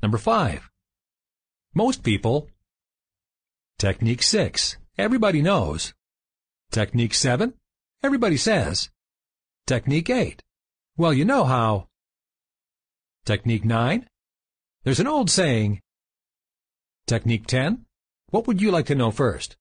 Number 0.02 0.18
five. 0.18 0.70
Most 1.74 2.04
people. 2.04 2.50
Technique 3.78 4.22
six. 4.22 4.76
Everybody 4.98 5.42
knows. 5.42 5.94
Technique 6.70 7.14
seven. 7.14 7.54
Everybody 8.04 8.36
says. 8.36 8.90
Technique 9.66 10.10
8. 10.10 10.44
Well, 10.98 11.14
you 11.14 11.24
know 11.24 11.46
how. 11.46 11.88
Technique 13.24 13.64
9. 13.64 14.10
There's 14.84 15.00
an 15.00 15.08
old 15.08 15.30
saying. 15.30 15.80
Technique 17.06 17.48
10. 17.48 17.87
What 18.30 18.46
would 18.46 18.62
you 18.62 18.72
like 18.72 18.88
to 18.88 18.96
know 18.96 19.10
first? 19.10 19.56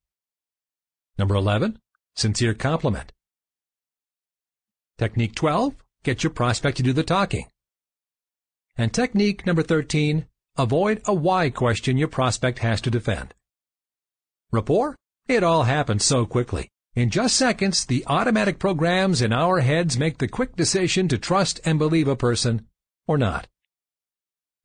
Number 1.18 1.36
11. 1.36 1.78
Sincere 2.16 2.52
compliment. 2.52 3.12
Technique 4.98 5.36
12. 5.36 5.76
Get 6.02 6.24
your 6.24 6.30
prospect 6.30 6.76
to 6.78 6.82
do 6.82 6.92
the 6.92 7.04
talking. 7.04 7.46
And 8.76 8.92
technique 8.92 9.46
number 9.46 9.62
13. 9.62 10.26
Avoid 10.56 11.00
a 11.04 11.14
why 11.14 11.50
question 11.50 11.96
your 11.96 12.08
prospect 12.08 12.58
has 12.58 12.80
to 12.80 12.90
defend. 12.90 13.34
Rapport? 14.50 14.96
It 15.28 15.44
all 15.44 15.62
happens 15.62 16.04
so 16.04 16.26
quickly. 16.26 16.68
In 16.96 17.10
just 17.10 17.36
seconds, 17.36 17.86
the 17.86 18.04
automatic 18.08 18.58
programs 18.58 19.22
in 19.22 19.32
our 19.32 19.60
heads 19.60 19.96
make 19.96 20.18
the 20.18 20.26
quick 20.26 20.56
decision 20.56 21.06
to 21.08 21.18
trust 21.18 21.60
and 21.64 21.78
believe 21.78 22.08
a 22.08 22.16
person 22.16 22.66
or 23.06 23.16
not. 23.16 23.46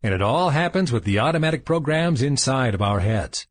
And 0.02 0.12
it 0.12 0.24
all 0.24 0.50
happens 0.50 0.92
with 0.92 1.04
the 1.04 1.20
automatic 1.20 1.66
programs 1.66 2.24
inside 2.24 2.74
of 2.74 2.82
our 2.82 3.02
heads. 3.02 3.46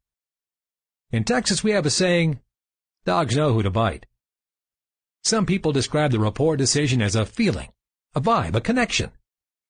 In 1.13 1.25
Texas, 1.25 1.65
we 1.65 1.73
have 1.73 1.87
a 1.87 1.91
saying, 1.91 2.41
dogs 3.05 3.37
know 3.37 3.53
who 3.53 3.65
to 3.65 3.71
bite. 3.71 4.07
Some 5.25 5.45
people 5.45 5.73
describe 5.73 6.13
the 6.13 6.21
rapport 6.21 6.57
decision 6.57 7.03
as 7.03 7.17
a 7.17 7.27
feeling, 7.27 7.71
a 8.15 8.21
vibe, 8.21 8.55
a 8.55 8.61
connection. 8.61 9.11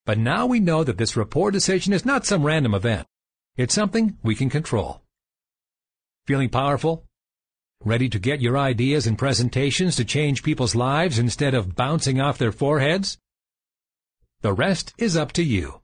But 0.04 0.18
now 0.18 0.44
we 0.44 0.60
know 0.60 0.84
that 0.84 0.98
this 0.98 1.16
rapport 1.16 1.50
decision 1.50 1.94
is 1.94 2.04
not 2.04 2.26
some 2.26 2.44
random 2.44 2.74
event. 2.74 3.06
It's 3.56 3.74
something 3.74 4.18
we 4.22 4.34
can 4.34 4.50
control. 4.50 5.02
Feeling 6.26 6.50
powerful? 6.50 7.04
Ready 7.82 8.10
to 8.10 8.18
get 8.18 8.42
your 8.42 8.58
ideas 8.58 9.06
and 9.06 9.18
presentations 9.18 9.96
to 9.96 10.04
change 10.04 10.42
people's 10.42 10.74
lives 10.74 11.18
instead 11.18 11.54
of 11.54 11.74
bouncing 11.74 12.20
off 12.20 12.36
their 12.36 12.52
foreheads? 12.52 13.16
The 14.42 14.52
rest 14.52 14.92
is 14.98 15.16
up 15.16 15.32
to 15.32 15.42
you. 15.42 15.80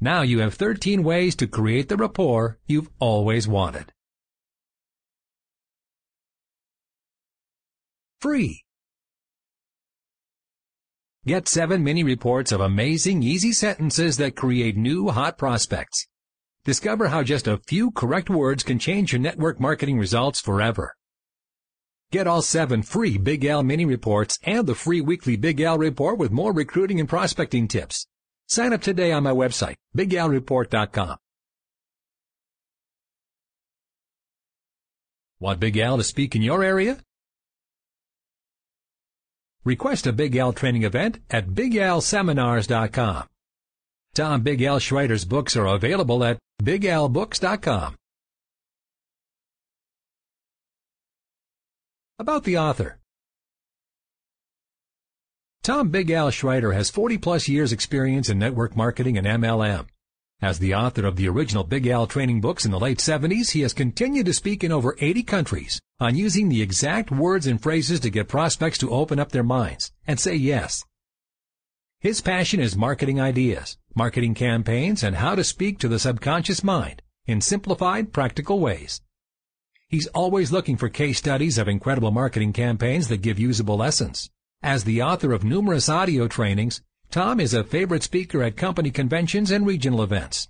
Now 0.00 0.22
you 0.22 0.40
have 0.40 0.54
13 0.54 1.04
ways 1.04 1.36
to 1.36 1.46
create 1.46 1.88
the 1.88 1.96
rapport 1.96 2.58
you've 2.66 2.90
always 2.98 3.46
wanted. 3.46 3.92
Free. 8.20 8.64
Get 11.26 11.48
seven 11.48 11.84
mini 11.84 12.02
reports 12.02 12.50
of 12.50 12.60
amazing, 12.60 13.22
easy 13.22 13.52
sentences 13.52 14.16
that 14.16 14.36
create 14.36 14.76
new 14.76 15.08
hot 15.08 15.36
prospects. 15.36 16.06
Discover 16.64 17.08
how 17.08 17.22
just 17.22 17.46
a 17.46 17.58
few 17.58 17.90
correct 17.90 18.30
words 18.30 18.62
can 18.62 18.78
change 18.78 19.12
your 19.12 19.20
network 19.20 19.60
marketing 19.60 19.98
results 19.98 20.40
forever. 20.40 20.94
Get 22.10 22.26
all 22.26 22.42
seven 22.42 22.82
free 22.82 23.18
Big 23.18 23.44
Al 23.44 23.62
mini 23.62 23.84
reports 23.84 24.38
and 24.44 24.66
the 24.66 24.74
free 24.74 25.00
weekly 25.00 25.36
Big 25.36 25.60
Al 25.60 25.76
report 25.76 26.18
with 26.18 26.30
more 26.30 26.52
recruiting 26.52 27.00
and 27.00 27.08
prospecting 27.08 27.68
tips. 27.68 28.06
Sign 28.48 28.72
up 28.72 28.80
today 28.80 29.12
on 29.12 29.24
my 29.24 29.32
website, 29.32 29.74
bigalreport.com. 29.96 31.16
Want 35.38 35.60
Big 35.60 35.76
Al 35.76 35.98
to 35.98 36.04
speak 36.04 36.34
in 36.34 36.42
your 36.42 36.64
area? 36.64 36.98
Request 39.66 40.06
a 40.06 40.12
Big 40.12 40.36
Al 40.36 40.52
training 40.52 40.84
event 40.84 41.18
at 41.28 41.48
bigalseminars.com. 41.48 43.24
Tom 44.14 44.42
Big 44.42 44.62
Al 44.62 44.78
Schreiter's 44.78 45.24
books 45.24 45.56
are 45.56 45.66
available 45.66 46.22
at 46.24 46.38
bigalbooks.com. 46.62 47.96
About 52.18 52.44
the 52.44 52.56
author. 52.56 52.98
Tom 55.64 55.88
Big 55.90 56.12
Al 56.12 56.30
Schreiter 56.30 56.72
has 56.72 56.88
40 56.88 57.18
plus 57.18 57.48
years 57.48 57.72
experience 57.72 58.30
in 58.30 58.38
network 58.38 58.76
marketing 58.76 59.18
and 59.18 59.26
MLM. 59.26 59.86
As 60.42 60.58
the 60.58 60.74
author 60.74 61.06
of 61.06 61.16
the 61.16 61.28
original 61.28 61.64
Big 61.64 61.86
Al 61.86 62.06
training 62.06 62.42
books 62.42 62.66
in 62.66 62.70
the 62.70 62.78
late 62.78 62.98
70s, 62.98 63.52
he 63.52 63.62
has 63.62 63.72
continued 63.72 64.26
to 64.26 64.34
speak 64.34 64.62
in 64.62 64.70
over 64.70 64.94
80 65.00 65.22
countries 65.22 65.80
on 65.98 66.14
using 66.14 66.50
the 66.50 66.60
exact 66.60 67.10
words 67.10 67.46
and 67.46 67.62
phrases 67.62 68.00
to 68.00 68.10
get 68.10 68.28
prospects 68.28 68.76
to 68.78 68.90
open 68.90 69.18
up 69.18 69.32
their 69.32 69.42
minds 69.42 69.92
and 70.06 70.20
say 70.20 70.34
yes. 70.34 70.84
His 72.00 72.20
passion 72.20 72.60
is 72.60 72.76
marketing 72.76 73.18
ideas, 73.18 73.78
marketing 73.94 74.34
campaigns, 74.34 75.02
and 75.02 75.16
how 75.16 75.34
to 75.36 75.42
speak 75.42 75.78
to 75.78 75.88
the 75.88 75.98
subconscious 75.98 76.62
mind 76.62 77.00
in 77.24 77.40
simplified, 77.40 78.12
practical 78.12 78.60
ways. 78.60 79.00
He's 79.88 80.06
always 80.08 80.52
looking 80.52 80.76
for 80.76 80.90
case 80.90 81.16
studies 81.16 81.56
of 81.56 81.66
incredible 81.66 82.10
marketing 82.10 82.52
campaigns 82.52 83.08
that 83.08 83.22
give 83.22 83.38
usable 83.38 83.78
lessons. 83.78 84.28
As 84.62 84.84
the 84.84 85.00
author 85.00 85.32
of 85.32 85.44
numerous 85.44 85.88
audio 85.88 86.28
trainings, 86.28 86.82
Tom 87.10 87.40
is 87.40 87.54
a 87.54 87.64
favorite 87.64 88.02
speaker 88.02 88.42
at 88.42 88.56
company 88.56 88.90
conventions 88.90 89.50
and 89.50 89.66
regional 89.66 90.02
events. 90.02 90.48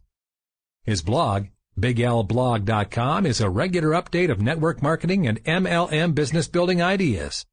His 0.84 1.02
blog, 1.02 1.46
BigAlBlog.com, 1.78 3.26
is 3.26 3.40
a 3.40 3.50
regular 3.50 3.90
update 3.90 4.30
of 4.30 4.40
network 4.40 4.82
marketing 4.82 5.26
and 5.26 5.42
MLM 5.44 6.14
business 6.14 6.48
building 6.48 6.80
ideas. 6.80 7.44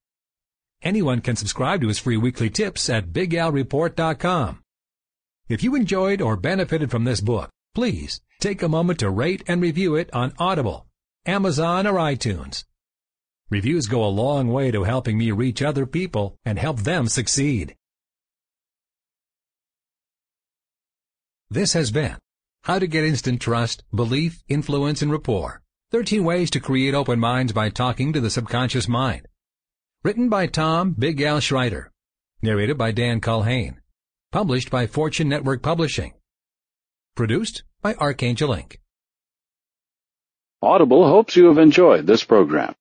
Anyone 0.82 1.22
can 1.22 1.36
subscribe 1.36 1.82
to 1.82 1.88
his 1.88 2.00
free 2.00 2.18
weekly 2.18 2.50
tips 2.50 2.90
at 2.90 3.14
BigAlReport.com. 3.14 4.62
If 5.50 5.64
you 5.64 5.76
enjoyed 5.76 6.22
or 6.22 6.38
benefited 6.38 6.90
from 6.90 7.04
this 7.04 7.22
book, 7.22 7.50
please 7.76 8.22
take 8.40 8.62
a 8.62 8.70
moment 8.70 9.00
to 9.00 9.10
rate 9.10 9.44
and 9.48 9.62
review 9.62 9.96
it 9.96 10.10
on 10.14 10.34
Audible, 10.40 10.88
Amazon, 11.26 11.86
or 11.88 11.94
iTunes. 11.94 12.64
Reviews 13.50 13.88
go 13.88 14.04
a 14.04 14.08
long 14.08 14.48
way 14.48 14.72
to 14.72 14.84
helping 14.84 15.18
me 15.18 15.32
reach 15.32 15.62
other 15.62 15.86
people 15.86 16.38
and 16.46 16.58
help 16.58 16.80
them 16.80 17.08
succeed. 17.08 17.76
This 21.54 21.74
has 21.74 21.92
been 21.92 22.18
How 22.64 22.80
to 22.80 22.88
Get 22.88 23.04
Instant 23.04 23.40
Trust, 23.40 23.84
Belief, 23.94 24.44
Influence, 24.48 25.04
and 25.04 25.12
Rapport. 25.12 25.62
13 25.92 26.24
Ways 26.24 26.50
to 26.50 26.60
Create 26.60 26.96
Open 26.96 27.20
Minds 27.20 27.54
by 27.54 27.70
Talking 27.70 28.12
to 28.12 28.20
the 28.20 28.32
Subconscious 28.32 28.88
Mind. 28.88 29.28
Written 30.04 30.30
by 30.30 30.48
Tom 30.48 30.96
Big 30.98 31.22
Al 31.22 31.38
Schreiter. 31.38 31.90
Narrated 32.42 32.76
by 32.76 32.92
Dan 32.92 33.22
Culhane. 33.22 33.76
Published 34.32 34.72
by 34.72 34.88
Fortune 34.88 35.30
Network 35.30 35.62
Publishing. 35.62 36.14
Produced 37.16 37.62
by 37.84 37.94
Archangel 38.00 38.50
Inc. 38.50 38.78
Audible 40.64 41.08
hopes 41.08 41.36
you 41.36 41.46
have 41.46 41.60
enjoyed 41.60 42.08
this 42.08 42.24
program. 42.24 42.74